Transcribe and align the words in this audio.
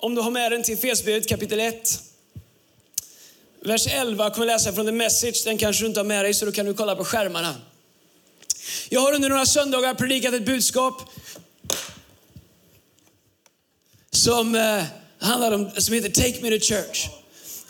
om 0.00 0.14
du 0.14 0.20
har 0.20 0.30
med 0.30 0.52
den 0.52 0.62
till 0.62 0.74
Efesierbrevet 0.74 1.28
kapitel 1.28 1.60
1. 1.60 2.02
Vers 3.60 3.86
11 3.86 4.30
kommer 4.30 4.46
läsa 4.46 4.72
från 4.72 4.86
The 4.86 4.92
Message. 4.92 5.44
Den 5.44 5.58
kanske 5.58 5.82
du 5.82 5.86
inte 5.86 6.00
har 6.00 6.04
med 6.04 6.24
dig 6.24 6.34
så 6.34 6.44
då 6.44 6.52
kan 6.52 6.66
du 6.66 6.74
kolla 6.74 6.96
på 6.96 7.04
skärmarna. 7.04 7.54
Jag 8.88 9.00
har 9.00 9.14
under 9.14 9.28
några 9.28 9.46
söndagar 9.46 9.94
predikat 9.94 10.34
ett 10.34 10.44
budskap 10.44 11.02
som 14.10 14.54
eh, 14.54 14.84
handlar 15.18 15.52
om, 15.52 15.70
som 15.76 15.94
heter 15.94 16.10
Take 16.10 16.42
Me 16.42 16.58
to 16.58 16.64
Church. 16.64 17.08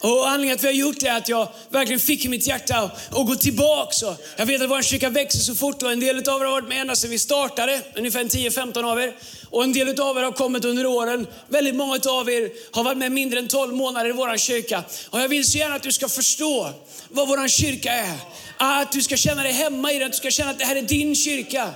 Och 0.00 0.28
anledningen 0.28 0.58
till 0.58 0.68
att 0.68 0.74
vi 0.74 0.80
har 0.80 0.86
gjort 0.86 1.00
det 1.00 1.08
är 1.08 1.16
att 1.16 1.28
jag 1.28 1.48
verkligen 1.70 2.00
fick 2.00 2.24
i 2.24 2.28
mitt 2.28 2.46
hjärta 2.46 2.78
att, 3.10 3.26
gå 3.26 3.34
tillbaka. 3.34 4.06
Och 4.06 4.16
jag 4.36 4.46
vet 4.46 4.62
att 4.62 4.70
vår 4.70 4.82
kyrka 4.82 5.08
växer 5.08 5.38
så 5.38 5.54
fort 5.54 5.82
och 5.82 5.92
en 5.92 6.00
del 6.00 6.28
av 6.28 6.40
er 6.40 6.44
har 6.44 6.52
varit 6.52 6.68
med 6.68 6.80
ända 6.80 6.96
sedan 6.96 7.10
vi 7.10 7.18
startade, 7.18 7.82
ungefär 7.96 8.24
10-15 8.24 8.84
av 8.84 9.00
er. 9.00 9.16
Och 9.50 9.64
en 9.64 9.72
del 9.72 10.00
av 10.00 10.18
er 10.18 10.22
har 10.22 10.32
kommit 10.32 10.64
under 10.64 10.86
åren. 10.86 11.26
Väldigt 11.48 11.74
många 11.74 12.00
av 12.08 12.30
er 12.30 12.50
har 12.72 12.84
varit 12.84 12.98
med 12.98 13.12
mindre 13.12 13.38
än 13.38 13.48
12 13.48 13.74
månader 13.74 14.10
i 14.10 14.12
vår 14.12 14.36
kyrka. 14.36 14.84
Och 15.10 15.20
jag 15.20 15.28
vill 15.28 15.50
så 15.50 15.58
gärna 15.58 15.74
att 15.74 15.82
du 15.82 15.92
ska 15.92 16.08
förstå 16.08 16.72
vad 17.08 17.28
vår 17.28 17.48
kyrka 17.48 17.92
är. 17.92 18.16
Att 18.56 18.92
du 18.92 19.02
ska 19.02 19.16
känna 19.16 19.42
dig 19.42 19.52
hemma 19.52 19.92
i 19.92 19.98
den, 19.98 20.06
att 20.06 20.12
du 20.12 20.18
ska 20.18 20.30
känna 20.30 20.50
att 20.50 20.58
det 20.58 20.64
här 20.64 20.76
är 20.76 20.82
din 20.82 21.14
kyrka. 21.16 21.70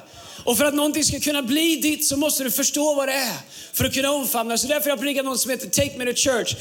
Och 0.44 0.58
för 0.58 0.64
att 0.64 0.74
någonting 0.74 1.04
ska 1.04 1.20
kunna 1.20 1.42
bli 1.42 1.76
ditt 1.76 2.06
så 2.06 2.16
måste 2.16 2.44
du 2.44 2.50
förstå 2.50 2.94
vad 2.94 3.08
det 3.08 3.12
är 3.12 3.36
för 3.72 3.84
att 3.84 3.94
kunna 3.94 4.10
omfamna. 4.10 4.58
Så 4.58 4.66
därför 4.66 4.84
har 4.84 4.90
jag 4.90 5.00
predikat 5.00 5.24
något 5.24 5.40
som 5.40 5.50
heter 5.50 5.68
Take 5.68 5.98
Me 5.98 6.04
to 6.04 6.12
Church. 6.16 6.54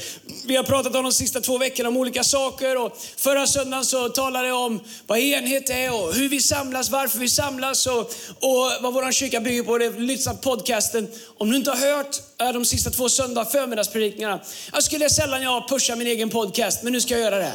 Vi 0.46 0.56
har 0.56 0.64
pratat 0.64 0.96
om 0.96 1.04
de 1.04 1.12
sista 1.12 1.42
två 1.42 1.58
veckorna 1.58 1.90
om 1.90 1.98
olika 1.98 2.24
saker 2.24 2.78
och 2.78 2.98
förra 3.18 3.48
söndagen 3.48 3.86
så 3.86 4.10
talade 4.10 4.48
jag 4.48 4.66
om 4.66 4.80
vad 5.08 5.20
enhet 5.20 5.70
är 5.70 5.94
och 5.94 6.14
hur 6.14 6.30
vi 6.30 6.42
samlas, 6.42 6.90
varför 6.90 7.20
vi 7.20 7.30
samlas 7.30 7.88
och, 7.88 8.00
och 8.40 8.72
vad 8.82 8.94
vår 8.94 9.12
kyrka 9.12 9.40
bygger 9.40 9.64
på. 9.64 9.78
Det 9.78 9.90
lyssna 9.90 10.34
på 10.34 10.42
podcasten. 10.42 11.08
Om 11.38 11.50
du 11.50 11.58
inte 11.58 11.72
har 11.72 11.78
hört 11.78 12.18
de 12.38 12.66
sista 12.66 12.90
två 12.90 13.10
söndag 13.10 13.46
förmiddagspredikningarna. 13.46 14.40
Jag 14.74 14.84
skulle 14.84 15.10
sällan 15.10 15.42
jag 15.42 15.70
pushar 15.70 15.96
min 15.96 16.08
egen 16.08 16.30
podcast, 16.30 16.84
men 16.84 16.94
nu 16.94 17.02
ska 17.02 17.14
jag 17.14 17.22
göra 17.22 17.38
det. 17.38 17.54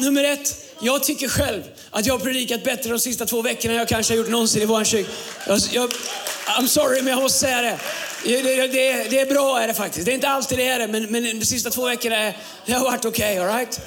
Nummer 0.00 0.24
ett, 0.24 0.69
jag 0.82 1.02
tycker 1.04 1.28
själv 1.28 1.62
att 1.90 2.06
jag 2.06 2.14
har 2.14 2.18
predikat 2.18 2.64
bättre 2.64 2.90
de 2.90 2.98
sista 2.98 3.26
två 3.26 3.42
veckorna 3.42 3.74
än 3.74 3.78
jag 3.78 3.88
kanske 3.88 4.12
har 4.12 4.18
gjort 4.18 4.28
någonsin 4.28 4.62
i 4.62 4.64
vår 4.64 4.84
kyrka. 4.84 5.10
Jag, 5.46 5.60
jag, 5.72 5.90
I'm 6.46 6.66
sorry, 6.66 7.02
men 7.02 7.12
jag 7.12 7.22
måste 7.22 7.38
säga 7.38 7.62
det. 7.62 7.78
Det, 8.24 8.42
det, 8.42 8.66
det, 8.66 9.10
det 9.10 9.20
är 9.20 9.26
bra 9.26 9.60
är 9.60 9.66
det 9.68 9.74
faktiskt. 9.74 10.06
Det 10.06 10.12
är 10.12 10.14
inte 10.14 10.28
alltid 10.28 10.58
det 10.58 10.68
är 10.68 10.78
det, 10.78 10.88
men, 10.88 11.02
men 11.12 11.22
de 11.22 11.46
sista 11.46 11.70
två 11.70 11.86
veckorna 11.86 12.16
är, 12.16 12.36
det 12.66 12.72
har 12.72 12.84
varit 12.84 13.04
okej. 13.04 13.40
Okay, 13.40 13.46
all 13.46 13.58
right? 13.58 13.80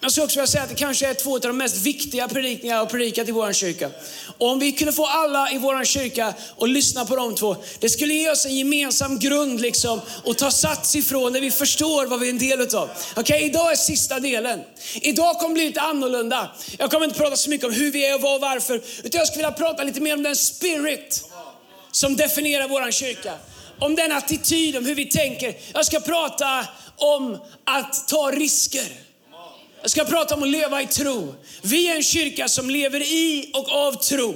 Jag 0.00 0.12
skulle 0.12 0.24
också 0.24 0.38
vilja 0.38 0.46
säga 0.46 0.62
att 0.62 0.68
det 0.68 0.74
kanske 0.74 1.06
är 1.06 1.14
två 1.14 1.34
av 1.34 1.40
de 1.40 1.56
mest 1.56 1.76
viktiga 1.76 2.28
predikningar 2.28 2.76
jag 2.76 2.82
har 2.82 2.86
predikat 2.86 3.28
i 3.28 3.32
vår 3.32 3.52
kyrka. 3.52 3.90
Och 4.38 4.48
om 4.48 4.58
vi 4.58 4.72
kunde 4.72 4.92
få 4.92 5.06
alla 5.06 5.52
i 5.52 5.58
vår 5.58 5.84
kyrka 5.84 6.34
att 6.58 6.68
lyssna 6.68 7.04
på 7.04 7.16
de 7.16 7.34
två, 7.34 7.56
det 7.78 7.88
skulle 7.88 8.14
ge 8.14 8.30
oss 8.30 8.46
en 8.46 8.56
gemensam 8.56 9.18
grund 9.18 9.60
liksom 9.60 10.00
att 10.26 10.38
ta 10.38 10.50
sats 10.50 10.96
ifrån 10.96 11.32
när 11.32 11.40
vi 11.40 11.50
förstår 11.50 12.06
vad 12.06 12.20
vi 12.20 12.26
är 12.26 12.30
en 12.30 12.38
del 12.38 12.60
utav. 12.60 12.90
Okej, 13.10 13.22
okay, 13.22 13.46
idag 13.46 13.72
är 13.72 13.76
sista 13.76 14.20
delen. 14.20 14.60
Idag 14.94 15.38
kommer 15.38 15.54
bli 15.54 15.64
lite 15.64 15.80
annorlunda. 15.80 16.50
Jag 16.78 16.90
kommer 16.90 17.04
inte 17.04 17.18
prata 17.18 17.36
så 17.36 17.50
mycket 17.50 17.66
om 17.66 17.72
hur 17.72 17.92
vi 17.92 18.06
är 18.06 18.14
och 18.14 18.20
vad 18.20 18.34
och 18.34 18.40
varför, 18.40 18.74
utan 19.04 19.18
jag 19.18 19.26
skulle 19.26 19.44
vilja 19.44 19.58
prata 19.58 19.82
lite 19.82 20.00
mer 20.00 20.14
om 20.14 20.22
den 20.22 20.36
spirit 20.36 21.24
som 21.92 22.16
definierar 22.16 22.68
vår 22.68 22.90
kyrka. 22.90 23.34
Om 23.78 23.94
den 23.94 24.12
attityd, 24.12 24.76
om 24.76 24.86
hur 24.86 24.94
vi 24.94 25.04
tänker. 25.04 25.54
Jag 25.74 25.86
ska 25.86 26.00
prata 26.00 26.66
om 26.96 27.38
att 27.64 28.08
ta 28.08 28.30
risker. 28.30 29.07
Jag 29.82 29.90
ska 29.90 30.04
prata 30.04 30.34
om 30.34 30.42
att 30.42 30.48
leva 30.48 30.82
i 30.82 30.86
tro. 30.86 31.34
Vi 31.62 31.88
är 31.88 31.96
en 31.96 32.02
kyrka 32.02 32.48
som 32.48 32.70
lever 32.70 33.02
i 33.02 33.50
och 33.54 33.72
av 33.72 33.92
tro. 33.92 34.34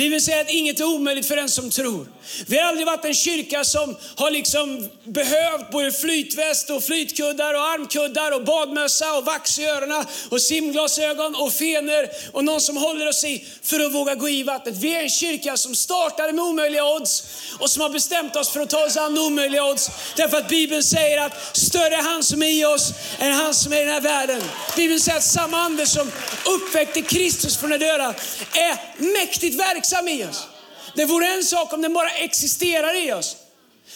Vi 0.00 0.08
vill 0.08 0.24
säga 0.24 0.40
att 0.40 0.50
inget 0.50 0.80
är 0.80 0.84
omöjligt 0.84 1.26
för 1.26 1.36
den 1.36 1.48
som 1.48 1.70
tror. 1.70 2.06
Vi 2.46 2.58
har 2.58 2.68
aldrig 2.68 2.86
varit 2.86 3.04
en 3.04 3.14
kyrka 3.14 3.64
som 3.64 3.96
har 4.16 4.30
liksom 4.30 4.88
behövt 5.04 5.70
både 5.70 5.92
flytväst 5.92 6.70
och 6.70 6.84
flytkuddar 6.84 7.54
och 7.54 7.60
armkuddar 7.60 8.32
och 8.32 8.44
badmössa 8.44 9.12
och 9.12 9.24
vax 9.24 9.58
i 9.58 9.64
öronen 9.64 10.04
och 10.28 10.42
simglasögon 10.42 11.34
och 11.34 11.52
fenor 11.52 12.08
och 12.32 12.44
någon 12.44 12.60
som 12.60 12.76
håller 12.76 13.08
oss 13.08 13.24
i 13.24 13.44
för 13.62 13.80
att 13.80 13.92
våga 13.92 14.14
gå 14.14 14.28
i 14.28 14.42
vattnet. 14.42 14.76
Vi 14.76 14.94
är 14.94 15.02
en 15.02 15.10
kyrka 15.10 15.56
som 15.56 15.74
startade 15.74 16.32
med 16.32 16.44
omöjliga 16.44 16.84
odds 16.84 17.24
och 17.58 17.70
som 17.70 17.82
har 17.82 17.90
bestämt 17.90 18.36
oss 18.36 18.50
för 18.50 18.60
att 18.60 18.70
ta 18.70 18.84
oss 18.84 18.96
an 18.96 19.18
omöjliga 19.18 19.64
odds. 19.64 19.90
Därför 20.16 20.36
att 20.36 20.48
Bibeln 20.48 20.82
säger 20.82 21.20
att 21.20 21.56
större 21.56 21.94
är 21.94 22.02
han 22.02 22.22
som 22.22 22.42
är 22.42 22.46
i 22.46 22.64
oss 22.64 22.92
än 23.18 23.32
han 23.32 23.54
som 23.54 23.72
är 23.72 23.76
i 23.76 23.84
den 23.84 23.94
här 23.94 24.00
världen. 24.00 24.42
Bibeln 24.76 25.00
säger 25.00 25.18
att 25.18 25.24
samma 25.24 25.58
ande 25.58 25.86
som 25.86 26.12
uppväckte 26.44 27.02
Kristus 27.02 27.56
från 27.56 27.70
de 27.70 27.78
döda 27.78 28.14
är 28.52 29.02
mäktigt 29.12 29.60
verksam 29.60 29.89
i 30.08 30.24
oss. 30.24 30.46
Det 30.94 31.04
vore 31.04 31.26
en 31.26 31.44
sak 31.44 31.72
om 31.72 31.82
den 31.82 31.92
bara 31.92 32.10
existerar 32.10 32.96
i 32.96 33.12
oss. 33.12 33.36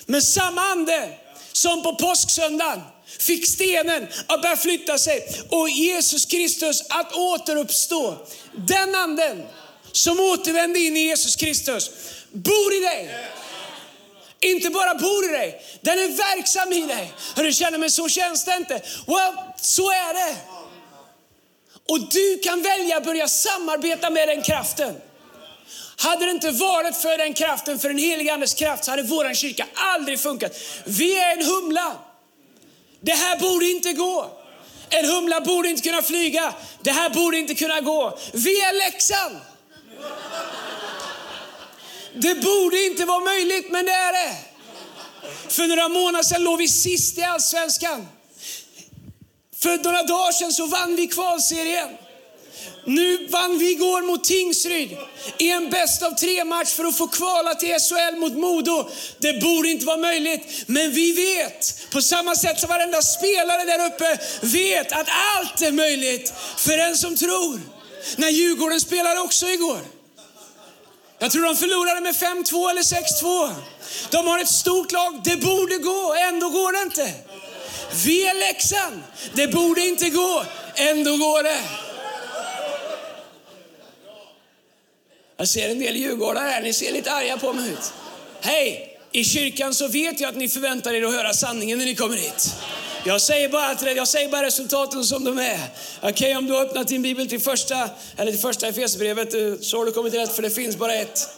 Men 0.07 0.23
samma 0.23 0.63
ande 0.63 1.09
som 1.53 1.83
på 1.83 1.95
påsksöndagen 1.95 2.81
fick 3.19 3.49
stenen 3.49 4.07
att 4.27 4.43
börja 4.43 4.57
flytta 4.57 4.99
sig 4.99 5.43
och 5.49 5.69
Jesus 5.69 6.25
Kristus 6.25 6.83
att 6.89 7.13
återuppstå. 7.13 8.17
Den 8.53 8.95
anden 8.95 9.43
som 9.93 10.21
återvände 10.21 10.79
in 10.79 10.97
i 10.97 11.01
Jesus 11.01 11.37
Kristus 11.37 11.91
bor 12.33 12.75
i 12.75 12.81
dig. 12.81 13.29
Inte 14.41 14.71
bara 14.71 14.95
bor 14.95 15.25
i 15.25 15.29
dig, 15.29 15.63
den 15.81 15.99
är 15.99 16.09
verksam 16.09 16.73
i 16.73 16.81
dig. 16.81 17.13
Hör 17.37 17.45
du 17.45 17.53
känner, 17.53 17.79
mig, 17.79 17.91
så 17.91 18.09
känns 18.09 18.45
det 18.45 18.57
inte. 18.57 18.83
Well, 19.07 19.35
så 19.57 19.91
är 19.91 20.15
det. 20.15 20.37
Och 21.89 22.01
du 22.01 22.39
kan 22.39 22.63
välja 22.63 22.97
att 22.97 23.05
börja 23.05 23.29
samarbeta 23.29 24.11
med 24.11 24.29
den 24.29 24.43
kraften. 24.43 24.95
Hade 25.97 26.25
det 26.25 26.31
inte 26.31 26.51
varit 26.51 26.97
för 26.97 27.19
den 27.19 27.35
kraften, 27.35 27.79
för 27.79 27.89
den 27.89 27.99
heliga 27.99 28.35
Andes 28.35 28.55
kraft, 28.55 28.85
så 28.85 28.91
hade 28.91 29.03
vår 29.03 29.35
kyrka 29.35 29.67
aldrig 29.75 30.21
funkat. 30.21 30.57
Vi 30.85 31.19
är 31.19 31.33
en 31.37 31.45
humla. 31.45 31.97
Det 33.01 33.13
här 33.13 33.39
borde 33.39 33.67
inte 33.67 33.93
gå. 33.93 34.31
En 34.91 35.05
humla 35.05 35.41
borde 35.41 35.69
inte 35.69 35.83
kunna 35.83 36.03
flyga. 36.03 36.55
Det 36.83 36.91
här 36.91 37.11
borde 37.11 37.39
inte 37.39 37.55
kunna 37.55 37.81
gå. 37.81 38.19
Vi 38.33 38.61
är 38.61 38.73
läxan! 38.73 39.41
Det 42.15 42.35
borde 42.35 42.85
inte 42.85 43.05
vara 43.05 43.21
möjligt, 43.21 43.71
men 43.71 43.87
det 43.87 43.93
är 43.93 44.13
det. 44.13 44.37
För 45.49 45.67
några 45.67 45.89
månader 45.89 46.23
sedan 46.25 46.45
låg 46.45 46.59
vi 46.59 46.69
sist 46.69 47.19
i 47.19 47.23
Allsvenskan. 47.23 48.09
För 49.57 49.79
några 49.79 50.03
dagar 50.03 50.33
sedan 50.33 50.53
så 50.53 50.67
vann 50.67 50.97
vi 50.97 51.07
kvalserien. 51.07 51.89
Nu 52.85 53.27
vann 53.27 53.59
vi 53.59 53.71
igår 53.71 54.03
mot 54.03 54.25
Tingsryd 54.25 54.97
i 55.39 55.51
en 55.51 55.71
bäst 55.71 56.03
av 56.03 56.11
tre 56.11 56.45
match 56.45 56.69
för 56.69 56.85
att 56.85 56.99
få 56.99 57.09
kvala 57.09 57.55
till 57.55 57.69
SHL 57.81 58.17
mot 58.17 58.33
Modo. 58.33 58.91
Det 59.19 59.41
borde 59.43 59.69
inte 59.69 59.87
vara 59.87 59.97
möjligt, 59.97 60.65
men 60.67 60.91
vi 60.91 61.13
vet, 61.13 61.91
på 61.91 62.03
samma 62.03 62.37
sätt 62.37 62.61
som 62.61 62.69
varenda 62.69 63.03
spelare 63.03 63.65
där 63.65 63.87
uppe 63.87 64.19
vet 64.41 64.93
att 64.93 65.09
allt 65.37 65.63
är 65.63 65.73
möjligt 65.73 66.33
för 66.57 66.77
den 66.77 66.97
som 66.97 67.17
tror. 67.17 67.61
När 68.17 68.29
Djurgården 68.29 68.81
spelade 68.81 69.21
också 69.21 69.49
igår. 69.49 69.81
Jag 71.19 71.33
tror 71.33 71.45
de 71.45 71.57
förlorade 71.57 72.01
med 72.01 72.15
5-2 72.15 72.71
eller 72.71 72.83
6-2. 72.83 73.55
De 74.11 74.27
har 74.27 74.39
ett 74.39 74.49
stort 74.49 74.93
lag, 74.93 75.21
det 75.25 75.37
borde 75.37 75.79
gå, 75.79 76.15
ändå 76.29 76.49
går 76.49 76.73
det 76.73 76.83
inte. 76.83 77.13
Vi 78.05 78.27
är 78.27 78.35
Leksand, 78.35 79.03
det 79.33 79.49
borde 79.49 79.81
inte 79.81 80.11
gå, 80.11 80.45
ändå 80.75 81.17
går 81.17 81.43
det. 81.43 81.61
Jag 85.37 85.49
ser 85.49 85.71
en 85.71 85.79
del 85.79 85.97
djurgårdare 85.97 86.49
här, 86.49 86.63
ni 86.63 86.73
ser 86.73 86.93
lite 86.93 87.13
arga 87.13 87.39
på 87.39 87.53
mig 87.53 87.71
ut. 87.71 87.93
Hej! 88.41 88.91
I 89.13 89.25
kyrkan 89.25 89.75
så 89.75 89.89
vet 89.89 90.21
jag 90.21 90.29
att 90.29 90.37
ni 90.37 90.49
förväntar 90.49 90.95
er 90.95 91.03
att 91.03 91.13
höra 91.13 91.33
sanningen 91.33 91.79
när 91.79 91.85
ni 91.85 91.95
kommer 91.95 92.17
hit. 92.17 92.55
Jag 93.07 93.21
säger 93.21 93.49
bara, 93.49 93.71
att, 93.71 93.97
jag 93.97 94.09
säger 94.09 94.29
bara 94.29 94.47
resultaten 94.47 95.05
som 95.05 95.25
de 95.25 95.39
är. 95.39 95.61
Okej, 95.99 96.11
okay, 96.11 96.37
om 96.37 96.47
du 96.47 96.53
har 96.53 96.65
öppnat 96.65 96.89
din 96.89 97.03
bibel 97.03 97.29
till 97.29 97.41
första, 97.41 97.91
eller 98.17 98.33
till 98.33 98.41
första 98.41 98.69
Efesierbrevet 98.69 99.35
eh, 99.35 99.61
så 99.61 99.79
har 99.79 99.87
du 99.87 99.93
kommit 99.93 100.15
rätt 100.15 100.33
för 100.33 100.43
det 100.43 100.51
finns 100.51 100.77
bara 100.77 100.95
ett. 100.95 101.29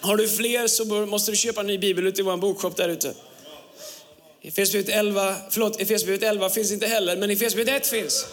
Har 0.00 0.16
du 0.16 0.28
fler 0.28 0.66
så 0.66 0.84
måste 0.84 1.30
du 1.30 1.36
köpa 1.36 1.60
en 1.60 1.66
ny 1.66 1.78
bibel 1.78 2.06
ute 2.06 2.20
i 2.20 2.24
vår 2.24 2.36
bokshop 2.36 2.76
där 2.76 2.88
ute. 2.88 3.14
Efesierbrevet 4.42 4.88
11, 4.98 5.36
förlåt, 5.50 5.80
Efesierbrevet 5.80 6.22
11 6.22 6.50
finns 6.50 6.72
inte 6.72 6.86
heller, 6.86 7.16
men 7.16 7.30
Efesierbrevet 7.30 7.82
1 7.82 7.86
finns. 7.86 8.26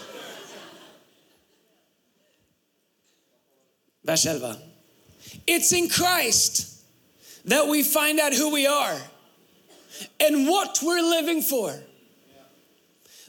Vers 4.01 4.25
11. 4.25 4.55
It's 5.47 5.71
in 5.71 5.89
Christ 5.89 6.81
that 7.45 7.67
we 7.67 7.83
find 7.83 8.19
out 8.19 8.33
who 8.33 8.51
we 8.51 8.67
are. 8.67 8.97
and 10.19 10.47
what 10.47 10.79
we're 10.83 11.01
living 11.01 11.41
for. 11.41 11.73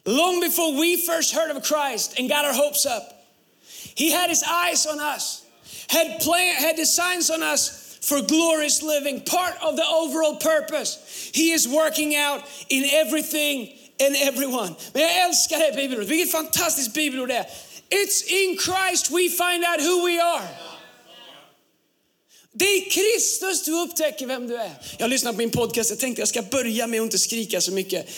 Long 0.05 0.41
before 0.41 0.79
we 0.79 0.97
first 0.97 1.35
heard 1.35 1.51
of 1.51 1.63
Christ 1.65 2.19
and 2.19 2.29
got 2.29 2.45
our 2.45 2.53
hopes 2.53 2.87
up, 2.87 3.03
He 3.95 4.11
had 4.13 4.31
His 4.31 4.43
eyes 4.43 4.87
on 4.87 5.01
us, 5.01 5.45
had, 5.89 6.21
plan, 6.21 6.55
had 6.55 6.77
designs 6.77 7.31
on 7.31 7.43
us 7.43 7.99
for 8.03 8.21
glorious 8.23 8.83
living, 8.83 9.23
part 9.23 9.55
of 9.63 9.77
the 9.77 9.87
overall 9.87 10.37
purpose. 10.37 11.31
He 11.35 11.51
is 11.51 11.67
working 11.67 12.15
out 12.15 12.45
in 12.69 12.85
everything 12.85 13.73
and 13.99 14.15
everyone. 14.17 14.77
Men 14.95 15.03
jag 15.03 15.17
älskar 15.17 15.59
det 15.59 15.77
bibelordet. 15.77 16.09
Vilket 16.09 16.33
fantastiskt 16.33 16.95
bibelord 16.95 17.29
det 17.29 17.37
är. 17.37 17.47
It's 17.91 18.23
in 18.29 18.59
Christ 18.59 19.11
we 19.11 19.29
find 19.29 19.65
out 19.65 19.81
who 19.81 20.05
we 20.05 20.21
are. 20.21 20.49
Det 22.59 22.65
är 22.65 22.79
i 22.79 22.81
Kristus 22.81 23.63
du 23.65 23.73
upptäcker 23.73 24.27
vem 24.27 24.49
du 24.49 24.57
är. 24.57 24.71
Jag 24.99 25.11
lyssnade 25.11 25.35
på 25.35 25.39
min 25.39 25.51
podcast, 25.51 25.91
jag 25.91 25.99
tänkte 25.99 26.23
jag 26.23 26.29
ska 26.29 26.43
börja 26.43 26.87
med 26.87 27.01
att 27.01 27.05
inte 27.05 27.19
skrika 27.19 27.61
så 27.61 27.73
mycket. 27.73 28.09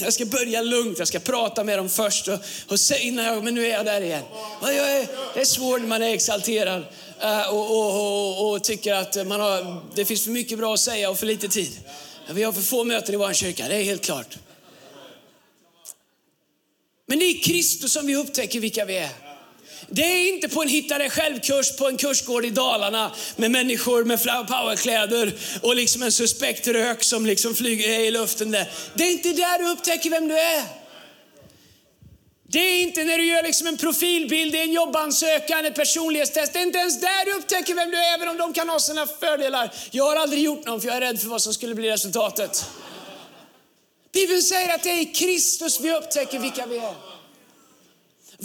Jag 0.00 0.12
ska 0.12 0.26
börja 0.26 0.62
lugnt, 0.62 0.98
jag 0.98 1.08
ska 1.08 1.18
prata 1.18 1.64
med 1.64 1.78
dem 1.78 1.88
först 1.88 2.28
och, 2.28 2.38
och 2.68 2.78
innan 3.00 3.24
jag, 3.24 3.44
men 3.44 3.54
nu 3.54 3.66
är 3.66 3.70
jag 3.70 3.84
där 3.84 4.00
igen. 4.00 4.22
Jag 4.62 4.74
är, 4.74 5.06
det 5.34 5.40
är 5.40 5.44
svårt 5.44 5.80
när 5.80 5.88
man 5.88 6.02
är 6.02 6.14
exalterad 6.14 6.84
eh, 7.20 7.48
och, 7.48 7.70
och, 7.70 8.00
och, 8.00 8.50
och 8.50 8.64
tycker 8.64 8.94
att 8.94 9.26
man 9.26 9.40
har, 9.40 9.82
det 9.94 10.04
finns 10.04 10.24
för 10.24 10.30
mycket 10.30 10.58
bra 10.58 10.74
att 10.74 10.80
säga 10.80 11.10
och 11.10 11.18
för 11.18 11.26
lite 11.26 11.48
tid. 11.48 11.80
Vi 12.30 12.42
har 12.42 12.52
för 12.52 12.62
få 12.62 12.84
möten 12.84 13.14
i 13.14 13.18
vår 13.18 13.32
kyrka, 13.32 13.68
det 13.68 13.76
är 13.76 13.82
helt 13.82 14.04
klart. 14.04 14.38
Men 17.06 17.18
det 17.18 17.24
är 17.24 17.30
i 17.30 17.38
Kristus 17.38 17.92
som 17.92 18.06
vi 18.06 18.16
upptäcker 18.16 18.60
vilka 18.60 18.84
vi 18.84 18.96
är. 18.96 19.23
Det 19.88 20.02
är 20.02 20.34
inte 20.34 20.48
på 20.48 20.62
en 20.62 20.68
hitta 20.68 20.98
dig 20.98 21.10
själv-kurs 21.10 21.76
på 21.76 21.88
en 21.88 21.96
kursgård 21.96 22.44
i 22.44 22.50
Dalarna 22.50 23.12
med 23.36 23.50
människor 23.50 24.04
med 24.04 24.22
powerkläder 24.22 25.32
och 25.62 25.76
liksom 25.76 26.02
en 26.02 26.12
suspekt 26.12 26.66
rök 26.66 27.04
som 27.04 27.26
liksom 27.26 27.54
flyger 27.54 28.00
i 28.00 28.10
luften. 28.10 28.50
Där. 28.50 28.70
Det 28.94 29.04
är 29.04 29.12
inte 29.12 29.28
där 29.28 29.58
du 29.58 29.68
upptäcker 29.70 30.10
vem 30.10 30.28
du 30.28 30.38
är. 30.38 30.62
Det 32.48 32.58
är 32.58 32.82
inte 32.82 33.04
när 33.04 33.18
du 33.18 33.26
gör 33.26 33.42
liksom 33.42 33.66
en 33.66 33.76
profilbild, 33.76 34.54
en 34.54 34.72
jobbansökan, 34.72 35.66
ett 35.66 35.74
personlighetstest. 35.74 36.52
Det 36.52 36.58
är 36.58 36.62
inte 36.62 36.78
ens 36.78 37.00
där 37.00 37.24
du 37.24 37.32
upptäcker 37.32 37.74
vem 37.74 37.90
du 37.90 37.96
är, 37.96 38.14
även 38.14 38.28
om 38.28 38.36
de 38.36 38.52
kan 38.52 38.68
ha 38.68 38.80
sina 38.80 39.06
fördelar. 39.06 39.72
Jag 39.90 40.04
har 40.04 40.16
aldrig 40.16 40.42
gjort 40.42 40.66
någon 40.66 40.80
för 40.80 40.88
jag 40.88 40.96
är 40.96 41.00
rädd 41.00 41.20
för 41.20 41.28
vad 41.28 41.42
som 41.42 41.54
skulle 41.54 41.74
bli 41.74 41.90
resultatet. 41.90 42.64
Bibeln 44.12 44.42
säger 44.42 44.74
att 44.74 44.82
det 44.82 44.90
är 44.90 45.00
i 45.00 45.06
Kristus 45.06 45.80
vi 45.80 45.92
upptäcker 45.92 46.38
vilka 46.38 46.66
vi 46.66 46.76
är. 46.76 46.94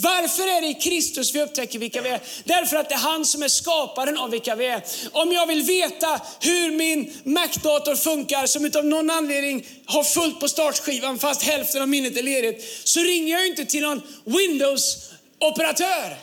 Varför 0.02 0.44
är 0.58 0.62
det 0.62 0.68
i 0.68 0.74
Kristus 0.74 1.36
vi 1.36 1.42
upptäcker 1.42 1.80
vilka 1.80 2.02
vi 2.02 2.10
är? 2.10 2.22
Därför 2.44 2.78
att 2.78 2.90
det 2.90 2.96
är 2.96 3.00
han 3.00 3.26
som 3.26 3.44
är 3.44 3.48
skaparen 3.48 4.18
av 4.18 4.30
vilka 4.30 4.56
vi 4.56 4.66
är. 4.66 4.84
Om 5.12 5.32
jag 5.32 5.48
vill 5.48 5.62
veta 5.62 6.22
hur 6.40 6.72
min 6.72 7.14
Mac-dator 7.24 7.96
funkar, 7.96 8.46
som 8.46 8.66
utav 8.66 8.86
någon 8.86 9.10
anledning 9.10 9.66
har 9.86 10.04
fullt 10.04 10.40
på 10.40 10.48
startskivan 10.48 11.20
fast 11.20 11.44
hälften 11.44 11.82
av 11.82 11.90
minnet 11.90 12.18
är 12.18 12.24
ledigt, 12.24 12.82
så 12.84 13.00
ringer 13.00 13.34
jag 13.34 13.48
inte 13.48 13.66
till 13.66 13.82
någon 13.82 14.02
Windows-operatör. 14.26 16.18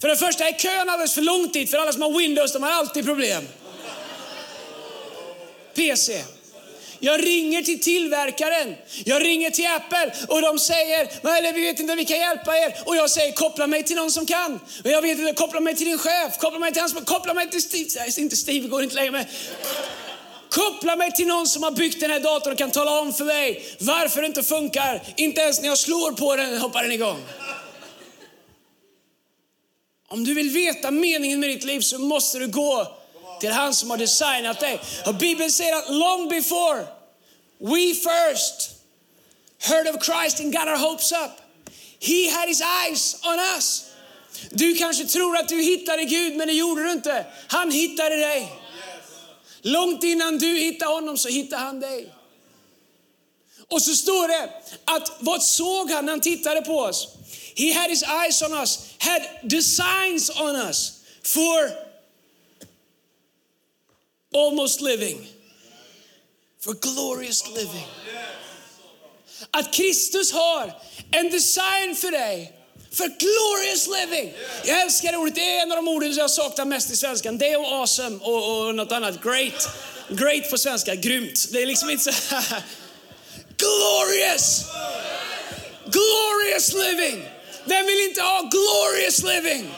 För 0.00 0.08
det 0.08 0.16
första 0.16 0.48
är 0.48 0.52
kön 0.52 0.88
alldeles 0.88 1.14
för 1.14 1.22
lång 1.22 1.48
tid, 1.48 1.70
för 1.70 1.78
alla 1.78 1.92
som 1.92 2.02
har 2.02 2.18
Windows 2.18 2.52
de 2.52 2.62
har 2.62 2.70
alltid 2.70 3.04
problem. 3.04 3.48
PC. 5.74 6.22
Jag 7.00 7.26
ringer 7.26 7.62
till 7.62 7.80
tillverkaren, 7.80 8.74
jag 9.04 9.24
ringer 9.24 9.50
till 9.50 9.66
Apple 9.66 10.12
och 10.28 10.42
de 10.42 10.58
säger, 10.58 11.00
eller 11.38 11.52
vi 11.52 11.60
vet 11.60 11.80
inte, 11.80 11.94
vi 11.94 12.04
kan 12.04 12.18
hjälpa 12.18 12.56
er. 12.56 12.74
Och 12.84 12.96
jag 12.96 13.10
säger, 13.10 13.32
koppla 13.32 13.66
mig 13.66 13.82
till 13.82 13.96
någon 13.96 14.10
som 14.10 14.26
kan. 14.26 14.60
Och 14.84 14.90
jag 14.90 15.02
vet 15.02 15.18
inte, 15.18 15.32
koppla 15.32 15.60
mig 15.60 15.76
till 15.76 15.86
din 15.86 15.98
chef, 15.98 16.38
koppla 16.38 16.58
mig 16.58 16.72
till 16.72 16.82
hans, 16.82 16.94
koppla 17.04 17.34
mig 17.34 17.50
till 17.50 17.62
Steve. 17.62 17.90
Nej, 17.96 18.14
inte 18.16 18.36
Steve, 18.36 18.68
går 18.68 18.82
inte 18.82 18.94
längre. 18.94 19.10
Men 19.10 19.24
koppla 20.50 20.96
mig 20.96 21.12
till 21.12 21.26
någon 21.26 21.46
som 21.46 21.62
har 21.62 21.70
byggt 21.70 22.00
den 22.00 22.10
här 22.10 22.20
datorn 22.20 22.52
och 22.52 22.58
kan 22.58 22.70
tala 22.70 23.00
om 23.00 23.12
för 23.12 23.24
mig 23.24 23.64
varför 23.80 24.20
det 24.20 24.26
inte 24.26 24.42
funkar. 24.42 25.02
Inte 25.16 25.40
ens 25.40 25.60
när 25.60 25.68
jag 25.68 25.78
slår 25.78 26.12
på 26.12 26.36
den 26.36 26.58
hoppar 26.58 26.82
den 26.82 26.92
igång. 26.92 27.22
Om 30.08 30.24
du 30.24 30.34
vill 30.34 30.50
veta 30.50 30.90
meningen 30.90 31.40
med 31.40 31.50
ditt 31.50 31.64
liv 31.64 31.80
så 31.80 31.98
måste 31.98 32.38
du 32.38 32.48
gå 32.48 32.99
till 33.40 33.50
han 33.50 33.74
som 33.74 33.90
har 33.90 33.96
designat 33.96 34.60
dig. 34.60 34.80
Och 35.06 35.14
Bibeln 35.14 35.52
säger 35.52 35.76
att 35.76 35.90
long 35.90 36.28
before 36.28 36.86
we 37.58 37.94
first 37.94 38.70
heard 39.58 39.88
of 39.88 40.04
Christ 40.04 40.40
and 40.40 40.52
got 40.52 40.66
our 40.66 40.76
hopes 40.76 41.12
up, 41.12 41.30
he 42.00 42.30
had 42.30 42.48
his 42.48 42.60
eyes 42.60 43.16
on 43.24 43.38
us. 43.56 43.84
Du 44.50 44.74
kanske 44.74 45.04
tror 45.04 45.36
att 45.36 45.48
du 45.48 45.62
hittade 45.62 46.04
Gud, 46.04 46.36
men 46.36 46.48
det 46.48 46.54
gjorde 46.54 46.84
du 46.84 46.92
inte. 46.92 47.26
Han 47.48 47.70
hittade 47.70 48.16
dig. 48.16 48.52
Långt 49.62 50.04
innan 50.04 50.38
du 50.38 50.58
hittade 50.58 50.94
honom 50.94 51.18
så 51.18 51.28
hittade 51.28 51.62
han 51.62 51.80
dig. 51.80 52.14
Och 53.68 53.82
så 53.82 53.94
står 53.94 54.28
det 54.28 54.50
att 54.84 55.12
vad 55.20 55.42
såg 55.42 55.90
han 55.90 56.04
när 56.06 56.12
han 56.12 56.20
tittade 56.20 56.62
på 56.62 56.78
oss? 56.78 57.08
He 57.56 57.74
had 57.74 57.90
his 57.90 58.02
eyes 58.02 58.42
on 58.42 58.52
us, 58.52 58.78
had 58.98 59.22
designs 59.42 60.30
on 60.40 60.56
us 60.56 60.92
for 61.22 61.89
almost 64.34 64.80
living. 64.80 65.26
For 66.60 66.74
glorious 66.74 67.48
living. 67.48 67.86
Att 69.50 69.74
Kristus 69.74 70.32
har 70.32 70.72
en 71.10 71.30
design 71.30 71.96
för 71.96 72.10
dig 72.10 72.60
för 72.92 73.08
glorious 73.08 73.88
living. 73.88 74.34
Jag 74.64 74.80
älskar 74.80 75.12
det 75.12 75.18
ordet. 75.18 75.34
Det 75.34 75.56
är 75.56 75.62
en 75.62 75.72
av 75.72 75.76
de 75.76 75.88
orden 75.88 76.12
jag 76.12 76.30
saknar 76.30 76.64
mest 76.64 76.90
i 76.90 76.96
svenskan. 76.96 77.38
Det 77.38 77.56
och 77.56 77.72
awesome 77.72 78.18
och, 78.22 78.66
och 78.66 78.74
något 78.74 78.92
annat. 78.92 79.22
Great. 79.22 79.68
Great 80.08 80.50
på 80.50 80.58
svenska. 80.58 80.94
Grymt. 80.94 81.48
Det 81.52 81.62
är 81.62 81.66
liksom 81.66 81.90
inte 81.90 82.04
så 82.04 82.34
Glorious! 83.56 84.64
Glorious 85.84 86.72
living. 86.72 87.24
Vem 87.64 87.86
vill 87.86 88.08
inte 88.08 88.22
ha 88.22 88.50
glorious 88.50 89.22
living? 89.22 89.70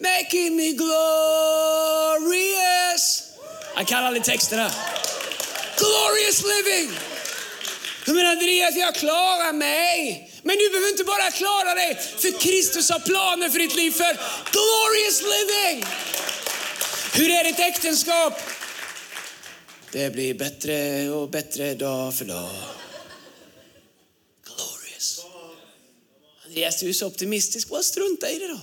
Making 0.00 0.56
me 0.56 0.72
glorious. 0.72 0.92
Jag 3.76 3.86
kan 3.86 4.04
aldrig 4.04 4.24
texterna. 4.24 4.70
Glorious 5.76 6.42
living. 6.42 6.90
Jag 8.06 8.14
menar 8.14 8.30
Andreas, 8.30 8.76
jag 8.76 8.94
klarar 8.94 9.52
mig. 9.52 10.26
Men 10.42 10.56
du 10.56 10.70
behöver 10.70 10.88
inte 10.88 11.04
bara 11.04 11.30
klara 11.30 11.74
dig, 11.74 11.94
för 12.18 12.40
Kristus 12.40 12.90
har 12.90 12.98
planer 12.98 13.48
för 13.48 13.58
ditt 13.58 13.76
liv 13.76 13.90
för 13.90 14.18
glorious 14.52 15.22
living. 15.22 15.84
Hur 17.14 17.30
är 17.30 17.44
ditt 17.44 17.58
äktenskap? 17.58 18.40
Det 19.92 20.10
blir 20.12 20.34
bättre 20.34 21.10
och 21.10 21.30
bättre 21.30 21.74
dag 21.74 22.14
för 22.14 22.24
dag. 22.24 22.50
Andreas, 26.46 26.80
du 26.80 26.88
är 26.88 26.92
så 26.92 27.06
optimistisk. 27.06 27.70
Vad 27.70 27.84
strunta 27.84 28.30
i 28.30 28.38
det 28.38 28.48
då. 28.48 28.60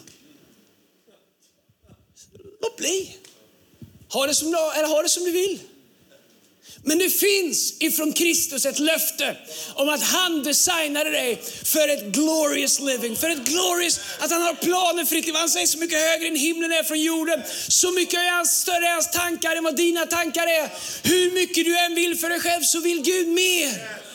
Låt 2.77 2.86
bli. 2.86 3.15
Ha 4.10 4.27
det 4.27 4.36
som, 4.36 4.48
eller 4.48 4.88
ha 4.88 5.01
det 5.01 5.10
som 5.10 5.24
du 5.24 5.31
vill. 5.31 5.60
Men 6.84 6.98
det 6.98 7.10
finns 7.10 7.74
ifrån 7.79 8.13
Kristus 8.13 8.65
ett 8.65 8.79
löfte 8.79 9.36
om 9.74 9.89
att 9.89 10.03
han 10.03 10.43
designade 10.43 11.10
dig 11.10 11.41
för 11.63 11.88
ett 11.88 12.05
glorious 12.05 12.79
living, 12.79 13.15
för 13.15 13.29
ett 13.29 13.46
glorious, 13.46 14.00
att 14.19 14.31
han 14.31 14.41
har 14.41 14.53
planer 14.53 15.05
för 15.05 15.15
ditt 15.15 15.25
liv. 15.25 15.36
Han 15.36 15.50
säger 15.50 15.67
så 15.67 15.77
mycket 15.77 16.00
högre 16.00 16.27
än 16.27 16.36
himlen 16.36 16.72
är 16.72 16.84
från 16.84 17.01
jorden, 17.01 17.43
så 17.67 17.91
mycket 17.91 18.13
är 18.13 18.31
hans, 18.31 18.62
större 18.62 18.88
är 18.88 18.93
hans 18.93 19.12
tankar 19.12 19.55
än 19.55 19.63
vad 19.63 19.75
dina 19.75 20.05
tankar 20.05 20.48
är. 20.48 20.69
Hur 21.03 21.31
mycket 21.31 21.65
du 21.65 21.77
än 21.77 21.96
vill 21.96 22.17
för 22.17 22.29
dig 22.29 22.39
själv 22.39 22.63
så 22.63 22.79
vill 22.79 23.01
Gud 23.01 23.27
mer. 23.27 24.06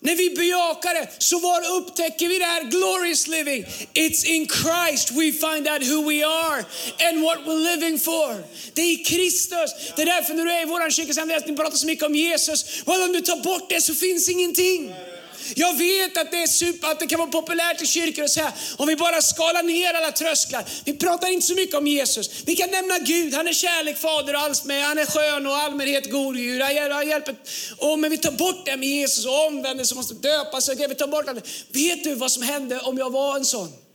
När 0.00 0.14
vi 0.14 0.30
bejakar 0.30 0.94
det, 0.94 1.08
så 1.18 1.38
var 1.38 1.76
upptäcker 1.76 2.28
vi 2.28 2.38
det 2.38 2.44
här 2.44 2.62
glorious 2.62 3.26
living. 3.26 3.64
It's 3.94 4.26
in 4.26 4.48
Christ 4.48 5.10
we 5.10 5.32
find 5.32 5.68
out 5.68 5.82
who 5.90 6.08
we 6.10 6.26
are 6.26 6.64
and 7.08 7.22
what 7.22 7.38
we're 7.46 7.76
living 7.76 7.98
for. 7.98 8.44
Det 8.74 8.82
är 8.82 8.92
i 8.92 8.96
Kristus. 8.96 9.70
Det 9.96 10.02
är 10.02 10.06
därför 10.06 10.34
när 10.34 10.44
du 10.44 10.52
är 10.52 10.62
i 10.62 10.64
vår 10.64 10.90
kyrka, 10.90 11.24
ni 11.46 11.56
pratar 11.56 11.76
så 11.76 11.86
mycket 11.86 12.04
om 12.04 12.14
Jesus. 12.14 12.82
Well, 12.86 13.02
om 13.02 13.12
du 13.12 13.20
tar 13.20 13.36
bort 13.36 13.68
det 13.68 13.80
så 13.80 13.94
finns 13.94 14.28
ingenting. 14.28 14.94
Jag 15.56 15.78
vet 15.78 16.16
att 16.18 16.30
det, 16.30 16.42
är 16.42 16.46
super, 16.46 16.88
att 16.88 17.00
det 17.00 17.06
kan 17.06 17.18
vara 17.18 17.30
populärt 17.30 17.82
i 17.82 17.86
kyrkor 17.86 18.24
att 18.24 18.30
säga, 18.30 18.52
om 18.76 18.88
vi 18.88 18.96
bara 18.96 19.22
skalar 19.22 19.62
ner 19.62 19.94
alla 19.94 20.12
trösklar. 20.12 20.64
Vi 20.84 20.92
pratar 20.92 21.28
inte 21.28 21.46
så 21.46 21.54
mycket 21.54 21.74
om 21.74 21.86
Jesus. 21.86 22.30
Vi 22.46 22.56
kan 22.56 22.70
nämna 22.70 22.98
Gud, 22.98 23.34
han 23.34 23.48
är 23.48 23.52
kärlek, 23.52 23.98
fader 23.98 24.34
och 24.34 24.40
allt 24.40 24.64
med. 24.64 24.84
Han 24.84 24.98
är 24.98 25.06
skön 25.06 25.46
och 25.46 25.56
allmänhet 25.56 26.10
god 26.10 26.36
djur. 26.36 26.90
Han 26.90 27.08
hjälper. 27.08 27.34
Och, 27.78 27.98
men 27.98 28.10
vi 28.10 28.18
tar 28.18 28.32
bort 28.32 28.66
det 28.66 28.76
med 28.76 28.88
Jesus 28.88 29.26
och 29.26 29.46
omvändelse 29.46 29.94
måste 29.94 30.14
döpas. 30.14 30.68
Och 30.68 30.74
vi 30.78 30.94
tar 30.94 31.08
bort 31.08 31.26
det. 31.26 31.42
Vet 31.68 32.04
du 32.04 32.14
vad 32.14 32.32
som 32.32 32.42
hände 32.42 32.80
om 32.80 32.98
jag 32.98 33.10
var 33.10 33.36
en 33.36 33.44
sån? 33.44 33.87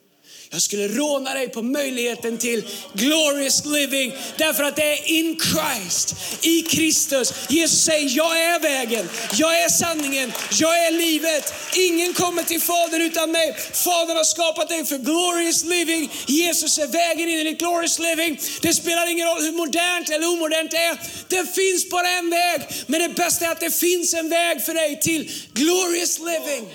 Jag 0.53 0.61
skulle 0.61 0.87
råna 0.87 1.33
dig 1.33 1.49
på 1.49 1.61
möjligheten 1.61 2.37
till 2.37 2.63
glorious 2.93 3.65
living. 3.65 4.13
Därför 4.37 4.63
att 4.63 4.75
det 4.75 4.93
är 4.93 5.07
in 5.07 5.39
Christ, 5.39 6.15
i 6.41 6.61
Kristus. 6.61 7.33
Jesus 7.49 7.83
säger, 7.83 8.17
jag 8.17 8.39
är 8.39 8.59
vägen, 8.59 9.09
jag 9.33 9.63
är 9.63 9.69
sanningen, 9.69 10.31
jag 10.51 10.87
är 10.87 10.91
livet. 10.91 11.53
Ingen 11.75 12.13
kommer 12.13 12.43
till 12.43 12.61
Fadern 12.61 13.01
utan 13.01 13.31
mig. 13.31 13.55
Fadern 13.73 14.17
har 14.17 14.23
skapat 14.23 14.69
dig 14.69 14.85
för 14.85 14.97
glorious 14.97 15.63
living. 15.63 16.11
Jesus 16.27 16.77
är 16.77 16.87
vägen 16.87 17.29
in 17.29 17.39
i 17.39 17.43
ditt 17.43 17.59
glorious 17.59 17.99
living. 17.99 18.39
Det 18.61 18.73
spelar 18.73 19.11
ingen 19.11 19.27
roll 19.27 19.41
hur 19.41 19.51
modernt 19.51 20.09
eller 20.09 20.27
omodernt 20.27 20.71
det 20.71 20.77
är. 20.77 20.97
Det 21.27 21.55
finns 21.55 21.89
bara 21.89 22.09
en 22.09 22.29
väg. 22.29 22.61
Men 22.87 23.01
det 23.01 23.09
bästa 23.09 23.45
är 23.45 23.51
att 23.51 23.59
det 23.59 23.75
finns 23.75 24.13
en 24.13 24.29
väg 24.29 24.65
för 24.65 24.73
dig 24.73 24.99
till 24.99 25.31
glorious 25.53 26.19
living. 26.19 26.69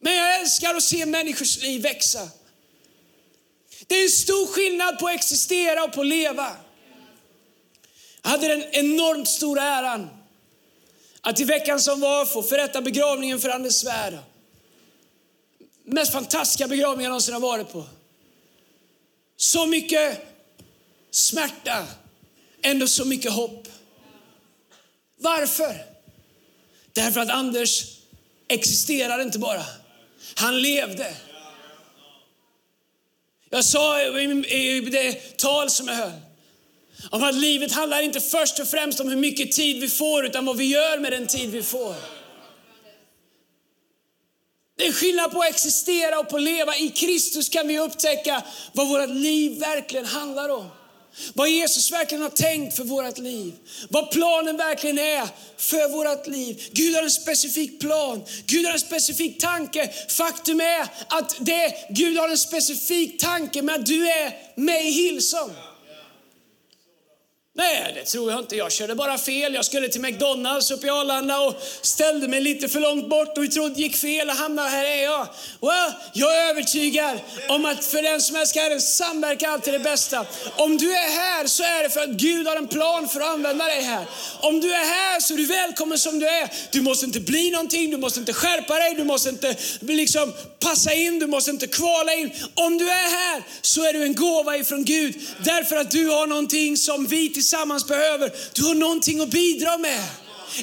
Men 0.00 0.16
jag 0.16 0.40
älskar 0.40 0.74
att 0.74 0.82
se 0.82 1.06
människors 1.06 1.62
liv 1.62 1.82
växa. 1.82 2.28
Det 3.86 3.94
är 3.94 4.02
en 4.02 4.10
stor 4.10 4.46
skillnad 4.46 4.98
på 4.98 5.08
att 5.08 5.14
existera 5.14 5.84
och 5.84 5.92
på 5.92 6.00
att 6.00 6.06
leva. 6.06 6.56
Jag 8.22 8.30
hade 8.30 8.48
den 8.48 8.62
enormt 8.62 9.28
stora 9.28 9.62
äran 9.62 10.10
att 11.20 11.40
i 11.40 11.44
veckan 11.44 11.80
som 11.80 12.00
var 12.00 12.26
få 12.26 12.42
förrätta 12.42 12.80
begravningen 12.80 13.40
för 13.40 13.48
Anders 13.48 13.74
Svärd. 13.74 14.18
Mest 15.84 16.12
fantastiska 16.12 16.68
begravning 16.68 17.04
jag 17.04 17.10
någonsin 17.10 17.34
har 17.34 17.40
varit 17.40 17.72
på. 17.72 17.84
Så 19.36 19.66
mycket 19.66 20.26
smärta, 21.10 21.86
ändå 22.62 22.86
så 22.86 23.04
mycket 23.04 23.32
hopp. 23.32 23.68
Varför? 25.16 25.86
Därför 26.92 27.20
att 27.20 27.30
Anders 27.30 27.84
existerar 28.48 29.20
inte 29.20 29.38
bara. 29.38 29.64
Han 30.38 30.62
levde. 30.62 31.16
Jag 33.50 33.64
sa 33.64 34.02
i 34.02 34.80
det 34.90 35.38
tal 35.38 35.70
som 35.70 35.88
jag 35.88 35.94
höll 35.94 36.12
om 37.10 37.24
att 37.24 37.34
livet 37.34 37.72
handlar 37.72 38.02
inte 38.02 38.20
först 38.20 38.58
och 38.58 38.68
främst 38.68 39.00
om 39.00 39.08
hur 39.08 39.16
mycket 39.16 39.52
tid 39.52 39.80
vi 39.80 39.88
får 39.88 40.26
utan 40.26 40.46
vad 40.46 40.56
vi 40.56 40.64
gör 40.64 40.98
med 40.98 41.12
den 41.12 41.26
tid 41.26 41.50
vi 41.50 41.62
får. 41.62 41.94
Det 44.76 44.86
är 44.86 44.92
skillnad 44.92 45.32
på 45.32 45.40
att 45.40 45.48
existera 45.48 46.18
och 46.18 46.28
på 46.28 46.36
att 46.36 46.42
leva. 46.42 46.76
I 46.76 46.88
Kristus 46.88 47.48
kan 47.48 47.68
vi 47.68 47.78
upptäcka 47.78 48.42
vad 48.72 48.88
vårt 48.88 49.08
liv 49.08 49.58
verkligen 49.60 50.06
handlar 50.06 50.48
om. 50.48 50.70
Vad 51.34 51.50
Jesus 51.50 51.92
verkligen 51.92 52.22
har 52.22 52.30
tänkt 52.30 52.76
för 52.76 52.84
vårt 52.84 53.18
liv. 53.18 53.54
Vad 53.88 54.10
planen 54.10 54.56
verkligen 54.56 54.98
är 54.98 55.28
för 55.56 55.88
vårt 55.88 56.26
liv. 56.26 56.68
Gud 56.72 56.94
har 56.94 57.02
en 57.02 57.10
specifik 57.10 57.80
plan. 57.80 58.24
Gud 58.46 58.66
har 58.66 58.72
en 58.72 58.80
specifik 58.80 59.40
tanke. 59.40 59.90
Faktum 60.08 60.60
är 60.60 60.88
att 61.08 61.36
det, 61.38 61.74
Gud 61.90 62.18
har 62.18 62.28
en 62.28 62.38
specifik 62.38 63.20
tanke 63.20 63.62
med 63.62 63.74
att 63.74 63.86
du 63.86 64.08
är 64.08 64.32
med 64.54 64.86
i 64.86 64.90
Hillsong. 64.90 65.50
Nej, 67.58 67.92
det 67.94 68.04
tror 68.04 68.30
jag 68.30 68.40
inte. 68.40 68.56
Jag 68.56 68.72
körde 68.72 68.94
bara 68.94 69.18
fel. 69.18 69.54
Jag 69.54 69.64
skulle 69.64 69.88
till 69.88 70.00
McDonalds 70.00 70.70
uppe 70.70 70.86
i 70.86 70.90
Arlanda 70.90 71.40
och 71.40 71.62
ställde 71.82 72.28
mig 72.28 72.40
lite 72.40 72.68
för 72.68 72.80
långt 72.80 73.08
bort 73.08 73.38
och 73.38 73.50
trodde 73.50 73.80
gick 73.80 73.96
fel 73.96 74.28
och 74.28 74.34
hamnade 74.34 74.68
här 74.68 74.84
är 74.84 75.02
jag. 75.02 75.26
Well, 75.60 75.92
jag 76.12 76.36
är 76.36 76.50
övertygad 76.50 77.20
om 77.48 77.64
att 77.64 77.84
för 77.84 78.02
den 78.02 78.20
som 78.20 78.36
älskar 78.36 78.60
Herren 78.60 78.80
samverkar 78.80 79.48
alltid 79.48 79.74
det 79.74 79.78
bästa. 79.78 80.26
Om 80.56 80.76
du 80.76 80.92
är 80.92 81.10
här 81.10 81.46
så 81.46 81.62
är 81.62 81.82
det 81.82 81.90
för 81.90 82.00
att 82.00 82.10
Gud 82.10 82.46
har 82.46 82.56
en 82.56 82.68
plan 82.68 83.08
för 83.08 83.20
att 83.20 83.28
använda 83.28 83.64
dig 83.64 83.82
här. 83.82 84.06
Om 84.40 84.60
du 84.60 84.72
är 84.72 84.84
här 84.84 85.20
så 85.20 85.34
är 85.34 85.38
du 85.38 85.46
välkommen 85.46 85.98
som 85.98 86.18
du 86.18 86.28
är. 86.28 86.50
Du 86.70 86.80
måste 86.80 87.06
inte 87.06 87.20
bli 87.20 87.50
någonting, 87.50 87.90
du 87.90 87.96
måste 87.96 88.20
inte 88.20 88.32
skärpa 88.32 88.74
dig, 88.74 88.94
du 88.94 89.04
måste 89.04 89.28
inte 89.28 89.56
liksom 89.80 90.32
passa 90.60 90.92
in, 90.92 91.18
du 91.18 91.26
måste 91.26 91.50
inte 91.50 91.66
kvala 91.66 92.14
in. 92.14 92.30
Om 92.54 92.78
du 92.78 92.84
är 92.84 93.10
här 93.10 93.42
så 93.62 93.84
är 93.84 93.92
du 93.92 94.02
en 94.02 94.14
gåva 94.14 94.56
ifrån 94.56 94.84
Gud 94.84 95.14
därför 95.44 95.76
att 95.76 95.90
du 95.90 96.08
har 96.08 96.26
någonting 96.26 96.76
som 96.76 97.06
vi 97.06 97.28
tillsammans 97.48 97.86
behöver. 97.86 98.32
Du 98.52 98.62
har 98.62 98.74
någonting 98.74 99.20
att 99.20 99.30
bidra 99.30 99.78
med. 99.78 100.04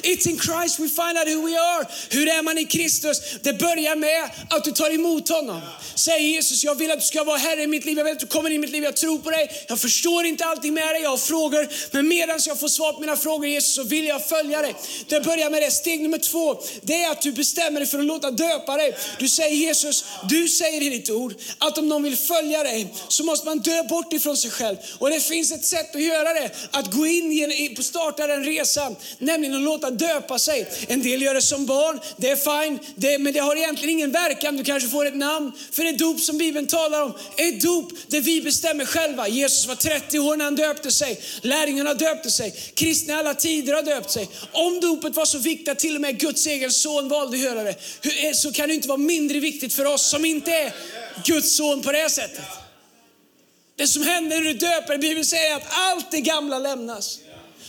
It's 0.02 0.26
in 0.26 0.38
Christ 0.38 0.78
we 0.78 0.88
find 0.88 1.18
out 1.18 1.28
who 1.28 1.46
we 1.46 1.60
are. 1.60 1.86
Hur 2.10 2.28
är 2.28 2.42
man 2.42 2.58
i 2.58 2.64
Kristus? 2.64 3.20
Det 3.42 3.52
börjar 3.52 3.96
med 3.96 4.30
att 4.50 4.64
du 4.64 4.72
tar 4.72 4.94
emot 4.94 5.28
honom. 5.28 5.60
Säg 5.94 6.30
Jesus, 6.30 6.64
jag 6.64 6.74
vill 6.74 6.90
att 6.90 7.00
du 7.00 7.06
ska 7.06 7.24
vara 7.24 7.36
Herre 7.36 7.62
i 7.62 7.66
mitt 7.66 7.84
liv. 7.84 7.98
Jag 7.98 8.04
vill 8.04 8.12
att 8.12 8.20
du 8.20 8.26
kommer 8.26 8.50
in 8.50 8.56
i 8.56 8.58
mitt 8.58 8.70
liv. 8.70 8.84
Jag 8.84 8.96
tror 8.96 9.18
på 9.18 9.30
dig. 9.30 9.64
Jag 9.68 9.80
förstår 9.80 10.24
inte 10.24 10.44
allting 10.44 10.74
med 10.74 10.88
dig. 10.88 11.02
Jag 11.02 11.10
har 11.10 11.16
frågor. 11.16 11.68
Men 11.90 12.08
medan 12.08 12.40
jag 12.46 12.60
får 12.60 12.68
svar 12.68 12.92
på 12.92 13.00
mina 13.00 13.16
frågor 13.16 13.46
Jesus 13.46 13.74
så 13.74 13.82
vill 13.82 14.06
jag 14.06 14.26
följa 14.26 14.62
dig. 14.62 14.74
Det 15.08 15.20
börjar 15.20 15.50
med 15.50 15.62
det. 15.62 15.70
Steg 15.70 16.00
nummer 16.00 16.18
två, 16.18 16.62
det 16.82 17.02
är 17.02 17.10
att 17.10 17.22
du 17.22 17.32
bestämmer 17.32 17.80
dig 17.80 17.88
för 17.88 17.98
att 17.98 18.04
låta 18.04 18.30
döpa 18.30 18.76
dig. 18.76 18.96
Du 19.18 19.28
säger 19.28 19.56
Jesus, 19.56 20.04
du 20.28 20.48
säger 20.48 20.82
i 20.82 20.88
ditt 20.88 21.10
ord 21.10 21.34
att 21.58 21.78
om 21.78 21.88
någon 21.88 22.02
vill 22.02 22.16
följa 22.16 22.62
dig 22.62 22.94
så 23.08 23.24
måste 23.24 23.46
man 23.46 23.58
dö 23.58 23.82
bort 23.82 24.12
ifrån 24.12 24.36
sig 24.36 24.50
själv. 24.50 24.76
Och 24.98 25.10
det 25.10 25.20
finns 25.20 25.52
ett 25.52 25.64
sätt 25.64 25.94
att 25.94 26.02
göra 26.02 26.34
det. 26.34 26.50
Att 26.70 26.92
gå 26.92 27.06
in 27.06 27.32
i 27.32 27.76
starta 27.82 28.26
den 28.26 28.44
resan, 28.44 28.96
nämligen 29.18 29.56
att 29.56 29.62
låta 29.62 29.75
döpa 29.78 30.38
sig. 30.38 30.68
En 30.88 31.02
del 31.02 31.22
gör 31.22 31.34
det 31.34 31.42
som 31.42 31.66
barn, 31.66 32.00
det 32.16 32.30
är 32.30 32.36
fine, 32.36 32.78
det, 32.94 33.18
men 33.18 33.32
det 33.32 33.38
har 33.38 33.56
egentligen 33.56 33.90
ingen 33.90 34.12
verkan. 34.12 34.56
Du 34.56 34.64
kanske 34.64 34.88
får 34.88 35.06
ett 35.06 35.16
namn 35.16 35.52
för 35.72 35.84
det 35.84 35.92
dop 35.92 36.20
som 36.20 36.38
Bibeln 36.38 36.66
talar 36.66 37.02
om. 37.02 37.12
Ett 37.36 37.60
dop 37.60 37.92
där 38.08 38.20
vi 38.20 38.42
bestämmer 38.42 38.84
själva. 38.84 39.28
Jesus 39.28 39.66
var 39.66 39.74
30 39.74 40.18
år 40.18 40.36
när 40.36 40.44
han 40.44 40.56
döpte 40.56 40.92
sig. 40.92 41.20
Lärjungarna 41.42 41.94
döpte 41.94 42.30
sig. 42.30 42.50
Kristna 42.74 43.14
i 43.14 43.16
alla 43.16 43.34
tider 43.34 43.74
har 43.74 43.82
döpt 43.82 44.10
sig. 44.10 44.28
Om 44.52 44.80
dopet 44.80 45.16
var 45.16 45.24
så 45.24 45.38
viktigt 45.38 45.68
att 45.68 45.78
till 45.78 45.94
och 45.94 46.00
med 46.00 46.20
Guds 46.20 46.46
egen 46.46 46.70
son 46.70 47.08
valde 47.08 47.36
att 47.36 47.42
göra 47.42 47.62
det, 47.62 47.76
så 48.34 48.52
kan 48.52 48.68
det 48.68 48.74
inte 48.74 48.88
vara 48.88 48.98
mindre 48.98 49.40
viktigt 49.40 49.72
för 49.72 49.84
oss 49.84 50.02
som 50.02 50.24
inte 50.24 50.52
är 50.52 50.72
Guds 51.24 51.56
son 51.56 51.82
på 51.82 51.92
det 51.92 52.10
sättet. 52.10 52.44
Det 53.76 53.86
som 53.86 54.02
händer 54.02 54.36
när 54.36 54.44
du 54.44 54.52
döper, 54.52 54.98
Bibeln 54.98 55.24
säger 55.24 55.56
att 55.56 55.66
allt 55.68 56.10
det 56.10 56.20
gamla 56.20 56.58
lämnas. 56.58 57.18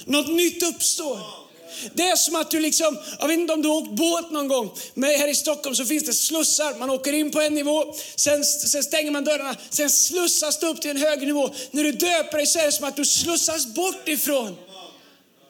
Något 0.05 0.27
nytt 0.27 0.63
uppstår. 0.63 1.46
Det 1.93 2.03
är 2.03 2.15
som 2.15 2.35
att 2.35 2.51
du 2.51 2.59
liksom, 2.59 2.97
jag 3.19 3.27
vet 3.27 3.39
inte 3.39 3.53
om 3.53 3.61
du 3.61 3.67
har 3.67 3.75
åkt 3.75 3.91
båt 3.91 4.31
någon 4.31 4.47
gång, 4.47 4.71
men 4.93 5.09
här 5.09 5.27
i 5.27 5.35
Stockholm 5.35 5.75
så 5.75 5.85
finns 5.85 6.03
det 6.03 6.13
slussar. 6.13 6.79
Man 6.79 6.89
åker 6.89 7.13
in 7.13 7.31
på 7.31 7.41
en 7.41 7.53
nivå, 7.53 7.93
sen, 8.15 8.43
sen 8.43 8.83
stänger 8.83 9.11
man 9.11 9.23
dörrarna, 9.23 9.55
sen 9.69 9.89
slussas 9.89 10.59
du 10.59 10.67
upp 10.67 10.81
till 10.81 10.91
en 10.91 10.97
högre 10.97 11.25
nivå. 11.25 11.49
När 11.71 11.83
du 11.83 11.91
döper 11.91 12.37
dig 12.37 12.47
så 12.47 12.59
är 12.59 12.65
det 12.65 12.71
som 12.71 12.85
att 12.85 12.95
du 12.95 13.05
slussas 13.05 13.67
bort 13.67 14.07
ifrån 14.07 14.57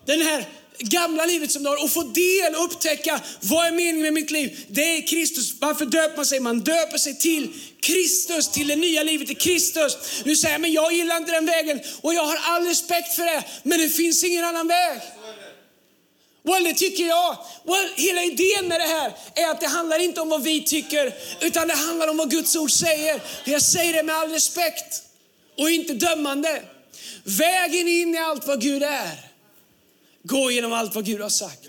den 0.05 0.21
här 0.21 0.45
gamla 0.79 1.25
livet 1.25 1.51
som 1.51 1.63
du 1.63 1.69
har 1.69 1.83
och 1.83 1.91
få 1.91 2.03
del 2.03 2.55
och 2.55 2.65
upptäcka 2.65 3.21
vad 3.41 3.67
är 3.67 3.71
meningen 3.71 4.01
med 4.01 4.13
mitt 4.13 4.31
liv? 4.31 4.65
Det 4.67 4.97
är 4.97 5.07
Kristus. 5.07 5.53
Varför 5.59 5.86
döper 5.86 6.15
man 6.15 6.25
sig? 6.25 6.39
Man 6.39 6.59
döper 6.59 6.97
sig 6.97 7.17
till 7.17 7.53
Kristus, 7.79 8.51
till 8.51 8.67
det 8.67 8.75
nya 8.75 9.03
livet 9.03 9.29
i 9.29 9.36
Kristus. 9.36 9.97
Nu 10.24 10.36
säger 10.36 10.53
jag, 10.53 10.62
men 10.62 10.71
jag 10.71 10.93
gillar 10.93 11.17
inte 11.17 11.31
den 11.31 11.45
vägen 11.45 11.79
och 12.01 12.13
jag 12.13 12.24
har 12.24 12.39
all 12.43 12.65
respekt 12.65 13.15
för 13.15 13.25
det, 13.25 13.43
men 13.63 13.79
det 13.79 13.89
finns 13.89 14.24
ingen 14.24 14.43
annan 14.43 14.67
väg. 14.67 15.01
Well, 16.48 16.63
det 16.63 16.74
tycker 16.74 17.08
jag. 17.08 17.38
Well, 17.63 17.89
hela 17.96 18.24
idén 18.24 18.68
med 18.68 18.80
det 18.80 18.88
här 18.88 19.13
är 19.36 19.51
att 19.51 19.60
det 19.60 19.68
handlar 19.68 20.00
inte 20.00 20.22
om 20.22 20.30
vad 20.30 20.44
vi 20.44 20.63
tycker, 20.63 21.13
utan 21.42 21.68
det 21.68 21.74
handlar 21.74 22.08
om 22.08 22.18
vad 22.18 22.32
Guds 22.32 22.56
ord 22.56 22.72
säger. 22.72 23.22
Jag 23.46 23.62
säger 23.62 23.94
det 23.94 24.04
med 24.04 24.16
all 24.16 24.30
respekt 24.30 25.04
och 25.58 25.70
inte 25.70 25.94
dömande. 25.94 26.63
Vägen 27.24 27.88
in 27.88 28.16
i 28.16 28.18
allt 28.18 28.48
vad 28.48 28.62
Gud 28.62 28.84
är, 28.84 29.32
gå 30.24 30.51
genom 30.51 30.74
allt 30.74 30.96
vad 30.96 31.06
Gud 31.06 31.22
har 31.22 31.30
sagt. 31.30 31.68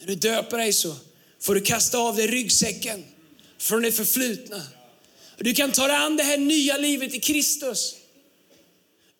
När 0.00 0.06
du 0.06 0.14
döper 0.14 0.58
dig 0.58 0.72
så 0.72 0.94
får 1.40 1.54
du 1.54 1.60
kasta 1.60 1.98
av 1.98 2.16
dig 2.16 2.26
ryggsäcken 2.26 3.04
från 3.58 3.82
det 3.82 3.92
förflutna. 3.92 4.62
Du 5.36 5.54
kan 5.54 5.72
ta 5.72 5.86
dig 5.86 5.96
an 5.96 6.16
det 6.16 6.22
här 6.22 6.36
nya 6.36 6.76
livet 6.76 7.14
i 7.14 7.20
Kristus 7.20 7.94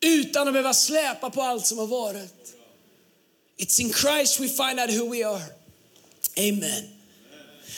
utan 0.00 0.48
att 0.48 0.54
behöva 0.54 0.74
släpa 0.74 1.30
på 1.30 1.42
allt 1.42 1.66
som 1.66 1.78
har 1.78 1.86
varit. 1.86 2.41
It's 3.62 3.78
in 3.78 3.92
Christ 3.92 4.40
we 4.40 4.48
find 4.48 4.80
out 4.80 4.90
who 4.90 5.04
we 5.10 5.22
are. 5.22 5.42
Amen. 6.38 6.88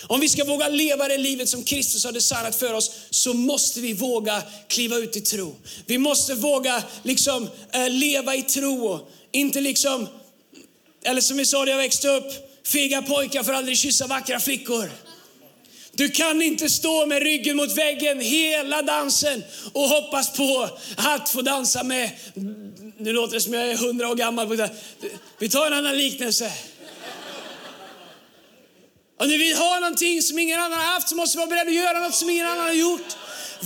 Om 0.07 0.21
vi 0.21 0.29
ska 0.29 0.45
våga 0.45 0.69
leva 0.69 1.09
det 1.09 1.19
livet 1.19 1.49
som 1.49 1.65
Kristus 1.65 2.05
har 2.05 2.13
designat 2.13 2.57
för 2.57 2.73
oss 2.73 2.91
så 3.11 3.35
måste 3.35 3.81
vi 3.81 3.93
våga 3.93 4.43
kliva 4.69 4.97
ut 4.97 5.17
i 5.17 5.21
tro. 5.21 5.57
Vi 5.87 5.99
måste 5.99 6.35
våga 6.35 6.83
liksom 7.03 7.49
äh, 7.73 7.91
leva 7.91 8.35
i 8.35 8.43
tro 8.43 8.87
och 8.87 9.11
inte 9.33 9.61
liksom, 9.61 10.09
eller 11.05 11.21
som 11.21 11.37
vi 11.37 11.47
sa 11.47 11.65
när 11.65 11.71
jag 11.71 11.79
växte 11.79 12.09
upp, 12.09 12.33
fega 12.67 13.03
pojkar 13.03 13.43
får 13.43 13.53
aldrig 13.53 13.79
kyssa 13.79 14.07
vackra 14.07 14.41
flickor. 14.41 14.91
Du 15.93 16.09
kan 16.09 16.43
inte 16.43 16.71
stå 16.71 17.07
med 17.07 17.23
ryggen 17.23 17.57
mot 17.57 17.79
väggen 17.79 18.21
hela 18.21 18.83
dansen 18.83 19.45
och 19.73 19.89
hoppas 19.89 20.33
på 20.33 20.69
att 20.97 21.29
få 21.29 21.43
dansa 21.43 21.83
med 21.83 22.11
nu 23.05 23.13
låter 23.13 23.35
det 23.35 23.41
som 23.41 23.55
jag 23.55 23.71
är 23.71 23.77
hundra 23.77 24.09
år 24.09 24.15
gammal. 24.15 24.69
Vi 25.39 25.49
tar 25.49 25.67
en 25.67 25.73
annan 25.73 25.97
liknelse. 25.97 26.53
Om 29.21 29.29
du 29.29 29.39
vill 29.39 29.57
ha 29.57 29.81
någonting 29.81 30.23
som 30.23 30.39
ingen 30.39 30.61
annan 30.61 30.79
har 30.79 30.87
haft 30.87 31.09
så 31.09 31.17
måste 31.17 31.39
vi 31.39 31.41
vara 31.41 31.51
beredda 31.51 31.69
att 31.69 31.77
göra 31.77 32.01
något 32.01 32.15
som 32.15 32.31
ingen 32.31 32.47
annan 32.47 32.65
har 32.65 32.73
gjort. 32.73 33.17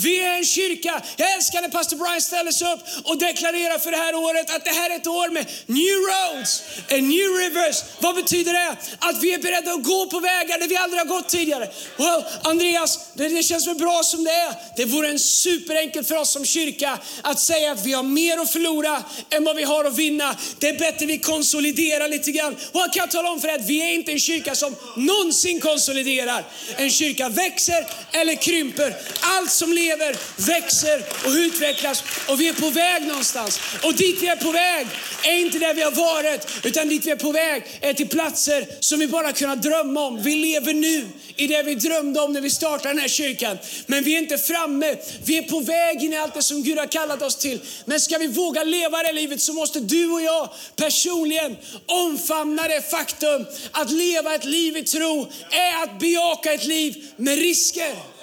Vi 0.02 0.25
är 0.25 0.37
en 0.38 0.45
kyrka. 0.45 1.02
Jag 1.17 1.35
älskar 1.35 1.62
när 1.62 1.69
pastor 1.69 1.97
Brian 1.97 2.21
ställer 2.21 2.52
sig 2.52 2.73
upp 2.73 2.81
och 3.05 3.19
deklarerar 3.19 3.78
för 3.78 3.90
det 3.90 3.97
här 3.97 4.14
året 4.14 4.50
att 4.50 4.64
det 4.64 4.71
här 4.71 4.90
är 4.90 4.97
ett 4.97 5.07
år 5.07 5.28
med 5.31 5.47
new 5.67 5.97
roads 6.11 6.62
and 6.90 7.02
new 7.02 7.31
rivers. 7.43 7.76
Vad 8.00 8.14
betyder 8.14 8.52
det? 8.52 8.76
Att 8.99 9.23
vi 9.23 9.35
är 9.35 9.38
beredda 9.38 9.73
att 9.73 9.83
gå 9.83 10.07
på 10.07 10.21
vägar 10.21 10.59
där 10.59 10.69
vi 10.69 10.76
aldrig 10.76 11.00
har 11.00 11.07
gått 11.07 11.28
tidigare. 11.28 11.69
Well, 11.97 12.25
Andreas, 12.43 12.99
det, 13.14 13.28
det 13.28 13.43
känns 13.43 13.67
väl 13.67 13.75
bra 13.76 14.02
som 14.02 14.25
det 14.25 14.31
är. 14.31 14.55
Det 14.76 14.85
vore 14.85 15.09
en 15.09 15.19
superenkelt 15.19 16.09
för 16.09 16.17
oss 16.17 16.31
som 16.31 16.45
kyrka 16.45 16.99
att 17.23 17.40
säga 17.40 17.73
att 17.73 17.87
vi 17.87 17.93
har 17.93 18.02
mer 18.02 18.38
att 18.38 18.50
förlora 18.50 19.02
än 19.31 19.45
vad 19.45 19.57
vi 19.57 19.62
har 19.62 19.85
att 19.85 19.99
vinna. 19.99 20.37
Det 20.59 20.69
är 20.69 20.78
bättre 20.78 21.07
vi 21.07 21.19
konsoliderar 21.19 22.09
lite 22.09 22.31
grann. 22.31 22.55
Och 22.73 22.81
jag 22.81 22.93
kan 22.93 23.09
tala 23.09 23.31
om 23.31 23.40
för 23.40 23.49
er 23.49 23.55
att 23.55 23.67
vi 23.67 23.83
är 23.83 23.95
inte 23.95 24.12
en 24.12 24.21
kyrka 24.21 24.55
som 24.55 24.76
någonsin 24.97 25.61
konsoliderar. 25.61 26.45
En 26.76 26.90
kyrka 26.90 27.28
växer 27.28 27.87
eller 28.12 28.35
krymper. 28.35 28.95
Allt 29.21 29.50
som 29.50 29.73
lever 29.73 29.88
växer 30.37 31.04
och 31.25 31.30
utvecklas 31.30 32.04
och 32.28 32.40
vi 32.40 32.49
är 32.49 32.52
på 32.52 32.71
väg 32.71 33.07
någonstans. 33.07 33.61
Och 33.83 33.95
dit 33.95 34.23
vi 34.23 34.26
är 34.26 34.37
på 34.37 34.50
väg 34.50 34.87
är 35.23 35.37
inte 35.37 35.59
där 35.59 35.75
vi 35.75 35.83
har 35.83 35.90
varit, 35.90 36.47
utan 36.62 36.88
dit 36.88 37.07
vi 37.07 37.11
är 37.11 37.16
på 37.16 37.33
väg 37.33 37.62
är 37.80 37.92
till 37.92 38.09
platser 38.09 38.66
som 38.80 38.99
vi 38.99 39.07
bara 39.07 39.33
kunnat 39.33 39.62
drömma 39.62 40.00
om. 40.00 40.23
Vi 40.23 40.35
lever 40.35 40.75
nu 40.75 41.09
i 41.37 41.47
det 41.47 41.62
vi 41.62 41.75
drömde 41.75 42.21
om 42.21 42.33
när 42.33 42.40
vi 42.40 42.50
startade 42.50 42.88
den 42.88 42.99
här 42.99 43.09
kyrkan. 43.09 43.59
Men 43.87 44.04
vi 44.04 44.14
är 44.14 44.18
inte 44.18 44.38
framme. 44.38 44.97
Vi 45.25 45.38
är 45.38 45.42
på 45.42 45.61
väg 45.61 46.02
in 46.04 46.12
i 46.12 46.16
allt 46.16 46.35
det 46.35 46.42
som 46.42 46.62
Gud 46.62 46.78
har 46.78 46.87
kallat 46.87 47.23
oss 47.23 47.37
till. 47.37 47.61
Men 47.85 48.00
ska 48.00 48.18
vi 48.18 48.26
våga 48.26 48.64
leva 48.64 49.02
det 49.02 49.12
livet 49.12 49.40
så 49.40 49.52
måste 49.52 49.80
du 49.80 50.11
och 50.11 50.23
jag 50.23 50.49
personligen 50.76 51.57
omfamna 51.87 52.68
det 52.68 52.90
faktum 52.90 53.47
att 53.73 53.90
leva 53.90 54.35
ett 54.35 54.45
liv 54.45 54.76
i 54.76 54.83
tro 54.83 55.33
är 55.50 55.83
att 55.83 55.99
bejaka 56.00 56.52
ett 56.52 56.64
liv 56.64 57.04
med 57.16 57.38
risker. 57.38 58.17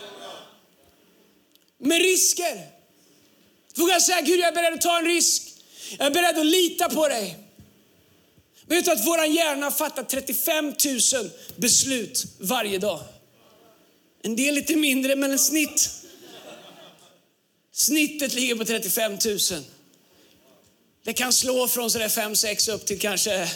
Med 1.85 2.01
risker. 2.01 2.69
Vågar 3.75 3.99
säga 3.99 4.21
Gud 4.21 4.39
jag 4.39 4.47
är 4.47 4.51
beredd 4.51 4.73
att 4.73 4.81
ta 4.81 4.99
en 4.99 5.05
risk. 5.05 5.43
Jag 5.97 6.07
är 6.07 6.11
beredd 6.11 6.37
att 6.37 6.45
lita 6.45 6.89
på 6.89 7.07
dig. 7.07 7.37
Vet 8.67 8.85
du 8.85 8.91
att 8.91 9.05
vår 9.05 9.25
hjärna 9.25 9.71
fattar 9.71 10.03
35 10.03 10.65
000 10.65 11.31
beslut 11.55 12.25
varje 12.39 12.79
dag? 12.79 12.99
En 14.21 14.35
del 14.35 14.55
lite 14.55 14.75
mindre, 14.75 15.15
men 15.15 15.31
en 15.31 15.39
snitt. 15.39 15.89
Snittet 17.71 18.33
ligger 18.33 18.55
på 18.55 18.65
35 18.65 19.11
000. 19.11 19.39
Det 21.03 21.13
kan 21.13 21.33
slå 21.33 21.67
från 21.67 21.89
5-6 21.89 22.71
upp 22.71 22.85
till 22.85 22.99
kanske 22.99 23.49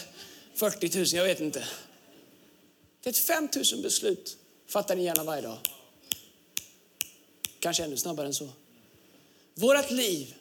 40 0.55 0.97
000, 0.97 1.07
jag 1.13 1.23
vet 1.23 1.39
inte. 1.39 1.63
35 3.03 3.49
000 3.73 3.81
beslut 3.81 4.37
fattar 4.69 4.95
din 4.95 5.05
hjärna 5.05 5.23
varje 5.23 5.41
dag. 5.41 5.57
Kanske 7.59 7.83
ännu 7.83 7.97
snabbare 7.97 8.27
än 8.27 8.33
så. 8.33 8.49
Vårt 9.55 9.91
liv 9.91 10.33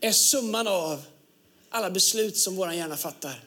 är 0.00 0.12
summan 0.12 0.66
av 0.66 1.02
alla 1.70 1.90
beslut 1.90 2.36
som 2.36 2.56
vår 2.56 2.72
hjärna 2.72 2.96
fattar. 2.96 3.44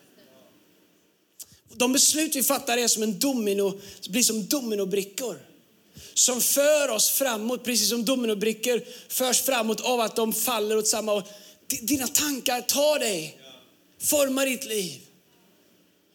De 1.73 1.93
beslut 1.93 2.35
vi 2.35 2.43
fattar 2.43 2.77
är 2.77 2.87
som 2.87 3.03
en 3.03 3.19
domino, 3.19 3.79
blir 4.09 4.23
som 4.23 4.47
dominobrickor 4.47 5.39
som 6.13 6.41
för 6.41 6.89
oss 6.89 7.09
framåt, 7.09 7.63
precis 7.63 7.89
som 7.89 8.05
dominobrickor 8.05 8.81
förs 9.07 9.41
framåt 9.41 9.81
av 9.81 9.99
att 9.99 10.15
de 10.15 10.33
faller 10.33 10.77
åt 10.77 10.87
samma 10.87 11.11
håll. 11.11 11.23
Dina 11.81 12.07
tankar 12.07 12.61
tar 12.61 12.99
dig, 12.99 13.37
formar 13.99 14.45
ditt 14.45 14.65
liv. 14.65 15.01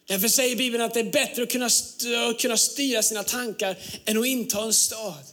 Därför 0.07 0.27
säger 0.27 0.55
Bibeln 0.55 0.83
att 0.83 0.93
det 0.93 0.99
är 0.99 1.11
bättre 1.11 1.43
att 1.43 1.49
kunna, 1.49 1.69
kunna 2.39 2.57
styra 2.57 3.03
sina 3.03 3.23
tankar 3.23 3.77
än 4.05 4.17
att 4.17 4.25
inta 4.25 4.63
en 4.63 4.73
stad. 4.73 5.23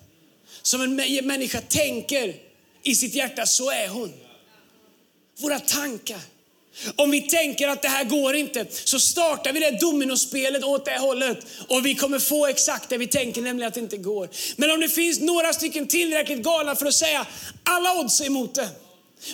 Som 0.64 0.80
en 0.80 0.96
människa 1.26 1.60
tänker 1.60 2.34
i 2.82 2.94
sitt 2.94 3.14
hjärta, 3.14 3.46
så 3.46 3.70
är 3.70 3.88
hon. 3.88 4.12
Våra 5.38 5.60
tankar. 5.60 6.20
Om 6.96 7.10
vi 7.10 7.20
tänker 7.20 7.68
att 7.68 7.82
det 7.82 7.88
här 7.88 8.04
går 8.04 8.34
inte 8.36 8.66
så 8.70 9.00
startar 9.00 9.52
vi 9.52 9.60
det 9.60 9.80
dominospelet 9.80 10.64
åt 10.64 10.84
det 10.84 10.98
hållet 10.98 11.38
och 11.68 11.86
vi 11.86 11.94
kommer 11.94 12.18
få 12.18 12.46
exakt 12.46 12.88
det 12.88 12.98
vi 12.98 13.06
tänker, 13.06 13.42
nämligen 13.42 13.68
att 13.68 13.74
det 13.74 13.80
inte 13.80 13.96
går. 13.96 14.28
Men 14.56 14.70
om 14.70 14.80
det 14.80 14.88
finns 14.88 15.20
några 15.20 15.52
stycken 15.52 15.86
tillräckligt 15.86 16.42
galna 16.42 16.76
för 16.76 16.86
att 16.86 16.94
säga 16.94 17.26
alla 17.64 18.00
odds 18.00 18.20
är 18.20 18.26
emot 18.26 18.54
det. 18.54 18.68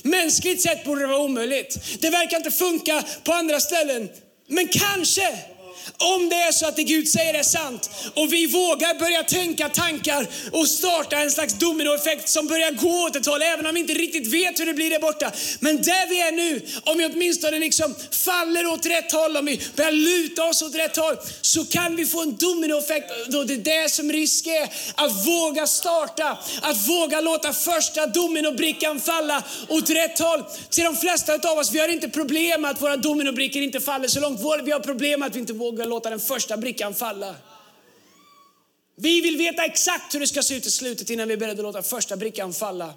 Mänskligt 0.03 0.63
sett 0.63 0.85
borde 0.85 1.01
det 1.01 1.07
vara 1.07 1.19
omöjligt. 1.19 2.01
Det 2.01 2.11
verkar 2.11 2.37
inte 2.37 2.51
funka 2.51 3.05
på 3.25 3.33
andra 3.33 3.61
ställen. 3.61 4.09
Men 4.47 4.69
kanske 4.69 5.39
om 5.97 6.29
det 6.29 6.37
är 6.37 6.53
så 6.53 6.67
att 6.67 6.77
det 6.77 6.83
Gud 6.83 7.09
säger 7.09 7.35
är 7.35 7.43
sant 7.43 7.91
och 8.15 8.33
vi 8.33 8.47
vågar 8.47 8.99
börja 8.99 9.23
tänka 9.23 9.69
tankar 9.69 10.27
och 10.53 10.69
starta 10.69 11.17
en 11.17 11.31
slags 11.31 11.55
dominoeffekt 11.55 12.29
som 12.29 12.47
börjar 12.47 12.71
gå 12.71 13.07
åt 13.07 13.17
ett 13.17 13.27
håll, 13.27 13.43
även 13.43 13.67
om 13.67 13.75
vi 13.75 13.81
inte 13.81 13.95
riktigt 13.95 14.27
vet 14.27 14.61
hur 14.61 14.67
det 14.67 14.75
blir 14.75 14.91
där 14.91 14.99
borta. 14.99 15.33
Men 15.61 15.77
där 15.77 16.09
vi 16.09 16.21
är 16.21 16.33
nu, 16.33 16.67
om 16.85 16.99
vi 16.99 17.07
åtminstone 17.07 17.59
liksom 17.59 17.95
faller 18.11 18.67
åt 18.67 18.87
rätt 18.87 19.13
håll, 19.13 19.37
om 19.37 19.47
vi 19.47 19.61
börjar 19.77 19.93
luta 19.93 20.45
oss 20.45 20.63
åt 20.63 20.75
rätt 20.75 20.97
håll, 20.97 21.17
så 21.41 21.65
kan 21.65 21.97
vi 21.97 22.07
få 22.07 22.23
en 22.23 22.37
dominoeffekt. 22.37 23.11
Då 23.29 23.45
det 23.45 23.55
är 23.55 23.83
det 23.83 23.91
som 23.91 24.13
risk 24.13 24.47
är, 24.47 24.69
att 24.95 25.27
våga 25.27 25.67
starta, 25.67 26.39
att 26.63 26.89
våga 26.89 27.21
låta 27.21 27.53
första 27.53 28.07
dominobrickan 28.07 29.01
falla 29.01 29.43
åt 29.69 29.91
rätt 29.91 30.19
håll. 30.19 30.45
Till 30.71 30.85
de 30.85 30.97
flesta 30.97 31.51
av 31.51 31.59
oss, 31.59 31.73
vi 31.73 31.79
har 31.79 31.89
inte 31.89 32.09
problem 32.09 32.63
med 32.63 32.71
att 32.71 32.83
våra 32.83 32.97
dominobrickor 32.97 33.63
inte 33.63 33.81
faller 33.81 34.09
så 34.09 34.21
långt. 34.21 34.41
Vi 34.65 34.73
har 34.73 34.81
problem 34.81 35.21
med 35.21 35.27
att 35.27 35.37
vi 35.37 35.41
inte 35.41 35.53
vågar 35.53 35.70
låta 35.79 36.11
den 36.11 36.21
första 36.21 36.57
brickan 36.57 36.95
falla. 36.95 37.35
Vi 38.97 39.21
vill 39.21 39.37
veta 39.37 39.65
exakt 39.65 40.15
hur 40.15 40.21
det 40.21 40.27
ska 40.27 40.43
se 40.43 40.55
ut 40.55 40.67
i 40.67 40.71
slutet 40.71 41.11
innan 41.11 41.29
vi 41.29 41.35
är 41.35 41.39
beredda 41.39 41.61
att 41.61 41.75
låta 41.75 41.83
första 41.83 42.17
brickan 42.17 42.53
falla. 42.53 42.95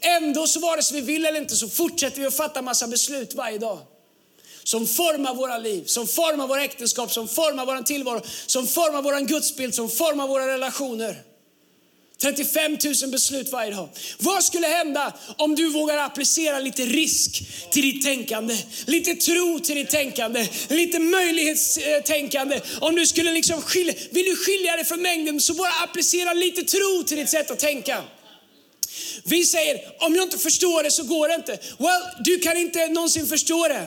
Ändå 0.00 0.46
så 0.46 0.60
vare 0.60 0.82
sig 0.82 1.00
vi 1.00 1.06
vill 1.06 1.26
eller 1.26 1.40
inte 1.40 1.56
så 1.56 1.68
fortsätter 1.68 2.20
vi 2.20 2.26
att 2.26 2.36
fatta 2.36 2.62
massa 2.62 2.86
beslut 2.86 3.34
varje 3.34 3.58
dag. 3.58 3.78
Som 4.64 4.86
formar 4.86 5.34
våra 5.34 5.58
liv, 5.58 5.84
som 5.84 6.06
formar 6.06 6.46
våra 6.46 6.64
äktenskap, 6.64 7.12
som 7.12 7.28
formar 7.28 7.66
vår 7.66 7.82
tillvaro, 7.82 8.20
som 8.46 8.66
formar 8.66 9.02
vår 9.02 9.20
gudsbild, 9.20 9.74
som 9.74 9.88
formar 9.88 10.28
våra 10.28 10.46
relationer. 10.46 11.22
35 12.20 12.78
000 13.02 13.10
beslut 13.10 13.52
varje 13.52 13.70
dag. 13.70 13.88
Vad 14.18 14.44
skulle 14.44 14.66
hända 14.66 15.12
om 15.36 15.54
du 15.54 15.68
vågar 15.68 15.96
applicera 15.96 16.58
lite 16.58 16.82
risk 16.82 17.42
till 17.70 17.82
ditt 17.82 18.04
tänkande? 18.04 18.56
Lite 18.86 19.14
tro 19.14 19.58
till 19.58 19.76
ditt 19.76 19.90
tänkande, 19.90 20.48
lite 20.68 20.98
möjlighetstänkande. 20.98 22.60
Om 22.80 22.96
du 22.96 23.06
skulle 23.06 23.32
liksom 23.32 23.62
skilja, 23.62 23.94
vill 24.10 24.24
du 24.24 24.36
skilja 24.36 24.76
dig 24.76 24.84
från 24.84 25.02
mängden 25.02 25.40
så 25.40 25.54
bara 25.54 25.72
applicera 25.84 26.32
lite 26.32 26.62
tro 26.62 27.02
till 27.06 27.16
ditt 27.16 27.30
sätt 27.30 27.50
att 27.50 27.58
tänka. 27.58 28.02
Vi 29.24 29.44
säger, 29.44 29.80
om 29.98 30.14
jag 30.14 30.22
inte 30.22 30.38
förstår 30.38 30.82
det 30.82 30.90
så 30.90 31.02
går 31.02 31.28
det 31.28 31.34
inte. 31.34 31.58
Well, 31.78 32.02
du 32.24 32.38
kan 32.38 32.56
inte 32.56 32.88
någonsin 32.88 33.26
förstå 33.26 33.68
det. 33.68 33.86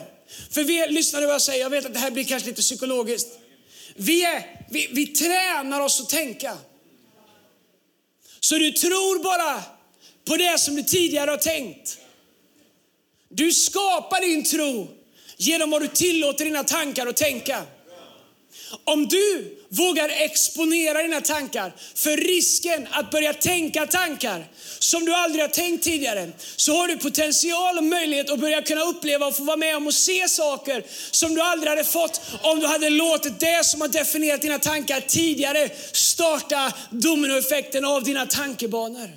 För 0.50 0.64
vi, 0.64 0.86
lyssna 0.88 1.20
nu 1.20 1.26
vad 1.26 1.34
jag 1.34 1.42
säger, 1.42 1.60
jag 1.60 1.70
vet 1.70 1.86
att 1.86 1.94
det 1.94 1.98
här 1.98 2.10
blir 2.10 2.24
kanske 2.24 2.48
lite 2.48 2.62
psykologiskt. 2.62 3.28
Vi, 3.96 4.24
är, 4.24 4.42
vi, 4.70 4.88
vi 4.92 5.06
tränar 5.06 5.80
oss 5.80 6.00
att 6.00 6.08
tänka. 6.08 6.56
Så 8.44 8.58
du 8.58 8.72
tror 8.72 9.22
bara 9.22 9.62
på 10.24 10.36
det 10.36 10.60
som 10.60 10.74
du 10.74 10.82
tidigare 10.82 11.30
har 11.30 11.38
tänkt. 11.38 11.98
Du 13.28 13.52
skapar 13.52 14.20
din 14.20 14.44
tro 14.44 14.88
genom 15.36 15.70
vad 15.70 15.82
du 15.82 15.88
tillåter 15.88 16.44
dina 16.44 16.64
tankar 16.64 17.06
att 17.06 17.16
tänka. 17.16 17.62
Om 18.84 19.08
du 19.08 19.58
vågar 19.68 20.08
exponera 20.08 21.02
dina 21.02 21.20
tankar 21.20 21.74
för 21.94 22.16
risken 22.16 22.88
att 22.90 23.10
börja 23.10 23.34
tänka 23.34 23.86
tankar 23.86 24.46
som 24.78 25.04
du 25.04 25.14
aldrig 25.14 25.44
har 25.44 25.48
tänkt 25.48 25.84
tidigare, 25.84 26.32
så 26.56 26.76
har 26.76 26.88
du 26.88 26.98
potential 26.98 27.78
och 27.78 27.84
möjlighet 27.84 28.30
att 28.30 28.40
börja 28.40 28.62
kunna 28.62 28.82
uppleva 28.82 29.26
och 29.26 29.36
få 29.36 29.44
vara 29.44 29.56
med 29.56 29.76
om 29.76 29.86
och 29.86 29.94
se 29.94 30.28
saker 30.28 30.84
som 31.10 31.34
du 31.34 31.40
aldrig 31.40 31.70
hade 31.70 31.84
fått 31.84 32.20
om 32.42 32.60
du 32.60 32.66
hade 32.66 32.90
låtit 32.90 33.40
det 33.40 33.66
som 33.66 33.80
har 33.80 33.88
definierat 33.88 34.42
dina 34.42 34.58
tankar 34.58 35.00
tidigare 35.00 35.70
starta 35.92 36.72
dominoeffekten 36.90 37.84
av 37.84 38.04
dina 38.04 38.26
tankebanor. 38.26 39.10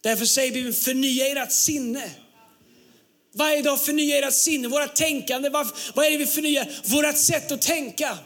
Därför 0.00 0.24
säger 0.24 0.52
Bibeln, 0.52 0.74
förnya 0.74 1.26
ert 1.26 1.52
sinne. 1.52 2.10
Varje 3.38 3.62
dag 3.62 3.80
förnya 3.80 4.18
ert 4.18 4.34
sinne, 4.34 4.68
våra 4.68 4.88
tänkande. 4.88 5.48
Vad, 5.48 5.66
vad 5.94 6.06
är 6.06 6.10
det 6.10 6.16
vi 6.16 6.26
förnyar? 6.26 6.66
Vårt 6.84 7.16
sätt 7.16 7.52
att 7.52 7.62
tänka. 7.62 8.18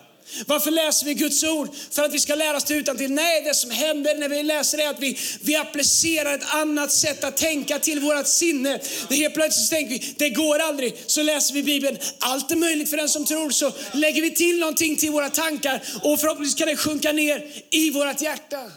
Varför 0.47 0.71
läser 0.71 1.07
vi 1.07 1.15
Guds 1.15 1.45
ord? 1.45 1.69
För 1.91 2.03
att 2.03 2.15
vi 2.15 2.21
ska 2.21 2.35
lära 2.35 2.57
oss 2.57 2.65
det 2.65 2.75
utan 2.75 2.97
till. 2.97 3.13
Nej, 3.13 3.43
det 3.43 3.55
som 3.55 3.71
händer 3.71 4.15
när 4.15 4.29
vi 4.29 4.43
läser 4.43 4.79
det 4.79 4.85
är 4.85 4.91
att 4.91 5.01
vi, 5.01 5.19
vi 5.41 5.57
applicerar 5.57 6.35
ett 6.35 6.55
annat 6.55 6.93
sätt 6.93 7.25
att 7.25 7.37
tänka 7.37 7.79
till 7.79 8.01
vårt 8.01 8.27
sinne. 8.27 8.81
Det 9.09 9.15
helt 9.15 9.35
plötsligt 9.35 9.71
tänker 9.71 9.91
vi, 9.91 10.15
det 10.19 10.31
går 10.31 10.59
aldrig. 10.59 10.95
Så 11.07 11.23
läser 11.23 11.55
vi 11.55 11.63
Bibeln, 11.63 11.99
allt 12.19 12.51
är 12.51 12.57
möjligt 12.57 12.91
för 12.91 12.97
den 12.97 13.09
som 13.09 13.25
tror. 13.25 13.51
Så 13.51 13.73
lägger 13.93 14.23
vi 14.23 14.31
till 14.31 14.59
någonting 14.59 14.97
till 14.97 15.11
våra 15.11 15.31
tankar 15.31 15.83
och 16.03 16.21
förhoppningsvis 16.21 16.59
kan 16.59 16.69
det 16.69 16.77
sjunka 16.77 17.13
ner 17.13 17.53
i 17.71 17.91
vårt 17.91 18.21
hjärta. 18.21 18.71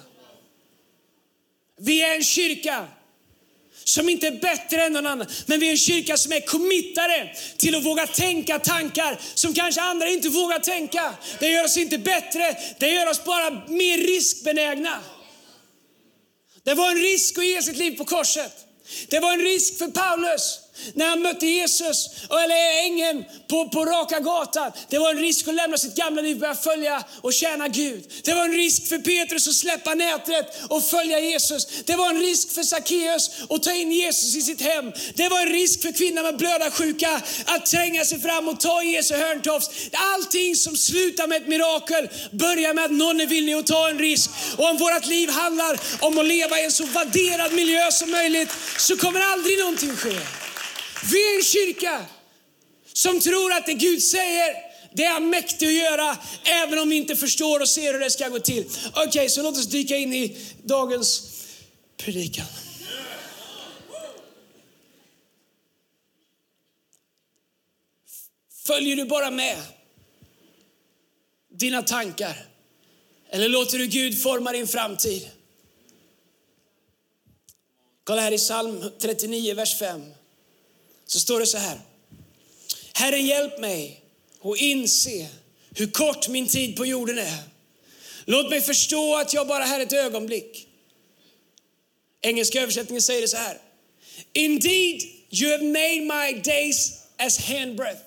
Vi 1.81 2.01
är 2.01 2.15
en 2.15 2.23
kyrka 2.23 2.87
som 3.85 4.09
inte 4.09 4.27
är 4.27 4.31
bättre 4.31 4.85
än 4.85 4.93
någon 4.93 5.05
annan. 5.05 5.27
Men 5.45 5.59
vi 5.59 5.67
är 5.67 5.71
en 5.71 5.77
kyrka 5.77 6.17
som 6.17 6.31
är 6.31 6.39
committade 6.39 7.35
till 7.57 7.75
att 7.75 7.83
våga 7.83 8.07
tänka 8.07 8.59
tankar 8.59 9.19
som 9.33 9.53
kanske 9.53 9.81
andra 9.81 10.09
inte 10.09 10.29
vågar 10.29 10.59
tänka. 10.59 11.13
Det 11.39 11.47
gör 11.47 11.65
oss 11.65 11.77
inte 11.77 11.97
bättre, 11.97 12.57
det 12.79 12.89
gör 12.89 13.09
oss 13.09 13.23
bara 13.23 13.49
mer 13.67 13.97
riskbenägna. 13.97 15.03
Det 16.63 16.73
var 16.73 16.91
en 16.91 17.01
risk 17.01 17.37
att 17.37 17.45
ge 17.45 17.61
sitt 17.61 17.77
liv 17.77 17.97
på 17.97 18.05
korset. 18.05 18.51
Det 19.07 19.19
var 19.19 19.33
en 19.33 19.41
risk 19.41 19.77
för 19.77 19.87
Paulus 19.87 20.59
när 20.93 21.05
han 21.05 21.21
mötte 21.21 21.47
Jesus, 21.47 22.09
eller 22.29 22.85
ängeln 22.85 23.25
på, 23.47 23.69
på 23.69 23.85
raka 23.85 24.19
gatan. 24.19 24.71
Det 24.89 24.99
var 24.99 25.09
en 25.09 25.19
risk 25.19 25.47
att 25.47 25.55
lämna 25.55 25.77
sitt 25.77 25.95
gamla 25.95 26.21
liv 26.21 26.35
och 26.35 26.39
börja 26.39 26.55
följa 26.55 27.03
och 27.21 27.33
tjäna 27.33 27.67
Gud. 27.67 28.11
Det 28.23 28.33
var 28.33 28.45
en 28.45 28.53
risk 28.53 28.87
för 28.87 28.97
Petrus 28.97 29.47
att 29.47 29.53
släppa 29.53 29.93
nätet 29.93 30.61
och 30.69 30.83
följa 30.83 31.19
Jesus. 31.19 31.67
Det 31.85 31.95
var 31.95 32.09
en 32.09 32.19
risk 32.19 32.51
för 32.51 32.63
Sackeus 32.63 33.31
att 33.49 33.63
ta 33.63 33.71
in 33.71 33.91
Jesus 33.91 34.35
i 34.35 34.41
sitt 34.41 34.61
hem. 34.61 34.91
Det 35.15 35.29
var 35.29 35.41
en 35.41 35.49
risk 35.49 35.81
för 35.81 35.91
kvinnan 35.91 36.23
med 36.23 36.37
blödarsjuka 36.37 37.21
att 37.45 37.65
tränga 37.65 38.05
sig 38.05 38.19
fram 38.19 38.47
och 38.47 38.59
ta 38.59 38.83
Jesu 38.83 39.15
hörntofs. 39.15 39.69
Allting 39.91 40.55
som 40.55 40.77
slutar 40.77 41.27
med 41.27 41.41
ett 41.41 41.47
mirakel 41.47 42.09
börjar 42.31 42.73
med 42.73 42.85
att 42.85 42.91
någon 42.91 43.21
är 43.21 43.27
villig 43.27 43.53
att 43.53 43.67
ta 43.67 43.89
en 43.89 43.99
risk. 43.99 44.29
Och 44.57 44.69
om 44.69 44.77
vårt 44.77 45.05
liv 45.07 45.29
handlar 45.29 45.79
om 45.99 46.17
att 46.17 46.25
leva 46.25 46.59
i 46.59 46.65
en 46.65 46.71
så 46.71 46.85
vadderad 46.85 47.53
miljö 47.53 47.91
som 47.91 48.11
möjligt 48.11 48.49
så 48.77 48.97
kommer 48.97 49.19
aldrig 49.19 49.59
någonting 49.59 49.95
ske. 49.95 50.44
Vi 51.03 51.33
är 51.33 51.37
en 51.37 51.43
kyrka 51.43 52.05
som 52.93 53.19
tror 53.19 53.53
att 53.53 53.65
det 53.65 53.73
Gud 53.73 54.03
säger, 54.03 54.55
det 54.93 55.03
är 55.03 55.11
han 55.11 55.29
mäktig 55.29 55.67
att 55.67 55.73
göra, 55.73 56.17
även 56.43 56.79
om 56.79 56.89
vi 56.89 56.95
inte 56.95 57.15
förstår 57.15 57.59
och 57.59 57.69
ser 57.69 57.93
hur 57.93 57.99
det 57.99 58.09
ska 58.09 58.29
gå 58.29 58.39
till. 58.39 58.65
Okej, 58.89 59.07
okay, 59.07 59.29
så 59.29 59.43
låt 59.43 59.57
oss 59.57 59.67
dyka 59.67 59.95
in 59.95 60.13
i 60.13 60.37
dagens 60.63 61.31
predikan. 61.97 62.45
Följer 68.65 68.95
du 68.95 69.05
bara 69.05 69.31
med 69.31 69.57
dina 71.49 71.81
tankar? 71.81 72.45
Eller 73.29 73.49
låter 73.49 73.77
du 73.77 73.87
Gud 73.87 74.21
forma 74.21 74.51
din 74.51 74.67
framtid? 74.67 75.29
Kolla 78.03 78.21
här 78.21 78.31
i 78.31 78.37
psalm 78.37 78.83
39, 78.99 79.53
vers 79.53 79.79
5 79.79 80.01
så 81.07 81.19
står 81.19 81.39
det 81.39 81.45
så 81.45 81.57
här. 81.57 81.79
Herre 82.93 83.19
hjälp 83.19 83.59
mig 83.59 84.01
att 84.41 84.57
inse 84.57 85.27
hur 85.75 85.87
kort 85.87 86.27
min 86.27 86.47
tid 86.47 86.75
på 86.75 86.85
jorden 86.85 87.17
är. 87.17 87.39
Låt 88.25 88.49
mig 88.49 88.61
förstå 88.61 89.15
att 89.15 89.33
jag 89.33 89.47
bara 89.47 89.63
är 89.63 89.67
här 89.67 89.79
ett 89.79 89.93
ögonblick. 89.93 90.67
Engelska 92.21 92.61
översättningen 92.61 93.01
säger 93.01 93.21
det 93.21 93.27
så 93.27 93.37
här. 93.37 93.57
Indeed 94.33 95.01
you 95.29 95.51
have 95.51 95.63
made 95.63 96.01
my 96.01 96.41
days 96.41 96.91
as 97.17 97.37
handbreadth 97.37 98.01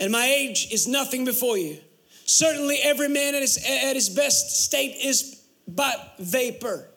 and 0.00 0.10
my 0.10 0.50
age 0.50 0.68
is 0.70 0.86
nothing 0.86 1.24
before 1.24 1.58
you. 1.58 1.76
Certainly 2.24 2.76
every 2.76 3.08
man 3.08 3.34
at 3.34 3.42
his, 3.42 3.58
at 3.58 3.96
his 3.96 4.08
best 4.08 4.64
state 4.64 4.94
is 5.00 5.36
but 5.66 5.96
vapor. 6.18 6.88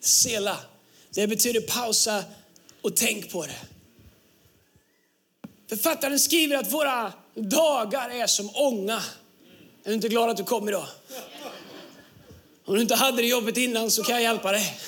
Sela. 0.00 0.58
Det 1.14 1.26
betyder 1.26 1.60
pausa 1.60 2.24
och 2.82 2.96
tänk 2.96 3.30
på 3.30 3.46
det. 3.46 3.73
Författaren 5.76 6.20
skriver 6.20 6.56
att 6.56 6.72
våra 6.72 7.12
dagar 7.34 8.10
är 8.10 8.26
som 8.26 8.50
ånga. 8.54 9.02
Är 9.84 9.88
du 9.88 9.94
inte 9.94 10.08
glad 10.08 10.30
att 10.30 10.36
du 10.36 10.44
kom 10.44 10.68
idag? 10.68 10.86
Om 12.64 12.74
du 12.74 12.80
inte 12.80 12.94
hade 12.94 13.16
det 13.16 13.28
jobbet 13.28 13.56
innan 13.56 13.90
så 13.90 14.02
kan 14.02 14.14
jag 14.14 14.22
hjälpa 14.22 14.52
dig. 14.52 14.78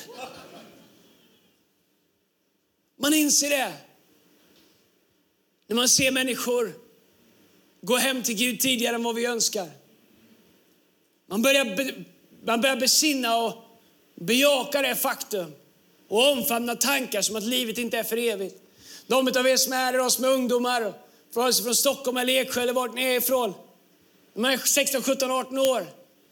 Man 2.97 3.15
inser 3.15 3.51
det. 3.51 3.73
När 5.67 5.77
man 5.77 5.89
ser 5.89 6.11
människor 6.11 6.75
gå 7.81 7.97
hem 7.97 8.23
till 8.23 8.35
Gud 8.37 8.61
tidigare 8.61 8.95
än 8.95 9.03
vad 9.03 9.15
vi 9.15 9.27
önskar. 9.27 9.71
Man 11.27 11.43
börjar, 11.43 11.95
man 12.45 12.61
börjar 12.61 12.77
besinna 12.77 13.37
och 13.37 13.55
bejaka 14.15 14.83
det 14.83 14.95
faktum 14.95 15.55
och 16.09 16.33
omfamna 16.33 16.75
tankar 16.77 17.23
som 17.23 17.37
att 17.37 17.43
livet 17.43 17.79
inte 17.79 17.99
är 17.99 18.05
för 18.05 18.17
evigt. 18.17 18.66
De 19.07 19.29
av 19.29 19.47
er 19.49 19.57
som 19.57 19.73
är 19.73 19.77
här 19.77 20.01
oss 20.01 20.19
med 20.19 20.31
ungdomar, 20.31 20.93
alltså 21.37 21.63
från 21.63 21.75
Stockholm 21.75 22.17
eller 22.17 22.33
Eksjö 22.33 22.63
eller 22.63 22.73
vart 22.73 22.95
ni 22.95 23.05
är 23.05 23.17
ifrån. 23.17 23.55
När 24.35 24.43
man 24.43 24.53
är 24.53 24.59
16, 24.59 25.03
17, 25.03 25.31
18 25.31 25.59
år 25.59 25.87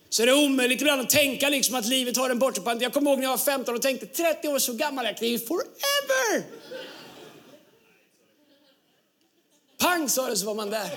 så 0.09 0.23
är 0.23 0.27
det 0.27 0.35
omöjligt 0.35 0.81
ibland 0.81 1.01
att 1.01 1.11
tänka 1.11 1.49
liksom 1.49 1.75
att 1.75 1.87
livet 1.87 2.17
har 2.17 2.31
en 2.31 2.39
bortre 2.39 2.63
parentes. 2.63 2.83
Jag 2.83 2.93
kommer 2.93 3.11
ihåg 3.11 3.19
när 3.19 3.25
jag 3.25 3.31
var 3.31 3.39
15 3.39 3.75
och 3.75 3.83
tänkte 3.83 4.07
30 4.07 4.49
år 4.49 4.59
så 4.59 4.73
gammal 4.73 5.07
är 5.07 5.17
jag, 5.21 5.47
forever! 5.47 6.45
Pang 9.79 10.09
sa 10.09 10.29
det 10.29 10.37
så 10.37 10.47
var 10.47 10.55
man 10.55 10.71
där. 10.71 10.91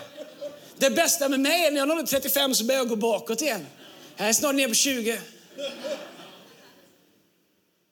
Det 0.78 0.90
bästa 0.90 1.30
med 1.30 1.40
mig 1.40 1.66
är 1.66 1.72
när 1.72 1.78
jag 1.78 1.88
nådde 1.88 2.04
35 2.04 2.56
så 2.56 2.63
började 2.63 2.82
jag 2.82 2.90
gå 2.90 2.96
bakåt 2.96 3.42
igen. 3.42 3.66
Jag 4.18 4.30
är 4.30 4.34
snart 4.34 4.56
nere 4.56 4.68
på 4.68 4.74
20. 4.74 5.20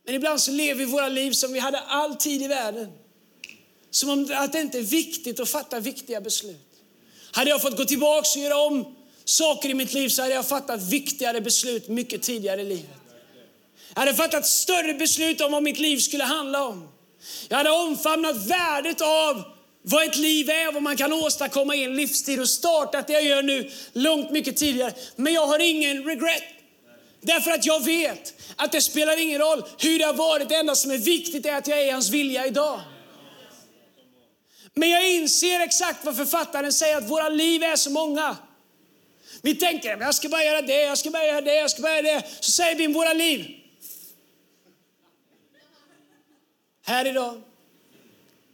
Men 0.06 0.16
ibland 0.16 0.42
så 0.42 0.52
lever 0.52 0.80
vi 0.80 0.86
våra 0.86 1.10
liv 1.10 1.32
som 1.32 1.54
vi 1.54 1.60
hade 1.60 1.80
all 1.80 2.16
tid 2.16 2.42
i 2.42 2.48
världen. 2.48 2.92
Som 3.96 4.10
om 4.10 4.32
att 4.34 4.52
det 4.52 4.62
inte 4.62 4.78
är 4.78 4.84
viktigt 4.84 5.40
att 5.40 5.50
fatta 5.50 5.80
viktiga 5.80 6.22
beslut. 6.22 6.72
Hade 7.32 7.50
jag 7.50 7.62
fått 7.62 7.78
gå 7.78 7.86
tillbaka 7.86 8.28
och 8.36 8.44
göra 8.44 8.58
om 8.58 8.96
saker 9.26 9.70
i 9.70 9.74
mitt 9.74 9.94
liv 9.94 10.10
så 10.10 10.22
hade 10.22 10.34
jag 10.34 10.48
fattat 10.48 10.84
viktigare 10.84 11.42
beslut 11.42 11.88
mycket 11.88 12.22
tidigare 12.22 12.62
i 12.62 12.66
livet. 12.66 13.00
Jag 13.94 14.00
hade 14.00 14.14
fattat 14.14 14.48
större 14.48 14.94
beslut 14.94 15.42
om 15.42 15.52
vad 15.52 15.64
mitt 15.64 15.80
liv 15.80 15.98
skulle 15.98 16.24
handla 16.24 16.66
om. 16.66 16.88
Jag 17.50 17.58
hade 17.58 17.70
omfamnat 17.70 18.36
värdet 18.48 19.02
av 19.02 19.44
vad 19.82 20.08
ett 20.08 20.18
liv 20.18 20.50
är 20.50 20.68
och 20.68 20.74
vad 20.74 20.84
man 20.84 20.98
kan 20.98 21.14
åstadkomma 21.14 21.76
i 21.76 21.84
en 21.84 21.96
livsstil 21.96 22.40
och 22.40 22.50
startat 22.50 23.08
det 23.08 23.14
jag 23.14 23.24
gör 23.24 23.44
nu 23.44 23.72
långt 23.94 24.32
mycket 24.32 24.58
tidigare. 24.58 24.94
Men 25.16 25.34
jag 25.34 25.48
har 25.48 25.60
ingen 25.60 26.04
regret. 26.04 26.44
Därför 27.22 27.52
att 27.52 27.66
jag 27.66 27.86
vet 27.86 28.34
att 28.56 28.72
det 28.72 28.82
spelar 28.82 29.22
ingen 29.22 29.40
roll 29.40 29.64
hur 29.80 30.00
det 30.00 30.06
har 30.06 30.14
varit. 30.14 30.50
Det 30.50 30.56
enda 30.56 30.76
som 30.76 30.92
är 30.92 30.98
viktigt 30.98 31.46
är 31.46 31.56
att 31.56 31.68
jag 31.68 31.80
är 31.82 31.86
i 31.86 31.92
hans 31.92 32.10
vilja 32.10 32.48
idag. 32.48 32.82
Men 34.76 34.90
jag 34.90 35.12
inser 35.12 35.60
exakt 35.60 36.06
vad 36.06 36.16
författaren 36.16 36.74
säger, 36.74 36.98
att 36.98 37.10
våra 37.10 37.30
liv 37.30 37.64
är 37.64 37.76
så 37.76 37.90
många. 37.90 38.38
Vi 39.42 39.56
tänker, 39.56 39.98
jag 39.98 40.16
ska 40.16 40.30
bara 40.30 40.44
göra 40.44 40.62
det, 40.62 40.82
jag 40.82 40.98
ska 40.98 41.12
bara 41.12 41.26
göra 41.26 41.42
det, 41.42 41.56
jag 41.56 41.72
ska 41.72 41.82
bara 41.82 41.96
göra 41.96 42.02
det. 42.02 42.28
Så 42.40 42.52
säger 42.52 42.76
vi 42.76 42.88
våra 42.88 43.14
liv. 43.14 43.62
Här 46.82 47.08
idag, 47.08 47.42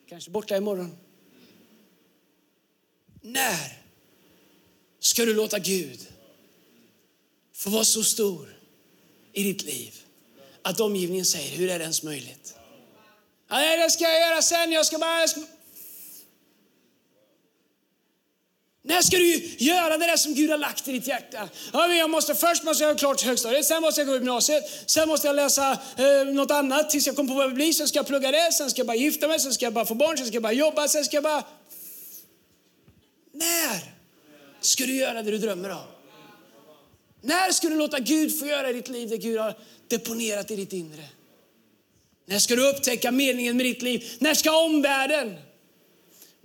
kanske 0.09 0.31
borta 0.31 0.57
imorgon. 0.57 0.97
När 3.21 3.77
ska 4.99 5.25
du 5.25 5.33
låta 5.33 5.59
Gud 5.59 6.07
få 7.53 7.69
vara 7.69 7.83
så 7.83 8.03
stor 8.03 8.55
i 9.33 9.43
ditt 9.43 9.63
liv 9.63 9.93
att 10.61 10.79
omgivningen 10.79 11.25
säger, 11.25 11.57
hur 11.57 11.69
är 11.69 11.79
det 11.79 11.83
ens 11.83 12.03
möjligt? 12.03 12.55
Nej, 13.49 13.77
det 13.77 13.89
ska 13.89 14.03
jag 14.03 14.19
göra 14.19 14.41
sen, 14.41 14.71
jag 14.71 14.85
ska 14.85 14.97
bara... 14.97 15.19
Jag 15.19 15.29
ska... 15.29 15.41
När 18.83 19.01
ska 19.01 19.17
du 19.17 19.33
göra 19.57 19.97
det 19.97 20.05
där 20.07 20.17
som 20.17 20.33
Gud 20.33 20.49
har 20.49 20.57
lagt 20.57 20.87
i 20.87 20.91
ditt 20.91 21.07
hjärta? 21.07 21.49
Ja, 21.73 21.87
men 21.87 21.97
jag 21.97 22.09
måste, 22.09 22.35
först 22.35 22.63
måste 22.63 22.83
jag 22.83 22.89
göra 22.89 22.97
klart 22.97 23.21
högstadiet, 23.21 23.65
sen 23.65 23.81
måste 23.81 24.01
jag 24.01 24.07
gå 24.07 24.13
gymnasiet, 24.13 24.63
sen 24.85 25.07
måste 25.07 25.27
jag 25.27 25.35
läsa 25.35 25.71
eh, 25.97 26.33
något 26.33 26.51
annat 26.51 26.89
tills 26.89 27.07
jag 27.07 27.15
kommer 27.15 27.29
på 27.29 27.35
vad 27.35 27.43
jag 27.43 27.47
vill 27.47 27.55
bli, 27.55 27.73
sen 27.73 27.87
ska 27.87 27.99
jag 27.99 28.07
plugga 28.07 28.31
det, 28.31 28.51
sen 28.53 28.69
ska 28.69 28.79
jag 28.79 28.87
bara 28.87 28.97
gifta 28.97 29.27
mig, 29.27 29.39
sen 29.39 29.53
ska 29.53 29.65
jag 29.65 29.73
bara 29.73 29.85
få 29.85 29.95
barn, 29.95 30.17
sen 30.17 30.27
ska 30.27 30.35
jag 30.35 30.43
bara 30.43 30.53
jobba, 30.53 30.87
sen 30.87 31.05
ska 31.05 31.17
jag 31.17 31.23
bara... 31.23 31.43
När 33.33 33.93
ska 34.61 34.85
du 34.85 34.95
göra 34.95 35.23
det 35.23 35.31
du 35.31 35.37
drömmer 35.37 35.69
om? 35.69 35.87
När 37.21 37.51
ska 37.51 37.69
du 37.69 37.77
låta 37.77 37.99
Gud 37.99 38.39
få 38.39 38.45
göra 38.45 38.69
i 38.69 38.73
ditt 38.73 38.89
liv 38.89 39.09
det 39.09 39.17
Gud 39.17 39.39
har 39.39 39.57
deponerat 39.87 40.51
i 40.51 40.55
ditt 40.55 40.73
inre? 40.73 41.03
När 42.25 42.39
ska 42.39 42.55
du 42.55 42.69
upptäcka 42.69 43.11
meningen 43.11 43.57
med 43.57 43.65
ditt 43.65 43.81
liv? 43.81 44.11
När 44.19 44.33
ska 44.33 44.65
omvärlden 44.65 45.37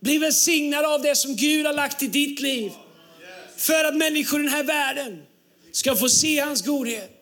bli 0.00 0.18
välsignad 0.18 0.85
av 0.85 1.02
det 1.02 1.14
som 1.14 1.37
Gud 1.37 1.66
har 1.66 1.72
lagt 1.72 2.02
i 2.02 2.06
ditt 2.06 2.40
liv. 2.40 2.72
För 3.56 3.85
att 3.85 3.96
människor 3.96 4.40
i 4.40 4.42
den 4.42 4.52
här 4.52 4.64
världen 4.64 5.22
ska 5.72 5.96
få 5.96 6.09
se 6.09 6.40
hans 6.40 6.62
godhet. 6.62 7.12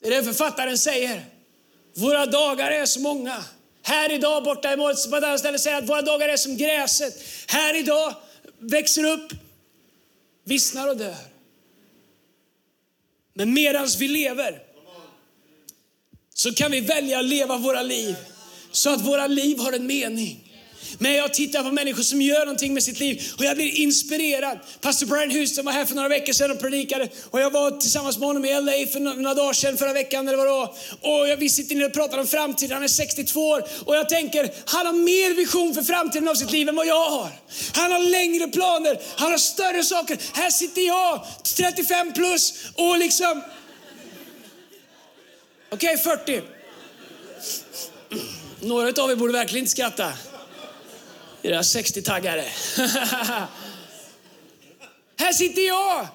Det 0.00 0.06
är 0.06 0.10
det 0.10 0.24
författaren 0.24 0.78
säger. 0.78 1.24
Våra 1.94 2.26
dagar 2.26 2.70
är 2.70 2.86
så 2.86 3.00
många. 3.00 3.44
Här 3.82 4.12
idag, 4.12 4.44
borta 4.44 4.72
i 4.72 4.76
morgon, 4.76 5.10
på 5.10 5.16
ett 5.16 5.24
annat 5.24 5.40
ställe 5.40 5.58
säger 5.58 5.78
att 5.78 5.88
våra 5.88 6.02
dagar 6.02 6.28
är 6.28 6.36
som 6.36 6.56
gräset. 6.56 7.22
Här 7.48 7.76
idag 7.76 8.14
växer 8.58 9.04
upp, 9.04 9.32
vissnar 10.44 10.88
och 10.88 10.96
dör. 10.96 11.16
Men 13.34 13.54
medan 13.54 13.88
vi 13.98 14.08
lever 14.08 14.62
så 16.34 16.54
kan 16.54 16.70
vi 16.70 16.80
välja 16.80 17.18
att 17.18 17.24
leva 17.24 17.58
våra 17.58 17.82
liv 17.82 18.16
så 18.70 18.90
att 18.90 19.00
våra 19.00 19.26
liv 19.26 19.58
har 19.58 19.72
en 19.72 19.86
mening. 19.86 20.43
Men 20.98 21.14
jag 21.14 21.34
tittar 21.34 21.62
på 21.62 21.70
människor 21.70 22.02
som 22.02 22.22
gör 22.22 22.40
någonting 22.40 22.74
med 22.74 22.82
sitt 22.82 23.00
liv 23.00 23.22
och 23.38 23.44
jag 23.44 23.56
blir 23.56 23.80
inspirerad. 23.80 24.58
Pastor 24.80 25.06
Brian 25.06 25.30
Houston 25.30 25.64
var 25.64 25.72
här 25.72 25.84
för 25.84 25.94
några 25.94 26.08
veckor 26.08 26.32
sedan 26.32 26.50
och 26.50 26.60
predikade 26.60 27.08
och 27.30 27.40
jag 27.40 27.50
var 27.50 27.70
tillsammans 27.70 28.18
med 28.18 28.26
honom 28.26 28.44
i 28.44 28.60
LA 28.60 28.72
för 28.92 29.00
några 29.00 29.34
dagar 29.34 29.52
sedan, 29.52 29.76
förra 29.76 29.92
veckan 29.92 30.28
eller 30.28 30.38
vad 30.38 30.46
det 30.46 30.50
var. 30.50 30.74
Och 31.00 31.42
vi 31.42 31.48
sitter 31.48 31.76
ner 31.76 31.86
och 31.86 31.92
pratar 31.92 32.18
om 32.18 32.26
framtiden. 32.26 32.74
Han 32.74 32.82
är 32.82 32.88
62 32.88 33.48
år 33.48 33.64
och 33.84 33.96
jag 33.96 34.08
tänker, 34.08 34.50
han 34.64 34.86
har 34.86 34.92
mer 34.92 35.34
vision 35.34 35.74
för 35.74 35.82
framtiden 35.82 36.28
av 36.28 36.34
sitt 36.34 36.50
liv 36.52 36.68
än 36.68 36.76
vad 36.76 36.86
jag 36.86 37.10
har. 37.10 37.30
Han 37.72 37.92
har 37.92 37.98
längre 37.98 38.48
planer, 38.48 38.98
han 39.16 39.30
har 39.30 39.38
större 39.38 39.84
saker. 39.84 40.18
Här 40.32 40.50
sitter 40.50 40.82
jag, 40.82 41.26
35 41.56 42.12
plus 42.12 42.54
och 42.74 42.98
liksom 42.98 43.42
Okej, 45.70 45.98
40. 45.98 46.42
Några 48.60 49.02
av 49.02 49.10
er 49.10 49.16
borde 49.16 49.32
verkligen 49.32 49.62
inte 49.62 49.70
skratta. 49.70 50.12
Era 51.44 51.60
60-taggare. 51.62 52.44
Här 55.18 55.32
sitter 55.32 55.66
jag 55.66 56.08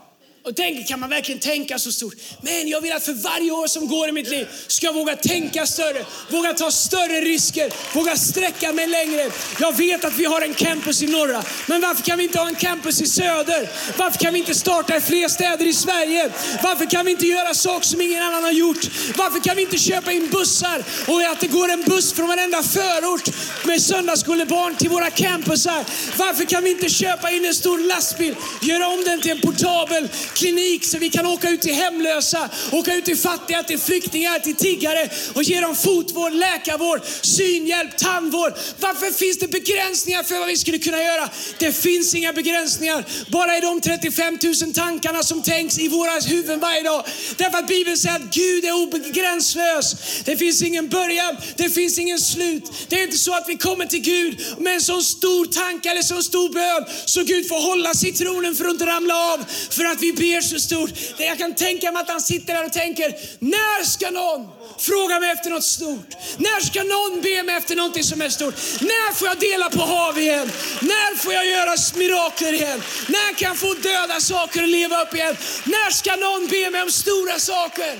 och 0.50 0.56
tänk, 0.56 0.88
kan 0.88 1.00
man 1.00 1.10
verkligen 1.10 1.40
tänka 1.40 1.80
så 1.80 1.92
stort? 1.92 2.16
Men 2.42 2.68
jag 2.68 2.82
vill 2.82 2.92
att 2.92 3.06
för 3.06 3.14
varje 3.14 3.52
år 3.52 3.68
som 3.68 3.88
går 3.88 4.10
i 4.10 4.12
mitt 4.12 4.30
liv 4.30 4.48
ska 4.68 4.86
jag 4.86 4.94
våga 4.94 5.16
tänka 5.16 5.66
större, 5.66 6.06
våga 6.30 6.54
ta 6.54 6.72
större 6.72 7.22
risker, 7.22 7.74
våga 7.94 8.16
sträcka 8.16 8.74
mig 8.74 8.88
längre. 8.88 9.32
Jag 9.60 9.78
vet 9.78 10.06
att 10.06 10.18
vi 10.18 10.26
har 10.26 10.42
en 10.42 10.54
campus 10.54 11.02
i 11.02 11.08
norra, 11.08 11.44
men 11.66 11.82
varför 11.82 12.04
kan 12.04 12.18
vi 12.18 12.24
inte 12.24 12.40
ha 12.40 12.48
en 12.48 12.56
campus 12.56 13.02
i 13.02 13.08
söder? 13.08 13.70
Varför 13.98 14.20
kan 14.20 14.34
vi 14.34 14.40
inte 14.40 14.56
starta 14.56 14.98
i 14.98 15.02
fler 15.02 15.28
städer 15.28 15.68
i 15.68 15.74
Sverige? 15.74 16.32
Varför 16.64 16.86
kan 16.86 17.06
vi 17.06 17.12
inte 17.12 17.26
göra 17.26 17.54
saker 17.54 17.86
som 17.86 18.02
ingen 18.02 18.24
annan 18.24 18.44
har 18.44 18.52
gjort? 18.52 18.88
Varför 19.18 19.40
kan 19.40 19.56
vi 19.56 19.62
inte 19.62 19.78
köpa 19.78 20.12
in 20.12 20.30
bussar 20.30 20.84
och 21.08 21.22
att 21.22 21.40
det 21.40 21.48
går 21.48 21.70
en 21.70 21.84
buss 21.84 22.14
från 22.14 22.28
varenda 22.28 22.64
förort 22.64 23.30
med 23.64 23.82
söndagsskolebarn 23.82 24.76
till 24.76 24.90
våra 24.90 25.10
campusar? 25.10 25.86
Varför 26.18 26.46
kan 26.46 26.64
vi 26.64 26.70
inte 26.70 26.90
köpa 26.90 27.32
in 27.32 27.46
en 27.46 27.56
stor 27.56 27.78
lastbil, 27.78 28.36
göra 28.62 28.88
om 28.88 29.04
den 29.04 29.22
till 29.22 29.32
en 29.32 29.42
portabel 29.42 30.10
klinik 30.40 30.86
så 30.86 30.98
vi 30.98 31.10
kan 31.10 31.26
åka 31.26 31.50
ut 31.50 31.62
till 31.62 31.74
hemlösa, 31.74 32.50
åka 32.72 32.96
ut 32.96 33.06
till 33.06 33.18
fattiga, 33.18 33.64
till 33.64 33.80
flyktingar, 33.80 34.40
till 34.40 34.56
tiggare 34.56 35.10
och 35.34 35.44
ge 35.44 35.62
dem 35.62 35.76
fotvård, 35.76 36.34
läkarvård, 36.34 37.02
synhjälp, 37.22 37.98
tandvård. 37.98 38.54
Varför 38.80 39.12
finns 39.12 39.40
det 39.40 39.48
begränsningar 39.48 40.24
för 40.24 40.40
vad 40.40 40.48
vi 40.48 40.58
skulle 40.58 40.80
kunna 40.80 41.04
göra? 41.04 41.30
Det 41.58 41.72
finns 41.72 42.16
inga 42.16 42.34
begränsningar. 42.34 43.06
Bara 43.32 43.58
i 43.58 43.62
de 43.62 43.82
35 43.82 44.38
000 44.44 44.74
tankarna 44.74 45.24
som 45.24 45.42
tänks 45.42 45.80
i 45.80 45.88
våra 45.88 46.20
huvuden 46.20 46.60
varje 46.60 46.84
dag. 46.84 47.06
Därför 47.38 47.58
att 47.58 47.68
Bibeln 47.68 47.98
säger 47.98 48.16
att 48.16 48.36
Gud 48.36 48.66
är 48.66 48.74
obegränsslös. 48.84 49.96
Det 50.26 50.38
finns 50.38 50.62
ingen 50.62 50.90
början, 50.90 51.38
det 51.58 51.70
finns 51.70 52.00
ingen 52.00 52.20
slut. 52.20 52.64
Det 52.88 52.96
är 53.00 53.04
inte 53.04 53.18
så 53.18 53.34
att 53.34 53.46
vi 53.48 53.58
kommer 53.58 53.86
till 53.86 54.02
Gud 54.02 54.40
med 54.58 54.74
en 54.74 54.82
sån 54.82 55.04
stor 55.04 55.46
tanke 55.46 55.92
eller 55.92 56.02
så 56.02 56.22
stor 56.22 56.50
bön 56.54 56.86
så 57.06 57.24
Gud 57.24 57.48
får 57.48 57.62
hålla 57.62 57.94
citronen 57.94 58.56
för 58.56 58.66
att 58.66 58.72
inte 58.72 58.86
ramla 58.86 59.16
av. 59.34 59.46
För 59.70 59.86
att 59.86 60.02
vi 60.02 60.14
ber 60.20 60.42
så 60.42 60.60
stort. 60.60 60.92
Jag 61.18 61.38
kan 61.38 61.56
tänka 61.56 61.92
mig 61.92 62.02
att 62.02 62.10
han 62.10 62.22
sitter 62.22 62.54
där 62.54 62.66
och 62.66 62.74
tänker, 62.74 63.08
när 63.40 63.84
ska 63.86 64.10
någon 64.12 64.42
fråga 64.80 65.20
mig 65.20 65.30
efter 65.32 65.50
något 65.50 65.64
stort? 65.64 66.10
När 66.38 66.60
ska 66.70 66.84
någon 66.84 67.22
be 67.22 67.44
mig 67.44 67.56
efter 67.56 67.76
någonting 67.76 68.04
som 68.04 68.22
är 68.22 68.30
stort? 68.30 68.56
När 68.82 69.14
får 69.14 69.28
jag 69.28 69.40
dela 69.40 69.70
på 69.70 69.82
hav 69.82 70.20
igen? 70.20 70.52
När 70.82 71.16
får 71.16 71.34
jag 71.34 71.46
göra 71.46 71.76
mirakler 71.96 72.54
igen? 72.54 72.82
När 73.08 73.34
kan 73.34 73.48
jag 73.48 73.58
få 73.58 73.74
döda 73.74 74.20
saker 74.20 74.62
och 74.62 74.68
leva 74.68 75.02
upp 75.04 75.14
igen? 75.14 75.36
När 75.66 75.90
ska 75.92 76.16
någon 76.16 76.48
be 76.48 76.70
mig 76.70 76.82
om 76.82 76.92
stora 76.92 77.40
saker? 77.40 77.96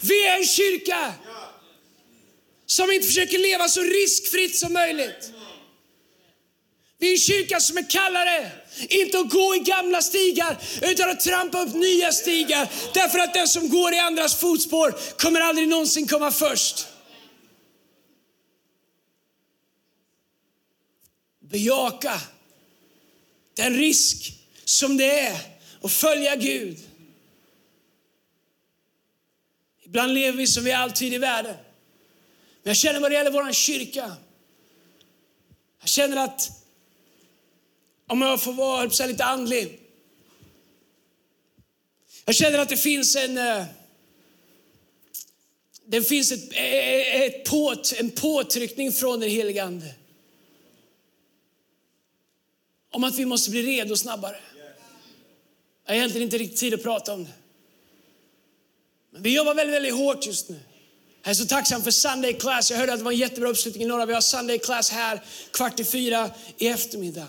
Vi 0.00 0.26
är 0.26 0.36
en 0.36 0.46
kyrka 0.46 1.12
som 2.66 2.90
inte 2.90 3.06
försöker 3.06 3.38
leva 3.38 3.68
så 3.68 3.82
riskfritt 3.82 4.58
som 4.58 4.72
möjligt. 4.72 5.32
Vi 7.00 7.08
är 7.08 7.12
en 7.12 7.18
kyrka 7.18 7.60
som 7.60 7.78
är 7.78 7.90
kallare 7.90 8.50
inte 8.88 9.18
att 9.18 9.30
gå 9.30 9.54
i 9.54 9.58
gamla 9.58 10.02
stigar, 10.02 10.58
utan 10.82 11.10
att 11.10 11.20
trampa 11.20 11.62
upp 11.62 11.74
nya 11.74 12.12
stigar. 12.12 12.68
Därför 12.94 13.18
att 13.18 13.34
den 13.34 13.48
som 13.48 13.68
går 13.68 13.94
i 13.94 13.98
andras 13.98 14.34
fotspår 14.34 14.94
kommer 15.18 15.40
aldrig 15.40 15.68
någonsin 15.68 16.08
komma 16.08 16.30
först. 16.30 16.86
Bejaka 21.40 22.20
den 23.54 23.74
risk 23.74 24.32
som 24.64 24.96
det 24.96 25.20
är 25.20 25.40
att 25.82 25.92
följa 25.92 26.36
Gud. 26.36 26.78
Ibland 29.84 30.14
lever 30.14 30.38
vi 30.38 30.46
som 30.46 30.64
vi 30.64 30.72
alltid 30.72 31.14
i 31.14 31.18
världen. 31.18 31.56
Men 32.62 32.70
jag 32.70 32.76
känner 32.76 33.00
vad 33.00 33.10
det 33.10 33.14
gäller 33.14 33.30
vår 33.30 33.52
kyrka. 33.52 34.16
Jag 35.80 35.88
känner 35.88 36.16
att 36.16 36.50
om 38.08 38.22
jag 38.22 38.42
får 38.42 38.52
vara 38.52 38.90
så 38.90 39.06
lite 39.06 39.24
andlig. 39.24 39.80
Jag 42.24 42.34
känner 42.34 42.58
att 42.58 42.68
det 42.68 42.76
finns 42.76 43.16
en... 43.16 43.38
Eh, 43.38 43.64
det 45.86 46.02
finns 46.02 46.32
ett, 46.32 46.52
eh, 46.52 46.62
eh, 46.62 47.22
ett 47.22 47.44
påt, 47.44 47.92
en 47.98 48.10
påtryckning 48.10 48.92
från 48.92 49.20
den 49.20 49.30
helige 49.30 49.64
Ande. 49.64 49.94
Om 52.90 53.04
att 53.04 53.14
vi 53.14 53.24
måste 53.24 53.50
bli 53.50 53.62
redo 53.62 53.96
snabbare. 53.96 54.36
Jag 55.84 55.92
har 55.92 55.96
egentligen 55.96 56.24
inte 56.24 56.38
riktigt 56.38 56.58
tid 56.58 56.74
att 56.74 56.82
prata 56.82 57.14
om 57.14 57.24
det. 57.24 57.32
Men 59.10 59.22
vi 59.22 59.36
jobbar 59.36 59.54
väldigt, 59.54 59.74
väldigt 59.74 59.94
hårt 59.94 60.26
just 60.26 60.48
nu. 60.48 60.60
Jag 61.22 61.30
är 61.30 61.34
så 61.34 61.46
tacksam 61.46 61.82
för 61.82 61.90
Sunday 61.90 62.32
class. 62.32 62.70
Jag 62.70 62.78
hörde 62.78 62.92
att 62.92 62.98
det 62.98 63.04
var 63.04 63.12
en 63.12 63.18
jättebra 63.18 63.48
uppslutning 63.48 63.82
i 63.82 63.86
norra. 63.86 64.06
Vi 64.06 64.14
har 64.14 64.20
Sunday 64.20 64.58
class 64.58 64.90
här 64.90 65.22
kvart 65.50 65.80
i 65.80 65.84
fyra 65.84 66.30
i 66.58 66.66
eftermiddag. 66.68 67.26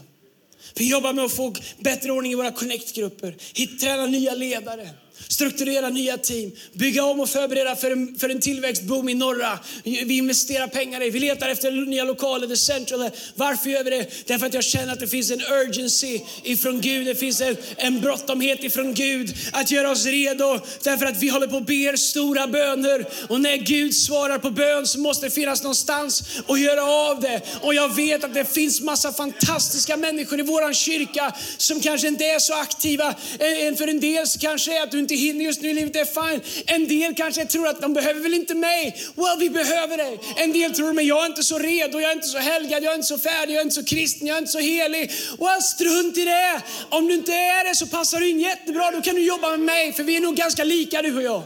Vi 0.75 0.89
jobbar 0.89 1.13
med 1.13 1.25
att 1.25 1.31
få 1.31 1.55
bättre 1.79 2.11
ordning 2.11 2.31
i 2.31 2.35
våra 2.35 2.51
connect-grupper, 2.51 3.35
träna 3.79 4.05
nya 4.05 4.33
ledare, 4.33 4.89
strukturera 5.27 5.89
nya 5.89 6.17
team, 6.17 6.51
bygga 6.73 7.03
om 7.03 7.19
och 7.19 7.29
förbereda 7.29 7.75
för 7.75 7.91
en, 7.91 8.15
för 8.19 8.29
en 8.29 8.39
tillväxtboom 8.41 9.09
i 9.09 9.13
norra. 9.13 9.59
Vi 9.83 10.17
investerar 10.17 10.67
pengar 10.67 11.03
i, 11.03 11.09
vi 11.09 11.19
letar 11.19 11.49
efter 11.49 11.71
nya 11.71 12.03
lokaler, 12.03 12.47
the 12.47 12.57
central. 12.57 13.09
Varför 13.35 13.69
gör 13.69 13.83
vi 13.83 13.89
det? 13.89 14.27
Därför 14.27 14.45
att 14.45 14.53
jag 14.53 14.63
känner 14.63 14.93
att 14.93 14.99
det 14.99 15.07
finns 15.07 15.31
en 15.31 15.41
urgency 15.41 16.19
ifrån 16.43 16.81
Gud, 16.81 17.05
det 17.05 17.15
finns 17.15 17.41
en, 17.41 17.57
en 17.77 18.01
bråttomhet 18.01 18.63
ifrån 18.63 18.93
Gud 18.93 19.35
att 19.51 19.71
göra 19.71 19.91
oss 19.91 20.05
redo. 20.05 20.59
Därför 20.83 21.05
att 21.05 21.17
vi 21.23 21.29
håller 21.29 21.47
på 21.47 21.55
och 21.55 21.65
ber 21.65 21.95
stora 21.95 22.47
böner 22.47 23.05
och 23.29 23.41
när 23.41 23.57
Gud 23.57 23.95
svarar 23.95 24.37
på 24.39 24.49
bön 24.51 24.87
så 24.87 24.99
måste 24.99 25.25
det 25.25 25.29
finnas 25.31 25.63
någonstans 25.63 26.23
att 26.47 26.59
göra 26.59 26.83
av 26.83 27.21
det. 27.21 27.41
Och 27.61 27.73
jag 27.73 27.95
vet 27.95 28.23
att 28.23 28.33
det 28.33 28.45
finns 28.53 28.81
massa 28.81 29.13
fantastiska 29.13 29.97
människor 29.97 30.39
i 30.39 30.43
våran 30.43 30.73
kyrka 30.73 31.35
som 31.57 31.79
kanske 31.79 32.07
inte 32.07 32.25
är 32.25 32.39
så 32.39 32.53
aktiva. 32.53 33.15
En- 33.39 33.75
För 33.79 33.87
en 33.87 33.99
del 33.99 34.27
så 34.27 34.39
kanske 34.39 34.77
är 34.79 34.83
att 34.83 34.91
du 34.91 34.99
inte 35.11 35.25
hinner 35.25 35.45
just 35.45 35.61
nu 35.61 35.69
i 35.69 35.73
livet, 35.73 35.93
det 35.93 35.99
är 35.99 36.05
fine. 36.05 36.41
En 36.65 36.87
del 36.87 37.15
kanske 37.15 37.45
tror 37.45 37.67
att 37.67 37.81
de 37.81 37.93
behöver 37.93 38.21
väl 38.21 38.33
inte 38.33 38.55
mig. 38.55 38.95
Well, 39.15 39.39
vi 39.39 39.49
behöver 39.49 39.97
dig. 39.97 40.19
En 40.37 40.51
del 40.51 40.73
tror, 40.73 40.93
men 40.93 41.05
jag 41.05 41.21
är 41.23 41.25
inte 41.25 41.43
så 41.43 41.57
redo, 41.57 41.99
jag 41.99 42.11
är 42.11 42.15
inte 42.15 42.27
så 42.27 42.37
helgad, 42.37 42.83
jag 42.83 42.91
är 42.91 42.95
inte 42.95 43.07
så 43.07 43.17
färdig, 43.17 43.53
jag 43.53 43.59
är 43.59 43.63
inte 43.63 43.75
så 43.75 43.85
kristen, 43.85 44.27
jag 44.27 44.35
är 44.35 44.39
inte 44.39 44.51
så 44.51 44.59
helig. 44.59 45.11
Well, 45.39 45.61
strunt 45.61 46.17
i 46.17 46.25
det. 46.25 46.61
Om 46.89 47.07
du 47.07 47.13
inte 47.13 47.33
är 47.33 47.69
det 47.69 47.75
så 47.75 47.87
passar 47.87 48.19
du 48.19 48.29
in 48.29 48.39
jättebra, 48.39 48.91
då 48.91 49.01
kan 49.01 49.15
du 49.15 49.21
jobba 49.21 49.49
med 49.49 49.59
mig, 49.59 49.93
för 49.93 50.03
vi 50.03 50.15
är 50.15 50.21
nog 50.21 50.35
ganska 50.35 50.63
lika 50.63 51.01
du 51.01 51.17
och 51.17 51.23
jag. 51.23 51.43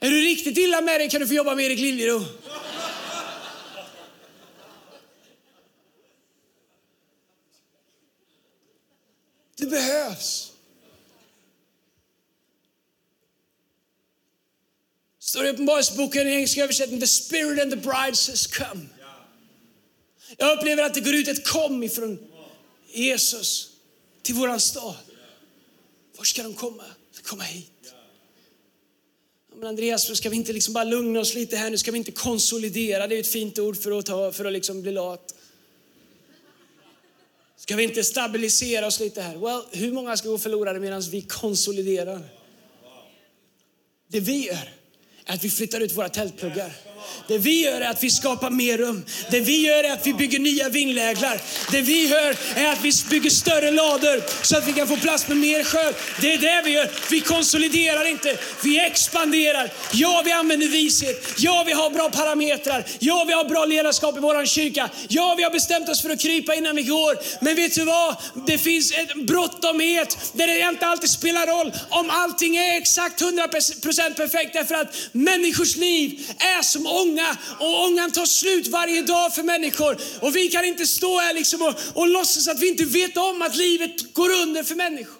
Är 0.00 0.10
du 0.10 0.20
riktigt 0.20 0.58
illa 0.58 0.80
med 0.80 1.00
dig 1.00 1.10
kan 1.10 1.20
du 1.20 1.26
få 1.26 1.34
jobba 1.34 1.54
med 1.54 1.64
Erik 1.64 1.78
Liljero. 1.78 2.24
Du 9.56 9.66
behövs 9.66 10.52
står 15.38 15.44
det 15.44 15.50
i 15.50 15.52
Uppenbarelseboken 15.52 16.28
i 16.28 16.30
engelska 16.30 16.62
översättning, 16.62 17.00
the 17.00 17.06
spirit 17.06 17.62
and 17.62 17.70
the 17.70 17.76
bride 17.76 18.16
says 18.16 18.46
come. 18.46 18.88
Jag 20.38 20.58
upplever 20.58 20.82
att 20.82 20.94
det 20.94 21.00
går 21.00 21.14
ut 21.14 21.28
ett 21.28 21.46
kom 21.46 21.82
ifrån 21.82 22.18
Jesus 22.92 23.70
till 24.22 24.34
våran 24.34 24.60
stad. 24.60 24.94
Var 26.16 26.24
ska 26.24 26.42
de 26.42 26.54
komma? 26.54 26.84
De 27.10 27.16
ska 27.16 27.28
komma 27.30 27.42
hit. 27.42 27.94
Men 29.56 29.68
Andreas, 29.68 30.16
ska 30.16 30.30
vi 30.30 30.36
inte 30.36 30.52
liksom 30.52 30.74
bara 30.74 30.84
lugna 30.84 31.20
oss 31.20 31.34
lite 31.34 31.56
här 31.56 31.70
nu? 31.70 31.78
Ska 31.78 31.90
vi 31.90 31.98
inte 31.98 32.12
konsolidera? 32.12 33.06
Det 33.06 33.16
är 33.16 33.20
ett 33.20 33.26
fint 33.26 33.58
ord 33.58 33.82
för 33.82 33.98
att, 33.98 34.06
ta, 34.06 34.32
för 34.32 34.44
att 34.44 34.52
liksom 34.52 34.82
bli 34.82 34.92
lat. 34.92 35.34
Ska 37.56 37.76
vi 37.76 37.82
inte 37.82 38.04
stabilisera 38.04 38.86
oss 38.86 39.00
lite 39.00 39.22
här? 39.22 39.36
Well, 39.36 39.62
hur 39.70 39.92
många 39.92 40.16
ska 40.16 40.28
gå 40.28 40.38
förlorade 40.38 40.80
medan 40.80 41.00
vi 41.00 41.22
konsoliderar? 41.22 42.20
Det 44.08 44.20
vi 44.20 44.46
gör 44.46 44.77
att 45.28 45.44
vi 45.44 45.50
flyttar 45.50 45.80
ut 45.80 45.96
våra 45.96 46.08
tältpluggar. 46.08 46.72
Det 47.26 47.38
vi 47.38 47.64
gör 47.64 47.80
är 47.80 47.90
att 47.90 48.02
vi 48.02 48.10
skapar 48.10 48.50
mer 48.50 48.78
rum. 48.78 49.04
Det 49.30 49.40
vi 49.40 49.66
gör 49.66 49.84
är 49.84 49.92
att 49.92 50.06
vi 50.06 50.14
bygger 50.14 50.38
nya 50.38 50.68
vingläglar. 50.68 51.40
Det 51.72 51.80
vi 51.80 52.06
gör 52.06 52.36
är 52.56 52.72
att 52.72 52.82
vi 52.82 52.92
bygger 53.10 53.30
större 53.30 53.70
lador 53.70 54.22
så 54.42 54.56
att 54.56 54.68
vi 54.68 54.72
kan 54.72 54.88
få 54.88 54.96
plats 54.96 55.28
med 55.28 55.36
mer 55.36 55.64
skörd. 55.64 55.94
Det 56.20 56.32
är 56.32 56.38
det 56.38 56.62
vi 56.64 56.70
gör. 56.70 56.90
Vi 57.10 57.20
konsoliderar 57.20 58.04
inte, 58.04 58.36
vi 58.64 58.80
expanderar. 58.80 59.70
Ja, 59.92 60.22
vi 60.24 60.32
använder 60.32 60.68
vishet. 60.68 61.34
Ja, 61.38 61.64
vi 61.66 61.72
har 61.72 61.90
bra 61.90 62.10
parametrar. 62.10 62.84
Ja, 62.98 63.24
vi 63.26 63.32
har 63.32 63.44
bra 63.44 63.64
ledarskap 63.64 64.16
i 64.16 64.20
vår 64.20 64.46
kyrka. 64.46 64.90
Ja, 65.08 65.34
vi 65.36 65.42
har 65.42 65.50
bestämt 65.50 65.88
oss 65.88 66.02
för 66.02 66.10
att 66.10 66.20
krypa 66.20 66.54
innan 66.54 66.76
vi 66.76 66.82
går. 66.82 67.44
Men 67.44 67.56
vet 67.56 67.74
du 67.74 67.84
vad? 67.84 68.16
Det 68.46 68.58
finns 68.58 68.92
en 68.92 69.26
bråttomhet 69.26 70.18
där 70.32 70.46
det 70.46 70.60
inte 70.60 70.86
alltid 70.86 71.10
spelar 71.10 71.46
roll 71.46 71.72
om 71.88 72.10
allting 72.10 72.56
är 72.56 72.76
exakt 72.76 73.22
100% 73.22 74.14
perfekt. 74.14 74.52
Därför 74.52 74.74
att 74.74 74.94
människors 75.12 75.76
liv 75.76 76.20
är 76.38 76.62
som 76.62 76.86
ånga 77.00 77.36
och 77.60 77.84
ångan 77.84 78.10
tar 78.10 78.26
slut 78.26 78.66
varje 78.66 79.02
dag 79.02 79.34
för 79.34 79.42
människor. 79.42 79.98
Och 80.20 80.36
vi 80.36 80.48
kan 80.48 80.64
inte 80.64 80.86
stå 80.86 81.18
här 81.18 81.34
liksom 81.34 81.62
och, 81.62 81.74
och 81.94 82.08
låtsas 82.08 82.48
att 82.48 82.60
vi 82.60 82.68
inte 82.68 82.84
vet 82.84 83.16
om 83.16 83.42
att 83.42 83.56
livet 83.56 84.14
går 84.14 84.30
under 84.30 84.62
för 84.62 84.74
människor. 84.74 85.18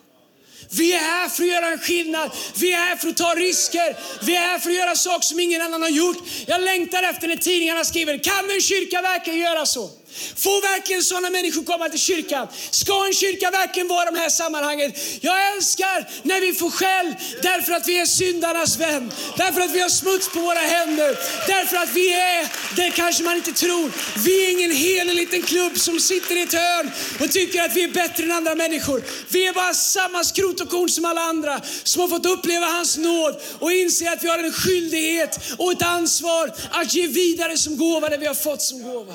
Vi 0.70 0.92
är 0.92 0.98
här 0.98 1.28
för 1.28 1.42
att 1.42 1.48
göra 1.48 1.66
en 1.66 1.78
skillnad. 1.78 2.30
Vi 2.60 2.72
är 2.72 2.76
här 2.76 2.96
för 2.96 3.08
att 3.08 3.16
ta 3.16 3.34
risker. 3.34 3.96
Vi 4.26 4.36
är 4.36 4.40
här 4.40 4.58
för 4.58 4.70
att 4.70 4.76
göra 4.76 4.96
saker 4.96 5.24
som 5.24 5.40
ingen 5.40 5.62
annan 5.62 5.82
har 5.82 5.88
gjort. 5.88 6.16
Jag 6.46 6.60
längtar 6.60 7.02
efter 7.02 7.28
när 7.28 7.36
tidningarna 7.36 7.84
skriver, 7.84 8.18
kan 8.18 8.50
en 8.50 8.60
kyrka 8.60 9.02
verkligen 9.02 9.38
göra 9.38 9.66
så? 9.66 9.90
Får 10.36 10.62
verkligen 10.62 11.02
sådana 11.02 11.30
människor 11.30 11.64
komma 11.64 11.88
till 11.88 12.00
kyrkan? 12.00 12.48
Ska 12.70 13.06
en 13.06 13.14
kyrka 13.14 13.50
verkligen 13.50 13.88
vara 13.88 14.02
i 14.02 14.10
de 14.12 14.18
här 14.18 14.28
sammanhangen? 14.28 14.92
Jag 15.20 15.54
älskar 15.54 16.08
när 16.22 16.40
vi 16.40 16.52
får 16.52 16.70
skäll 16.70 17.14
därför 17.42 17.72
att 17.72 17.88
vi 17.88 17.98
är 17.98 18.06
syndarnas 18.06 18.76
vän. 18.76 19.12
Därför 19.36 19.60
att 19.60 19.70
vi 19.70 19.80
har 19.80 19.88
smuts 19.88 20.28
på 20.28 20.40
våra 20.40 20.58
händer. 20.58 21.18
Därför 21.46 21.76
att 21.76 21.92
vi 21.94 22.12
är, 22.14 22.48
det 22.76 22.90
kanske 22.90 23.24
man 23.24 23.36
inte 23.36 23.52
tror, 23.52 23.92
vi 24.24 24.46
är 24.46 24.50
ingen 24.50 24.70
helig 24.70 25.14
liten 25.14 25.42
klubb 25.42 25.78
som 25.78 26.00
sitter 26.00 26.36
i 26.36 26.42
ett 26.42 26.54
hörn 26.54 26.90
och 27.20 27.32
tycker 27.32 27.62
att 27.62 27.76
vi 27.76 27.84
är 27.84 27.88
bättre 27.88 28.24
än 28.24 28.32
andra 28.32 28.54
människor. 28.54 29.02
Vi 29.28 29.46
är 29.46 29.52
bara 29.52 29.74
samma 29.74 30.24
skrot 30.24 30.60
och 30.60 30.70
korn 30.70 30.88
som 30.88 31.04
alla 31.04 31.20
andra 31.20 31.60
som 31.84 32.00
har 32.00 32.08
fått 32.08 32.26
uppleva 32.26 32.66
hans 32.66 32.96
nåd 32.96 33.40
och 33.58 33.72
inser 33.72 34.12
att 34.12 34.24
vi 34.24 34.28
har 34.28 34.38
en 34.38 34.52
skyldighet 34.52 35.40
och 35.58 35.72
ett 35.72 35.82
ansvar 35.82 36.52
att 36.70 36.94
ge 36.94 37.06
vidare 37.06 37.56
som 37.56 37.76
gåva 37.76 38.08
det 38.08 38.16
vi 38.16 38.26
har 38.26 38.34
fått 38.34 38.62
som 38.62 38.82
gåva. 38.82 39.14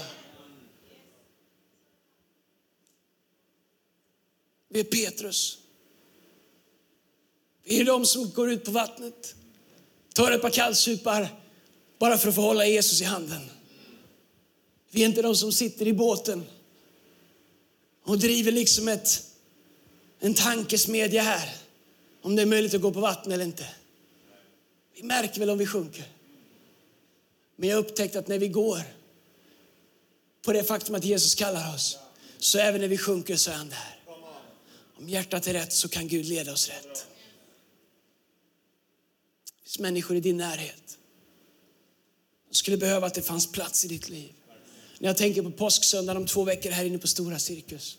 Vi 4.73 4.79
är 4.79 4.83
Petrus. 4.83 5.57
Vi 7.63 7.79
är 7.79 7.85
de 7.85 8.05
som 8.05 8.29
går 8.29 8.51
ut 8.51 8.65
på 8.65 8.71
vattnet, 8.71 9.35
tar 10.13 10.31
ett 10.31 10.41
par 10.41 10.49
kallsupar 10.49 11.27
bara 11.99 12.17
för 12.17 12.29
att 12.29 12.35
få 12.35 12.41
hålla 12.41 12.65
Jesus 12.65 13.01
i 13.01 13.03
handen. 13.03 13.41
Vi 14.91 15.01
är 15.01 15.05
inte 15.05 15.21
de 15.21 15.35
som 15.35 15.51
sitter 15.51 15.87
i 15.87 15.93
båten 15.93 16.43
och 18.03 18.17
driver 18.17 18.51
liksom 18.51 18.87
ett, 18.87 19.23
en 20.19 20.33
tankesmedja 20.33 21.21
här. 21.21 21.55
Om 22.21 22.35
det 22.35 22.41
är 22.41 22.45
möjligt 22.45 22.73
att 22.73 22.81
gå 22.81 22.91
på 22.91 22.99
vatten 22.99 23.31
eller 23.31 23.45
inte. 23.45 23.67
Vi 24.95 25.03
märker 25.03 25.39
väl 25.39 25.49
om 25.49 25.57
vi 25.57 25.65
sjunker. 25.65 26.05
Men 27.55 27.69
jag 27.69 27.79
upptäckte 27.79 28.19
att 28.19 28.27
när 28.27 28.39
vi 28.39 28.47
går 28.47 28.81
på 30.41 30.53
det 30.53 30.63
faktum 30.63 30.95
att 30.95 31.05
Jesus 31.05 31.35
kallar 31.35 31.75
oss, 31.75 31.97
så 32.37 32.57
även 32.57 32.81
när 32.81 32.87
vi 32.87 32.97
sjunker 32.97 33.35
så 33.35 33.51
är 33.51 33.55
han 33.55 33.69
där. 33.69 34.02
Om 34.97 35.09
hjärtat 35.09 35.47
är 35.47 35.53
rätt 35.53 35.73
så 35.73 35.89
kan 35.89 36.07
Gud 36.07 36.25
leda 36.25 36.53
oss 36.53 36.69
rätt. 36.69 37.07
Det 39.45 39.63
finns 39.63 39.79
människor 39.79 40.17
i 40.17 40.19
din 40.19 40.37
närhet 40.37 40.97
som 42.49 42.55
skulle 42.55 42.77
behöva 42.77 43.07
att 43.07 43.13
det 43.13 43.21
fanns 43.21 43.51
plats 43.51 43.85
i 43.85 43.87
ditt 43.87 44.09
liv. 44.09 44.33
När 44.99 45.09
jag 45.09 45.17
tänker 45.17 45.41
på 45.41 45.51
påsksöndagen 45.51 46.21
om 46.21 46.27
två 46.27 46.43
veckor 46.43 46.69
här 46.69 46.85
inne 46.85 46.97
på 46.97 47.07
Stora 47.07 47.39
Cirkus. 47.39 47.97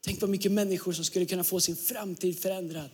Tänk 0.00 0.20
på 0.20 0.26
mycket 0.26 0.52
människor 0.52 0.92
som 0.92 1.04
skulle 1.04 1.26
kunna 1.26 1.44
få 1.44 1.60
sin 1.60 1.76
framtid 1.76 2.38
förändrad. 2.38 2.88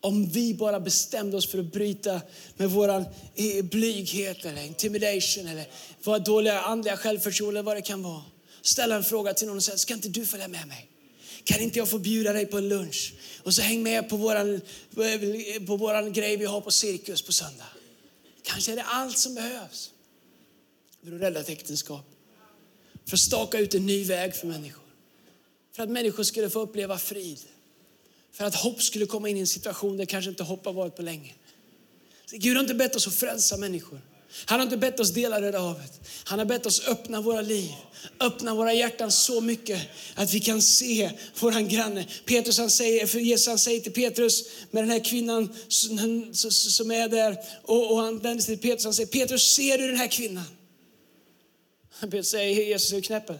Om 0.00 0.28
vi 0.28 0.54
bara 0.54 0.80
bestämde 0.80 1.36
oss 1.36 1.48
för 1.48 1.58
att 1.58 1.72
bryta 1.72 2.20
med 2.56 2.70
vår 2.70 2.88
eh, 3.34 3.64
blyghet 3.64 4.44
eller 4.44 4.62
intimidation 4.62 5.46
eller 5.46 5.66
våra 6.02 6.18
dåliga 6.18 6.60
andliga 6.60 6.96
självförtroende 6.96 7.60
eller 7.60 7.66
vad 7.66 7.76
det 7.76 7.82
kan 7.82 8.02
vara. 8.02 8.22
Ställa 8.62 8.96
en 8.96 9.04
fråga 9.04 9.34
till 9.34 9.46
någon 9.46 9.56
och 9.56 9.62
säga, 9.62 9.78
ska 9.78 9.94
inte 9.94 10.08
du 10.08 10.26
följa 10.26 10.48
med 10.48 10.68
mig? 10.68 10.90
Kan 11.46 11.60
inte 11.60 11.78
jag 11.78 11.88
få 11.88 11.98
bjuda 11.98 12.32
dig 12.32 12.46
på 12.46 12.58
en 12.58 12.68
lunch? 12.68 13.14
Och 13.42 13.54
så 13.54 13.62
häng 13.62 13.82
med 13.82 14.08
på 14.08 14.16
våran, 14.16 14.60
på 15.66 15.76
våran 15.76 16.12
grej 16.12 16.36
vi 16.36 16.44
har 16.44 16.60
på 16.60 16.70
Cirkus 16.70 17.22
på 17.22 17.32
söndag. 17.32 17.68
Kanske 18.42 18.72
är 18.72 18.76
det 18.76 18.82
allt 18.82 19.18
som 19.18 19.34
behövs 19.34 19.90
för 21.04 21.14
att 21.14 21.20
rädda 21.20 21.40
ett 21.40 21.48
äktenskap. 21.48 22.06
För 23.04 23.16
att 23.16 23.20
staka 23.20 23.58
ut 23.58 23.74
en 23.74 23.86
ny 23.86 24.04
väg 24.04 24.34
för 24.34 24.46
människor. 24.46 24.84
För 25.72 25.82
att 25.82 25.88
människor 25.88 26.22
skulle 26.22 26.50
få 26.50 26.60
uppleva 26.60 26.98
frid. 26.98 27.38
För 28.32 28.44
att 28.44 28.54
hopp 28.54 28.82
skulle 28.82 29.06
komma 29.06 29.28
in 29.28 29.36
i 29.36 29.40
en 29.40 29.46
situation 29.46 29.96
där 29.96 30.04
kanske 30.04 30.30
inte 30.30 30.42
hopp 30.42 30.64
har 30.64 30.72
varit 30.72 30.96
på 30.96 31.02
länge. 31.02 31.34
Så 32.26 32.36
Gud 32.36 32.56
har 32.56 32.62
inte 32.62 32.74
bett 32.74 32.96
oss 32.96 33.06
att 33.06 33.14
frälsa 33.14 33.56
människor. 33.56 34.00
Han 34.44 34.60
har 34.60 34.64
inte 34.64 34.76
bett 34.76 35.00
oss 35.00 35.10
dela 35.10 35.40
Röda 35.40 35.58
havet. 35.58 36.00
Han 36.24 36.38
har 36.38 36.46
bett 36.46 36.66
oss 36.66 36.88
öppna 36.88 37.20
våra 37.20 37.40
liv, 37.40 37.70
öppna 38.20 38.54
våra 38.54 38.72
hjärtan 38.72 39.12
så 39.12 39.40
mycket 39.40 39.82
att 40.14 40.34
vi 40.34 40.40
kan 40.40 40.62
se 40.62 41.10
våran 41.40 41.68
granne. 41.68 42.06
Petrus 42.24 42.58
han 42.58 42.70
säger, 42.70 43.06
för 43.06 43.18
Jesus 43.18 43.46
han 43.46 43.58
säger 43.58 43.80
till 43.80 43.92
Petrus 43.92 44.48
med 44.70 44.82
den 44.82 44.90
här 44.90 45.04
kvinnan 45.04 45.54
som 45.68 46.90
är 46.90 47.08
där 47.08 47.36
och, 47.62 47.92
och 47.92 47.98
han 47.98 48.18
vänder 48.18 48.44
sig 48.44 48.58
till 48.58 48.70
Petrus 48.70 48.84
han 48.84 48.94
säger 48.94 49.08
Petrus 49.08 49.54
ser 49.54 49.78
du 49.78 49.86
den 49.86 49.96
här 49.96 50.08
kvinnan? 50.08 50.44
Petrus 52.00 52.28
säger 52.28 52.64
Jesus 52.64 52.92
är 52.92 53.00
knäppen. 53.00 53.38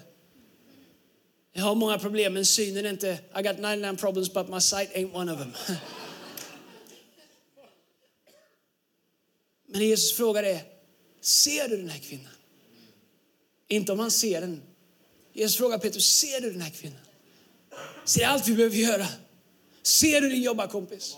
Jag 1.53 1.63
har 1.63 1.75
många 1.75 1.99
problem 1.99 2.35
men 2.35 2.47
synen 2.47 2.87
är 2.87 2.91
inte, 2.91 3.19
I 3.39 3.43
got 3.43 3.59
99 3.59 3.97
problems 3.97 4.33
but 4.33 4.49
my 4.49 4.61
sight 4.61 4.95
ain't 4.95 5.15
one 5.15 5.33
of 5.33 5.39
them. 5.39 5.53
Men 9.69 9.81
Jesus 9.81 10.17
frågar 10.17 10.43
är, 10.43 10.76
Ser 11.27 11.69
du 11.69 11.77
den 11.77 11.89
här 11.89 11.99
kvinnan? 11.99 12.33
Inte 13.69 13.93
om 13.93 13.99
han 13.99 14.11
ser 14.11 14.41
den. 14.41 14.63
Jesus 15.33 15.57
frågar 15.57 15.79
Petrus, 15.79 16.17
ser 16.17 16.41
du 16.41 16.51
den 16.51 16.61
här 16.61 16.71
kvinnan? 16.71 17.01
Ser 18.05 18.27
allt 18.27 18.49
vi 18.49 18.55
behöver 18.55 18.77
göra? 18.77 19.07
Ser 19.83 20.21
du 20.21 20.29
din 20.29 20.43
jobbarkompis? 20.43 21.17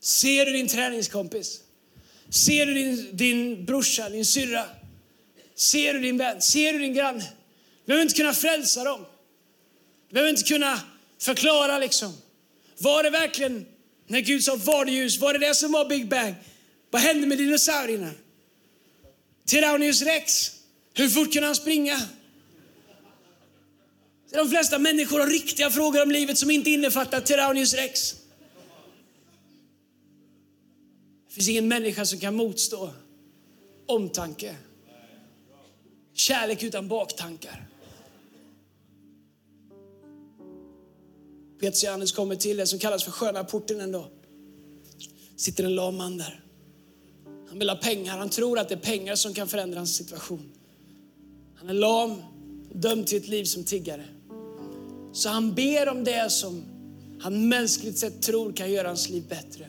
Ser 0.00 0.46
du 0.46 0.52
din 0.52 0.68
träningskompis? 0.68 1.60
Ser 2.30 2.66
du 2.66 2.74
din, 2.74 3.16
din 3.16 3.64
brorsa, 3.64 4.08
din 4.08 4.26
syrra? 4.26 4.64
Ser 5.54 5.94
du 5.94 6.00
din 6.00 6.18
vän? 6.18 6.40
Ser 6.42 6.72
du 6.72 6.78
din 6.78 6.94
granne? 6.94 7.20
Du 7.20 7.86
behöver 7.86 8.02
inte 8.02 8.14
kunna 8.14 8.32
frälsa 8.34 8.84
dem. 8.84 9.04
Du 10.08 10.14
behöver 10.14 10.30
inte 10.30 10.42
kunna 10.42 10.80
förklara 11.18 11.78
liksom. 11.78 12.16
Var 12.78 13.02
det 13.02 13.10
verkligen, 13.10 13.66
när 14.06 14.20
Gud 14.20 14.44
sa 14.44 14.56
var 14.56 14.84
det 14.84 14.92
ljus, 14.92 15.18
var 15.18 15.32
det 15.32 15.38
det 15.38 15.54
som 15.54 15.72
var 15.72 15.88
Big 15.88 16.08
Bang? 16.08 16.34
Vad 16.90 17.02
hände 17.02 17.26
med 17.26 17.38
dinosaurierna? 17.38 18.10
Tyrannius 19.44 20.02
rex. 20.02 20.50
Hur 20.94 21.08
fort 21.08 21.32
kunde 21.32 21.46
han 21.46 21.54
springa? 21.54 22.08
De 24.30 24.48
flesta 24.48 24.78
människor 24.78 25.20
har 25.20 25.26
riktiga 25.26 25.70
frågor 25.70 26.02
om 26.02 26.10
livet 26.10 26.38
som 26.38 26.50
inte 26.50 26.70
innefattar 26.70 27.20
Tyrannius 27.20 27.74
rex. 27.74 28.14
Det 31.28 31.34
finns 31.34 31.48
ingen 31.48 31.68
människa 31.68 32.04
som 32.04 32.18
kan 32.20 32.34
motstå 32.34 32.90
omtanke. 33.86 34.56
Kärlek 36.14 36.62
utan 36.62 36.88
baktankar. 36.88 37.68
Petrus 41.60 41.84
Johannes 41.84 42.12
kommer 42.12 42.36
till 42.36 42.56
det 42.56 42.66
som 42.66 42.78
kallas 42.78 43.04
för 43.04 43.10
sköna 43.10 43.44
porten 43.44 43.80
en 43.80 43.92
dag. 43.92 44.08
Sitter 45.36 45.64
en 45.64 45.74
lam 45.74 45.96
man 45.96 46.18
där. 46.18 46.41
Han 47.52 47.58
vill 47.58 47.68
ha 47.68 47.76
pengar. 47.76 48.18
Han 48.18 48.28
tror 48.28 48.58
att 48.58 48.68
det 48.68 48.74
är 48.74 48.78
pengar 48.78 49.14
som 49.14 49.34
kan 49.34 49.48
förändra 49.48 49.78
hans 49.78 49.96
situation. 49.96 50.52
Han 51.54 51.68
är 51.68 51.74
lam, 51.74 52.22
och 52.70 52.76
dömd 52.76 53.06
till 53.06 53.18
ett 53.18 53.28
liv 53.28 53.44
som 53.44 53.64
tiggare. 53.64 54.04
Så 55.12 55.28
han 55.28 55.54
ber 55.54 55.88
om 55.88 56.04
det 56.04 56.30
som 56.30 56.64
han 57.20 57.48
mänskligt 57.48 57.98
sett 57.98 58.22
tror 58.22 58.52
kan 58.52 58.72
göra 58.72 58.88
hans 58.88 59.10
liv 59.10 59.24
bättre. 59.28 59.66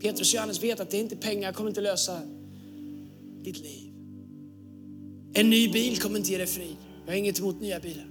Petrus 0.00 0.32
och 0.32 0.34
Johannes 0.34 0.62
vet 0.62 0.80
att 0.80 0.90
det 0.90 0.96
är 0.96 1.00
inte 1.00 1.16
pengar 1.16 1.52
kommer 1.52 1.70
inte 1.70 1.80
lösa 1.80 2.20
ditt 3.42 3.58
liv. 3.58 3.92
En 5.32 5.50
ny 5.50 5.68
bil 5.68 6.00
kommer 6.00 6.18
inte 6.18 6.30
ge 6.30 6.38
dig 6.38 6.46
frid. 6.46 6.76
Jag 7.06 7.12
har 7.12 7.18
inget 7.18 7.38
emot 7.38 7.60
nya 7.60 7.80
bilar. 7.80 8.06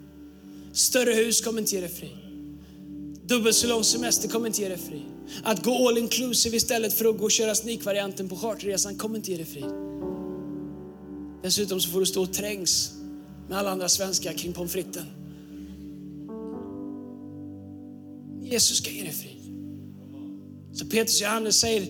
Större 0.73 1.13
hus 1.13 1.41
kommer 1.41 1.59
inte 1.59 1.75
ge 1.75 1.81
dig 1.81 1.89
frid. 1.89 2.17
Dubbelt 3.25 3.55
så 3.55 3.67
lång 3.67 3.83
semester 3.83 4.29
kommer 4.29 4.47
inte 4.47 4.61
ge 4.61 4.69
dig 4.69 4.77
frid. 4.77 5.08
Att 5.43 5.63
gå 5.63 5.87
all 5.87 5.97
inclusive 5.97 6.57
istället 6.57 6.93
för 6.93 7.05
att 7.05 7.17
gå 7.17 7.23
och 7.23 7.31
köra 7.31 7.55
snikvarianten 7.55 8.29
på 8.29 8.35
charterresan 8.35 8.95
kommer 8.95 9.17
inte 9.17 9.31
ge 9.31 9.37
dig 9.37 9.45
frid. 9.45 9.71
Dessutom 11.43 11.79
så 11.79 11.89
får 11.89 11.99
du 11.99 12.05
stå 12.05 12.21
och 12.21 12.33
trängs 12.33 12.93
med 13.49 13.57
alla 13.57 13.69
andra 13.69 13.89
svenskar 13.89 14.33
kring 14.33 14.53
pommes 14.53 14.71
fritesen. 14.71 15.05
Jesus 18.41 18.77
ska 18.77 18.91
ge 18.91 19.03
dig 19.03 19.13
frid. 19.13 19.39
Så 20.73 20.85
Petrus 20.85 21.21
och 21.21 21.27
Johannes 21.27 21.59
säger, 21.59 21.81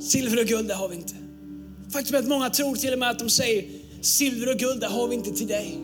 silver 0.00 0.40
och 0.40 0.46
guld 0.46 0.68
det 0.68 0.74
har 0.74 0.88
vi 0.88 0.96
inte. 0.96 1.14
Faktum 1.92 2.14
är 2.14 2.18
att 2.18 2.28
många 2.28 2.50
tror 2.50 2.76
till 2.76 2.92
och 2.92 2.98
med 2.98 3.10
att 3.10 3.18
de 3.18 3.30
säger, 3.30 3.64
silver 4.00 4.52
och 4.52 4.58
guld 4.58 4.80
det 4.80 4.86
har 4.86 5.08
vi 5.08 5.14
inte 5.14 5.30
till 5.30 5.46
dig. 5.46 5.78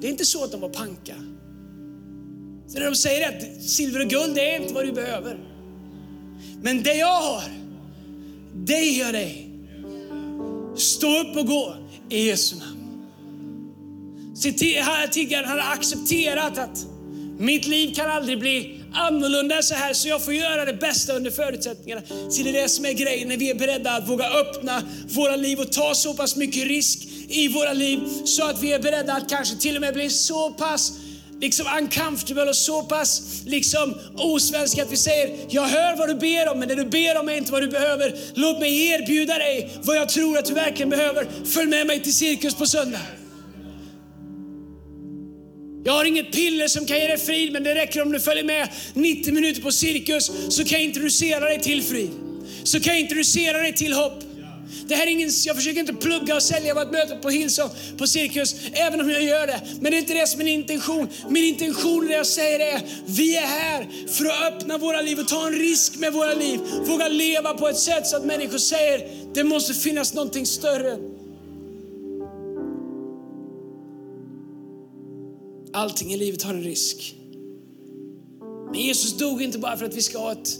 Det 0.00 0.06
är 0.06 0.10
inte 0.10 0.24
så 0.24 0.44
att 0.44 0.52
de 0.52 0.60
var 0.60 0.68
panka. 0.68 1.14
Så 2.68 2.78
det 2.78 2.84
de 2.84 2.94
säger 2.96 3.28
att 3.28 3.62
silver 3.62 4.00
och 4.00 4.10
guld 4.10 4.38
är 4.38 4.60
inte 4.60 4.74
vad 4.74 4.86
du 4.86 4.92
behöver. 4.92 5.38
Men 6.62 6.82
det 6.82 6.94
jag 6.94 7.20
har, 7.20 7.42
det 8.54 8.80
ger 8.80 9.04
jag 9.04 9.14
dig. 9.14 9.50
Stå 10.76 11.20
upp 11.20 11.36
och 11.36 11.46
gå 11.46 11.76
i 12.08 12.26
Jesu 12.28 12.56
namn. 12.56 13.06
Tiggaren 15.10 15.48
har 15.48 15.58
accepterat 15.58 16.58
att 16.58 16.86
mitt 17.38 17.66
liv 17.66 17.94
kan 17.94 18.10
aldrig 18.10 18.38
bli 18.38 18.80
annorlunda 18.94 19.62
så 19.62 19.74
här 19.74 19.94
så 19.94 20.08
jag 20.08 20.24
får 20.24 20.34
göra 20.34 20.64
det 20.64 20.72
bästa 20.72 21.12
under 21.12 21.30
förutsättningarna. 21.30 22.02
Så 22.30 22.42
det 22.42 22.48
är 22.48 22.62
det 22.62 22.68
som 22.68 22.84
är 22.84 22.92
grejen 22.92 23.28
när 23.28 23.36
vi 23.36 23.50
är 23.50 23.54
beredda 23.54 23.90
att 23.90 24.08
våga 24.08 24.30
öppna 24.30 24.82
våra 25.08 25.36
liv 25.36 25.60
och 25.60 25.72
ta 25.72 25.94
så 25.94 26.14
pass 26.14 26.36
mycket 26.36 26.66
risk 26.66 27.08
i 27.28 27.48
våra 27.48 27.72
liv 27.72 28.00
så 28.24 28.44
att 28.44 28.62
vi 28.62 28.72
är 28.72 28.78
beredda 28.78 29.12
att 29.12 29.30
kanske 29.30 29.56
till 29.56 29.76
och 29.76 29.80
med 29.80 29.94
bli 29.94 30.10
så 30.10 30.50
pass 30.50 30.92
liksom 31.40 31.66
uncomfortable 31.78 32.42
och 32.42 32.56
så 32.56 32.82
pass 32.82 33.42
liksom 33.46 33.94
osvenska 34.14 34.82
att 34.82 34.92
vi 34.92 34.96
säger, 34.96 35.38
jag 35.50 35.62
hör 35.62 35.96
vad 35.96 36.08
du 36.08 36.14
ber 36.14 36.48
om, 36.52 36.58
men 36.58 36.68
det 36.68 36.74
du 36.74 36.84
ber 36.84 37.20
om 37.20 37.28
är 37.28 37.36
inte 37.36 37.52
vad 37.52 37.62
du 37.62 37.68
behöver. 37.68 38.14
Låt 38.34 38.60
mig 38.60 38.88
erbjuda 38.88 39.38
dig 39.38 39.78
vad 39.82 39.96
jag 39.96 40.08
tror 40.08 40.38
att 40.38 40.44
du 40.44 40.54
verkligen 40.54 40.90
behöver. 40.90 41.26
Följ 41.44 41.68
med 41.68 41.86
mig 41.86 42.02
till 42.02 42.14
cirkus 42.14 42.54
på 42.54 42.66
söndag. 42.66 43.00
Jag 45.84 45.92
har 45.92 46.04
inget 46.04 46.32
piller 46.32 46.68
som 46.68 46.86
kan 46.86 46.98
ge 46.98 47.06
dig 47.06 47.18
frid, 47.18 47.52
men 47.52 47.62
det 47.62 47.74
räcker 47.74 48.02
om 48.02 48.12
du 48.12 48.20
följer 48.20 48.44
med 48.44 48.68
90 48.94 49.34
minuter 49.34 49.62
på 49.62 49.72
cirkus 49.72 50.30
så 50.48 50.64
kan 50.64 50.78
jag 50.78 50.82
introducera 50.82 51.40
dig 51.40 51.60
till 51.60 51.82
frid. 51.82 52.10
Så 52.64 52.80
kan 52.80 52.92
jag 52.92 53.00
introducera 53.00 53.58
dig 53.58 53.74
till 53.74 53.92
hopp. 53.92 54.25
Det 54.88 54.94
här 54.94 55.06
är 55.06 55.10
ingen, 55.10 55.30
jag 55.44 55.56
försöker 55.56 55.80
inte 55.80 55.94
plugga 55.94 56.34
och 56.34 56.42
sälja 56.42 56.74
vad 56.74 56.86
ett 56.86 56.92
möte 56.92 57.16
på 57.16 57.30
Hillsong, 57.30 57.70
på 57.98 58.06
Cirkus, 58.06 58.56
även 58.72 59.00
om 59.00 59.10
jag 59.10 59.22
gör 59.22 59.46
det. 59.46 59.60
Men 59.80 59.92
det 59.92 59.98
är 59.98 59.98
inte 59.98 60.14
det 60.14 60.26
som 60.26 60.40
är 60.40 60.44
min 60.44 60.60
intention. 60.60 61.08
Min 61.28 61.44
intention, 61.44 62.06
det 62.06 62.12
jag 62.12 62.26
säger 62.26 62.60
är, 62.60 62.82
vi 63.06 63.36
är 63.36 63.46
här 63.46 63.88
för 64.08 64.24
att 64.24 64.52
öppna 64.52 64.78
våra 64.78 65.00
liv 65.00 65.18
och 65.18 65.28
ta 65.28 65.46
en 65.46 65.52
risk 65.52 65.98
med 65.98 66.12
våra 66.12 66.34
liv. 66.34 66.60
Våga 66.86 67.08
leva 67.08 67.54
på 67.54 67.68
ett 67.68 67.78
sätt 67.78 68.06
så 68.06 68.16
att 68.16 68.24
människor 68.24 68.58
säger, 68.58 69.10
det 69.34 69.44
måste 69.44 69.74
finnas 69.74 70.14
någonting 70.14 70.46
större. 70.46 70.98
Allting 75.72 76.12
i 76.12 76.16
livet 76.16 76.42
har 76.42 76.54
en 76.54 76.62
risk. 76.62 77.14
Men 78.72 78.80
Jesus 78.80 79.18
dog 79.18 79.42
inte 79.42 79.58
bara 79.58 79.76
för 79.76 79.84
att 79.84 79.94
vi 79.94 80.02
ska 80.02 80.18
ha 80.18 80.32
ett 80.32 80.58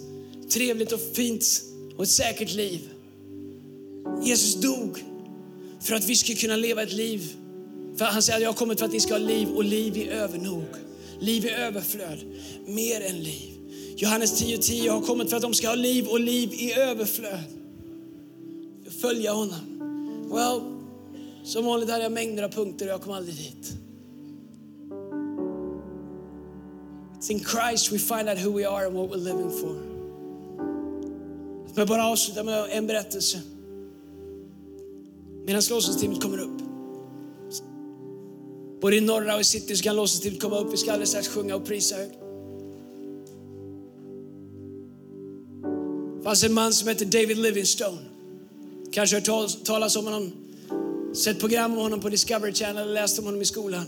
trevligt 0.51 0.93
och 0.93 1.01
fint 1.15 1.63
och 1.97 2.03
ett 2.03 2.11
säkert 2.11 2.55
liv. 2.55 2.81
Jesus 4.23 4.55
dog 4.55 5.05
för 5.81 5.95
att 5.95 6.05
vi 6.05 6.17
ska 6.17 6.35
kunna 6.35 6.57
leva 6.57 6.83
ett 6.83 6.93
liv. 6.93 7.37
För 7.97 8.05
han 8.05 8.23
säger 8.23 8.37
att 8.37 8.43
jag 8.43 8.49
har 8.49 8.55
kommit 8.57 8.79
för 8.79 8.87
att 8.87 8.93
ni 8.93 9.01
ska 9.01 9.15
ha 9.15 9.19
liv 9.19 9.49
och 9.49 9.65
liv 9.65 9.97
i 9.97 10.09
övernog. 10.09 10.65
Liv 11.19 11.45
i 11.45 11.51
överflöd. 11.51 12.19
Mer 12.67 13.01
än 13.01 13.23
liv. 13.23 13.53
Johannes 13.97 14.43
10.10 14.43 14.59
10, 14.59 14.85
jag 14.85 14.93
har 14.93 15.01
kommit 15.01 15.31
för 15.31 15.37
att 15.37 15.43
de 15.43 15.55
ska 15.55 15.69
ha 15.69 15.75
liv 15.75 16.07
och 16.07 16.21
liv 16.21 16.53
i 16.53 16.73
överflöd. 16.73 17.45
Följa 19.01 19.33
honom. 19.33 19.61
Well, 20.31 20.61
som 21.45 21.65
vanligt 21.65 21.91
hade 21.91 22.03
jag 22.03 22.13
mängder 22.13 22.43
av 22.43 22.49
punkter 22.49 22.87
och 22.87 22.93
jag 22.93 23.03
kom 23.03 23.13
aldrig 23.13 23.37
dit. 23.37 23.73
It's 27.19 27.31
in 27.31 27.41
Christ 27.41 27.93
we 27.93 27.99
find 27.99 28.29
out 28.29 28.39
who 28.39 28.51
we 28.59 28.69
are 28.69 28.87
and 28.87 28.97
what 28.97 29.11
we're 29.11 29.25
living 29.25 29.51
for. 29.51 29.77
Låt 31.67 31.77
mig 31.77 31.87
bara 31.87 32.07
avsluta 32.07 32.45
med 32.45 32.67
en 32.71 32.87
berättelse. 32.87 33.41
Medan 35.47 35.63
lovsångsteamet 35.71 36.23
kommer 36.23 36.39
upp. 36.39 36.61
Både 38.81 38.97
i 38.97 39.01
norra 39.01 39.35
och 39.35 39.41
i 39.41 39.45
city 39.45 39.77
så 39.77 39.83
kan 39.83 39.97
lovsångsteamet 39.97 40.43
komma 40.43 40.59
upp. 40.59 40.73
Vi 40.73 40.77
ska 40.77 40.91
alldeles 40.93 41.11
strax 41.11 41.29
sjunga 41.29 41.57
och 41.57 41.67
prisa 41.67 41.97
högt. 41.97 42.19
Det 46.17 46.23
fanns 46.25 46.45
en 46.45 46.55
man 46.55 46.73
som 46.73 46.89
hette 46.89 47.05
David 47.05 47.39
Livingstone. 47.39 47.99
Kanske 48.93 49.17
hört 49.17 49.65
talas 49.65 49.97
om 49.97 50.05
honom, 50.05 50.33
sett 51.15 51.41
program 51.41 51.73
om 51.73 51.79
honom 51.79 52.01
på 52.01 52.09
Discovery 52.09 52.53
Channel 52.53 52.83
eller 52.83 52.95
läst 52.95 53.19
om 53.19 53.25
honom 53.25 53.43
i 53.43 53.45
skolan. 53.45 53.85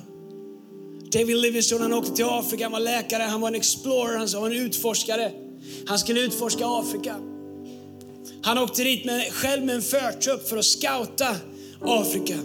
David 1.13 1.37
Livingstone 1.37 1.83
han 1.83 1.93
åkte 1.93 2.13
till 2.13 2.25
Afrika, 2.25 2.65
han 2.65 2.73
var 2.73 2.81
läkare, 2.81 3.23
han 3.23 3.41
var 3.41 3.49
en 3.49 3.55
explorer, 3.55 4.17
han 4.17 4.29
var 4.41 4.51
en 4.51 4.57
utforskare. 4.57 5.33
Han 5.87 5.99
skulle 5.99 6.21
utforska 6.21 6.67
Afrika. 6.67 7.17
Han 8.43 8.59
åkte 8.59 8.85
dit 8.85 9.05
med, 9.05 9.33
själv 9.33 9.65
med 9.65 9.75
en 9.75 9.83
förtrupp 9.83 10.49
för 10.49 10.57
att 10.57 10.65
scouta 10.65 11.37
Afrika. 11.81 12.39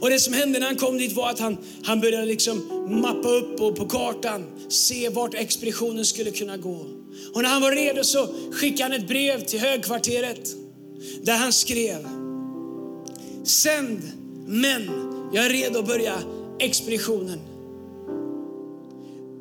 Och 0.00 0.10
det 0.10 0.20
som 0.20 0.34
hände 0.34 0.58
när 0.58 0.66
han 0.66 0.76
kom 0.76 0.98
dit 0.98 1.12
var 1.12 1.30
att 1.30 1.38
han, 1.38 1.56
han 1.84 2.00
började 2.00 2.26
liksom 2.26 2.86
mappa 3.00 3.28
upp 3.28 3.60
och 3.60 3.76
på 3.76 3.88
kartan 3.88 4.46
se 4.68 5.08
vart 5.08 5.34
expeditionen 5.34 6.04
skulle 6.04 6.30
kunna 6.30 6.56
gå. 6.56 6.86
Och 7.34 7.42
när 7.42 7.48
han 7.48 7.62
var 7.62 7.72
redo 7.72 8.04
så 8.04 8.28
skickade 8.52 8.82
han 8.82 8.92
ett 8.92 9.08
brev 9.08 9.44
till 9.44 9.60
högkvarteret 9.60 10.50
där 11.22 11.36
han 11.36 11.52
skrev 11.52 12.06
Sänd 13.44 14.00
män, 14.46 14.90
jag 15.32 15.46
är 15.46 15.50
redo 15.50 15.78
att 15.78 15.86
börja 15.86 16.14
expeditionen. 16.58 17.40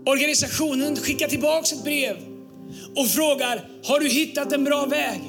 Organisationen 0.05 0.95
skickade 0.95 1.29
tillbaka 1.29 1.75
ett 1.75 1.83
brev 1.83 2.17
och 2.95 3.07
frågar, 3.07 3.69
har 3.83 3.99
du 3.99 4.07
hittat 4.07 4.51
en 4.51 4.63
bra 4.63 4.85
väg? 4.85 5.21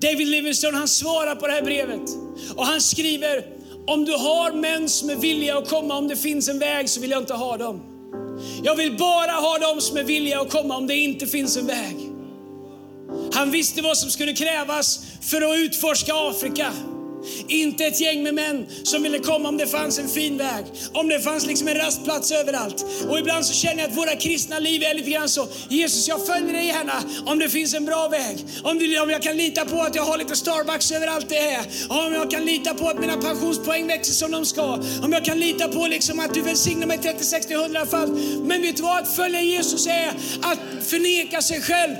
David 0.00 0.28
Livingstone 0.28 0.76
han 0.76 0.88
svarar 0.88 1.34
på 1.34 1.46
det 1.46 1.52
här 1.52 1.62
brevet 1.62 2.10
och 2.56 2.66
han 2.66 2.80
skriver, 2.80 3.44
om 3.86 4.04
du 4.04 4.12
har 4.12 4.52
män 4.52 4.88
som 4.88 5.10
är 5.10 5.16
villiga 5.16 5.58
att 5.58 5.68
komma, 5.68 5.98
om 5.98 6.08
det 6.08 6.16
finns 6.16 6.48
en 6.48 6.58
väg 6.58 6.88
så 6.88 7.00
vill 7.00 7.10
jag 7.10 7.22
inte 7.22 7.34
ha 7.34 7.56
dem. 7.56 7.82
Jag 8.62 8.76
vill 8.76 8.96
bara 8.96 9.32
ha 9.32 9.58
dem 9.58 9.80
som 9.80 9.96
är 9.96 10.04
villiga 10.04 10.40
att 10.40 10.50
komma 10.50 10.76
om 10.76 10.86
det 10.86 10.96
inte 10.96 11.26
finns 11.26 11.56
en 11.56 11.66
väg. 11.66 11.96
Han 13.32 13.50
visste 13.50 13.82
vad 13.82 13.96
som 13.96 14.10
skulle 14.10 14.32
krävas 14.32 15.00
för 15.20 15.52
att 15.52 15.58
utforska 15.58 16.12
Afrika. 16.14 16.72
Inte 17.48 17.84
ett 17.84 18.00
gäng 18.00 18.22
med 18.22 18.34
män 18.34 18.66
som 18.82 19.02
ville 19.02 19.18
komma 19.18 19.48
om 19.48 19.56
det 19.56 19.66
fanns 19.66 19.98
en 19.98 20.08
fin 20.08 20.38
väg, 20.38 20.64
om 20.92 21.08
det 21.08 21.20
fanns 21.20 21.46
liksom 21.46 21.68
en 21.68 21.74
rastplats 21.74 22.30
överallt. 22.32 22.84
Och 23.08 23.18
ibland 23.18 23.46
så 23.46 23.54
känner 23.54 23.82
jag 23.82 23.90
att 23.90 23.96
våra 23.96 24.16
kristna 24.16 24.58
liv 24.58 24.82
är 24.82 24.94
lite 24.94 25.10
grann 25.10 25.28
så, 25.28 25.48
Jesus 25.68 26.08
jag 26.08 26.26
följer 26.26 26.52
dig 26.52 26.66
gärna 26.66 27.02
om 27.26 27.38
det 27.38 27.48
finns 27.48 27.74
en 27.74 27.84
bra 27.84 28.08
väg. 28.08 28.46
Om, 28.62 28.78
du, 28.78 29.00
om 29.00 29.10
jag 29.10 29.22
kan 29.22 29.36
lita 29.36 29.64
på 29.64 29.80
att 29.80 29.94
jag 29.94 30.02
har 30.02 30.18
lite 30.18 30.36
Starbucks 30.36 30.92
överallt 30.92 31.28
det 31.28 31.38
är. 31.38 31.66
Om 31.88 32.12
jag 32.12 32.30
kan 32.30 32.44
lita 32.44 32.74
på 32.74 32.88
att 32.88 33.00
mina 33.00 33.16
pensionspoäng 33.16 33.86
växer 33.86 34.12
som 34.12 34.30
de 34.30 34.44
ska. 34.44 34.78
Om 35.02 35.12
jag 35.12 35.24
kan 35.24 35.38
lita 35.38 35.68
på 35.68 35.86
liksom 35.86 36.20
att 36.20 36.34
du 36.34 36.40
välsignar 36.40 36.86
mig 36.86 36.98
30, 36.98 37.24
60, 37.24 37.54
100 37.54 37.86
fall. 37.86 38.10
Men 38.42 38.62
vet 38.62 38.76
du 38.76 38.82
vad? 38.82 38.98
Att 38.98 39.16
följa 39.16 39.40
Jesus 39.40 39.86
är 39.86 40.08
att 40.42 40.58
förneka 40.86 41.42
sig 41.42 41.60
själv 41.62 41.94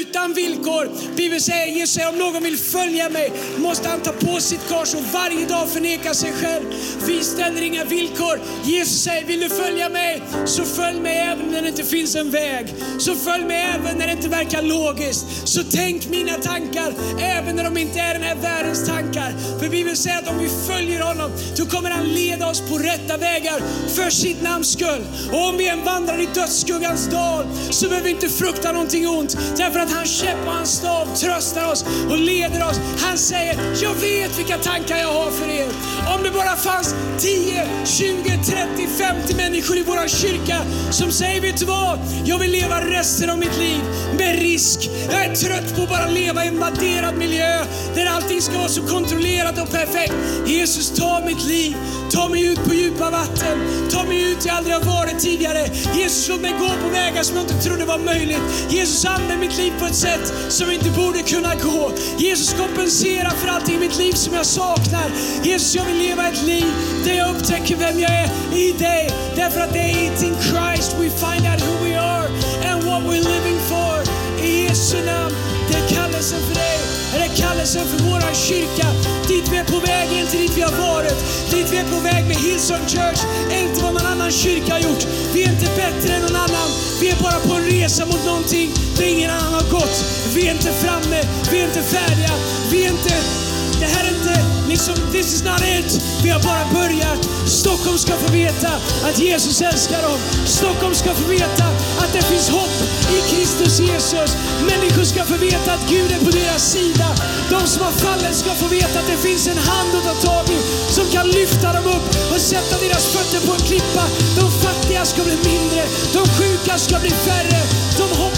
utan 0.00 0.32
villkor. 0.32 0.90
Bibeln 1.16 1.40
säger, 1.40 1.66
Jesus 1.66 1.94
säger 1.94 2.08
om 2.08 2.18
någon 2.18 2.42
vill 2.42 2.56
följa 2.56 3.08
mig 3.08 3.32
måste 3.56 3.88
han 3.88 4.00
ta 4.00 4.12
på 4.12 4.40
sitt 4.40 4.65
kors 4.68 4.94
och 4.94 5.04
varje 5.12 5.46
dag 5.46 5.68
förneka 5.68 6.14
sig 6.14 6.32
själv. 6.32 6.64
Vi 7.06 7.24
ställer 7.24 7.62
inga 7.62 7.84
villkor. 7.84 8.40
Jesus 8.64 9.02
säger, 9.02 9.26
vill 9.26 9.40
du 9.40 9.48
följa 9.48 9.88
mig 9.88 10.22
så 10.44 10.64
följ 10.64 11.00
mig 11.00 11.18
även 11.18 11.46
när 11.46 11.62
det 11.62 11.68
inte 11.68 11.84
finns 11.84 12.16
en 12.16 12.30
väg. 12.30 12.74
Så 12.98 13.14
följ 13.14 13.44
mig 13.44 13.66
även 13.74 13.98
när 13.98 14.06
det 14.06 14.12
inte 14.12 14.28
verkar 14.28 14.62
logiskt. 14.62 15.26
Så 15.44 15.62
tänk 15.72 16.08
mina 16.08 16.34
tankar 16.34 16.92
även 17.20 17.56
när 17.56 17.64
de 17.64 17.76
inte 17.76 18.00
är 18.00 18.14
den 18.14 18.22
här 18.22 18.36
världens 18.36 18.86
tankar. 18.86 19.34
För 19.60 19.68
vi 19.68 19.82
vill 19.82 19.96
säga 19.96 20.18
att 20.18 20.28
om 20.28 20.38
vi 20.38 20.48
följer 20.66 21.00
honom 21.00 21.30
då 21.56 21.66
kommer 21.66 21.90
han 21.90 22.04
leda 22.04 22.48
oss 22.48 22.60
på 22.60 22.78
rätta 22.78 23.16
vägar 23.16 23.60
för 23.94 24.10
sitt 24.10 24.42
namns 24.42 24.72
skull. 24.72 25.04
Och 25.32 25.48
om 25.48 25.56
vi 25.56 25.68
än 25.68 25.84
vandrar 25.84 26.20
i 26.20 26.28
dödsskuggans 26.34 27.06
dal 27.06 27.46
så 27.70 27.88
behöver 27.88 28.04
vi 28.04 28.10
inte 28.10 28.28
frukta 28.28 28.72
någonting 28.72 29.08
ont. 29.08 29.36
Därför 29.56 29.80
att 29.80 29.92
hans 29.92 30.20
käpp 30.20 30.46
och 30.46 30.52
hans 30.52 30.70
stav 30.70 31.06
tröstar 31.16 31.72
oss 31.72 31.84
och 32.10 32.18
leder 32.18 32.68
oss. 32.68 32.80
Han 33.00 33.18
säger, 33.18 33.58
jag 33.82 33.94
vet 33.94 34.38
vilka 34.38 34.55
tankar 34.62 34.96
jag 34.96 35.12
har 35.12 35.30
för 35.30 35.48
er. 35.48 35.68
Om 36.14 36.22
det 36.22 36.30
bara 36.30 36.56
fanns 36.56 36.94
10, 37.18 37.68
20, 37.84 38.38
30, 38.44 38.88
50 38.98 39.36
människor 39.36 39.76
i 39.76 39.82
vår 39.82 40.08
kyrka 40.08 40.58
som 40.90 41.12
säger, 41.12 41.40
vet 41.40 41.58
du 41.58 41.64
vad? 41.64 41.98
Jag 42.24 42.38
vill 42.38 42.50
leva 42.50 42.80
resten 42.80 43.30
av 43.30 43.38
mitt 43.38 43.58
liv 43.58 43.80
med 44.18 44.38
risk. 44.38 44.90
Jag 45.10 45.24
är 45.24 45.34
trött 45.34 45.76
på 45.76 45.82
att 45.82 45.88
bara 45.88 46.06
leva 46.06 46.44
i 46.44 46.48
en 46.48 46.60
vadderad 46.60 47.16
miljö 47.16 47.64
där 47.94 48.06
allting 48.06 48.42
ska 48.42 48.58
vara 48.58 48.68
så 48.68 48.82
kontrollerat 48.82 49.62
och 49.62 49.70
perfekt. 49.70 50.14
Jesus, 50.46 50.98
ta 50.98 51.22
mitt 51.26 51.44
liv. 51.44 51.76
Ta 52.10 52.28
mig 52.28 52.46
ut 52.46 52.64
på 52.64 52.74
djupa 52.74 53.10
vatten. 53.10 53.88
Ta 53.90 54.04
mig 54.04 54.32
ut 54.32 54.46
jag 54.46 54.56
aldrig 54.56 54.74
har 54.74 54.84
varit 54.84 55.18
tidigare. 55.18 55.66
Jesus, 55.94 56.28
låt 56.28 56.40
mig 56.40 56.52
gå 56.52 56.68
på 56.68 56.88
vägar 56.92 57.22
som 57.22 57.36
jag 57.36 57.44
inte 57.44 57.68
trodde 57.68 57.84
var 57.84 57.98
möjligt. 57.98 58.42
Jesus, 58.70 59.04
använd 59.04 59.40
mitt 59.40 59.58
liv 59.58 59.72
på 59.78 59.86
ett 59.86 59.94
sätt 59.94 60.32
som 60.48 60.70
inte 60.70 60.90
borde 60.90 61.18
kunna 61.18 61.54
gå. 61.54 61.92
Jesus, 62.18 62.54
kompensera 62.54 63.30
för 63.30 63.48
allting 63.48 63.74
i 63.74 63.78
mitt 63.78 63.98
liv 63.98 64.12
som 64.12 64.34
jag 64.34 64.45
jag 64.46 64.52
saknar. 64.52 65.10
Jesus, 65.42 65.74
jag 65.74 65.84
vill 65.84 65.98
leva 65.98 66.28
ett 66.28 66.42
liv 66.42 66.66
där 67.04 67.14
jag 67.14 67.36
upptäcker 67.36 67.76
vem 67.76 68.00
jag 68.00 68.10
är 68.10 68.30
i 68.54 68.72
dig. 68.72 69.10
Därför 69.36 69.60
att 69.60 69.72
det 69.72 69.78
är 69.78 70.24
in 70.26 70.36
Christ 70.48 70.96
we 70.98 71.10
find 71.22 71.44
out 71.50 71.60
who 71.66 71.84
we 71.84 71.98
are 71.98 72.26
and 72.68 72.84
what 72.84 73.02
we're 73.02 73.26
living 73.34 73.58
for. 73.70 73.96
I 74.44 74.62
Jesu 74.62 74.96
namn, 75.04 75.34
det 75.68 75.76
är 75.78 75.88
kallelsen 75.96 76.38
för 76.48 76.54
dig. 76.54 76.78
Det 77.12 77.24
är 77.24 77.36
kallelsen 77.36 77.86
för 77.86 77.98
vår 78.04 78.34
kyrka. 78.34 78.88
Dit 79.28 79.48
vi 79.52 79.56
är 79.56 79.64
på 79.64 79.78
väg, 79.78 80.08
inte 80.20 80.36
dit 80.36 80.52
vi 80.56 80.62
har 80.62 80.76
varit. 80.92 81.18
Dit 81.50 81.72
vi 81.72 81.76
är 81.76 81.88
på 81.94 82.00
väg 82.00 82.24
med 82.26 82.36
Hillsong 82.36 82.86
Church, 82.86 83.20
är 83.50 83.62
inte 83.62 83.82
vad 83.82 83.94
någon 83.94 84.06
annan 84.06 84.30
kyrka 84.30 84.72
har 84.72 84.80
gjort. 84.80 85.06
Vi 85.34 85.44
är 85.44 85.50
inte 85.50 85.68
bättre 85.82 86.14
än 86.14 86.22
någon 86.22 86.36
annan. 86.36 86.68
Vi 87.00 87.08
är 87.10 87.16
bara 87.22 87.38
på 87.46 87.52
en 87.54 87.64
resa 87.64 88.06
mot 88.06 88.24
någonting 88.26 88.70
där 88.96 89.06
ingen 89.06 89.30
annan 89.30 89.54
har 89.54 89.70
gått. 89.70 89.96
Vi 90.34 90.48
är 90.48 90.52
inte 90.52 90.72
framme, 90.72 91.20
vi 91.50 91.60
är 91.60 91.64
inte 91.64 91.82
färdiga, 91.82 92.34
vi 92.70 92.84
är 92.84 92.90
inte 92.90 93.45
det 93.80 93.86
här 93.86 94.04
är 94.04 94.08
inte 94.08 94.44
liksom, 94.68 94.94
this 95.12 95.34
is 95.34 95.44
not 95.44 95.60
it. 95.60 96.02
Vi 96.22 96.30
har 96.30 96.42
bara 96.42 96.64
börjat. 96.80 97.28
Stockholm 97.46 97.98
ska 97.98 98.12
få 98.16 98.32
veta 98.32 98.70
att 99.06 99.18
Jesus 99.18 99.60
älskar 99.60 100.02
dem. 100.02 100.18
Stockholm 100.44 100.94
ska 100.94 101.14
få 101.14 101.28
veta 101.28 101.64
att 102.02 102.12
det 102.12 102.22
finns 102.22 102.48
hopp 102.48 102.76
i 103.16 103.18
Kristus 103.30 103.80
Jesus. 103.80 104.36
Människor 104.70 105.04
ska 105.04 105.24
få 105.24 105.36
veta 105.36 105.72
att 105.72 105.88
Gud 105.90 106.12
är 106.12 106.24
på 106.24 106.30
deras 106.30 106.72
sida. 106.72 107.08
De 107.50 107.66
som 107.66 107.82
har 107.82 107.92
fallit 107.92 108.36
ska 108.36 108.50
få 108.54 108.68
veta 108.68 108.98
att 109.00 109.06
det 109.06 109.16
finns 109.28 109.48
en 109.48 109.58
hand 109.58 109.90
att 109.96 110.04
ta 110.04 110.14
tag 110.28 110.44
i 110.50 110.58
som 110.92 111.04
kan 111.12 111.26
lyfta 111.28 111.72
dem 111.72 111.86
upp 111.86 112.06
och 112.32 112.40
sätta 112.40 112.74
deras 112.84 113.06
fötter 113.06 113.46
på 113.46 113.52
en 113.52 113.60
klippa. 113.68 114.04
De 114.40 114.50
fattiga 114.62 115.04
ska 115.04 115.22
bli 115.24 115.36
mindre, 115.50 115.82
de 116.12 116.22
sjuka 116.36 116.78
ska 116.78 116.98
bli 116.98 117.10
färre, 117.10 117.60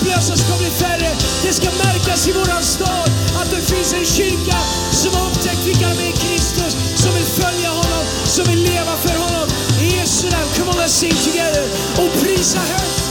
de 0.09 0.15
hopplösa 0.15 0.37
ska 0.37 0.57
bli 0.59 0.71
färre. 0.71 1.11
Det 1.43 1.53
ska 1.53 1.71
märkas 1.71 2.29
i 2.29 2.33
våran 2.33 2.63
stad 2.63 3.09
att 3.41 3.51
det 3.51 3.63
finns 3.63 3.93
en 3.93 4.05
kyrka 4.05 4.59
som 4.93 5.15
har 5.15 5.27
upptäckt 5.31 5.67
vilka 5.67 5.89
de 5.89 6.03
är 6.03 6.09
i 6.09 6.13
Kristus, 6.13 6.77
som 7.03 7.15
vill 7.15 7.25
följa 7.25 7.69
honom, 7.69 8.05
som 8.25 8.45
vill 8.45 8.63
leva 8.63 8.97
för 8.97 9.19
honom. 9.19 9.49
I 9.81 9.97
Jesu 9.97 10.31
namn, 10.31 10.49
come 10.57 10.71
on 10.71 10.77
let's 10.77 10.89
sing 10.89 11.15
together 11.25 11.65
och 11.97 12.23
prisa 12.23 12.59
högt. 12.59 13.05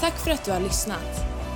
Tack 0.00 0.24
för 0.24 0.30
att 0.30 0.44
du 0.44 0.52
har 0.52 0.60
lyssnat. 0.60 1.31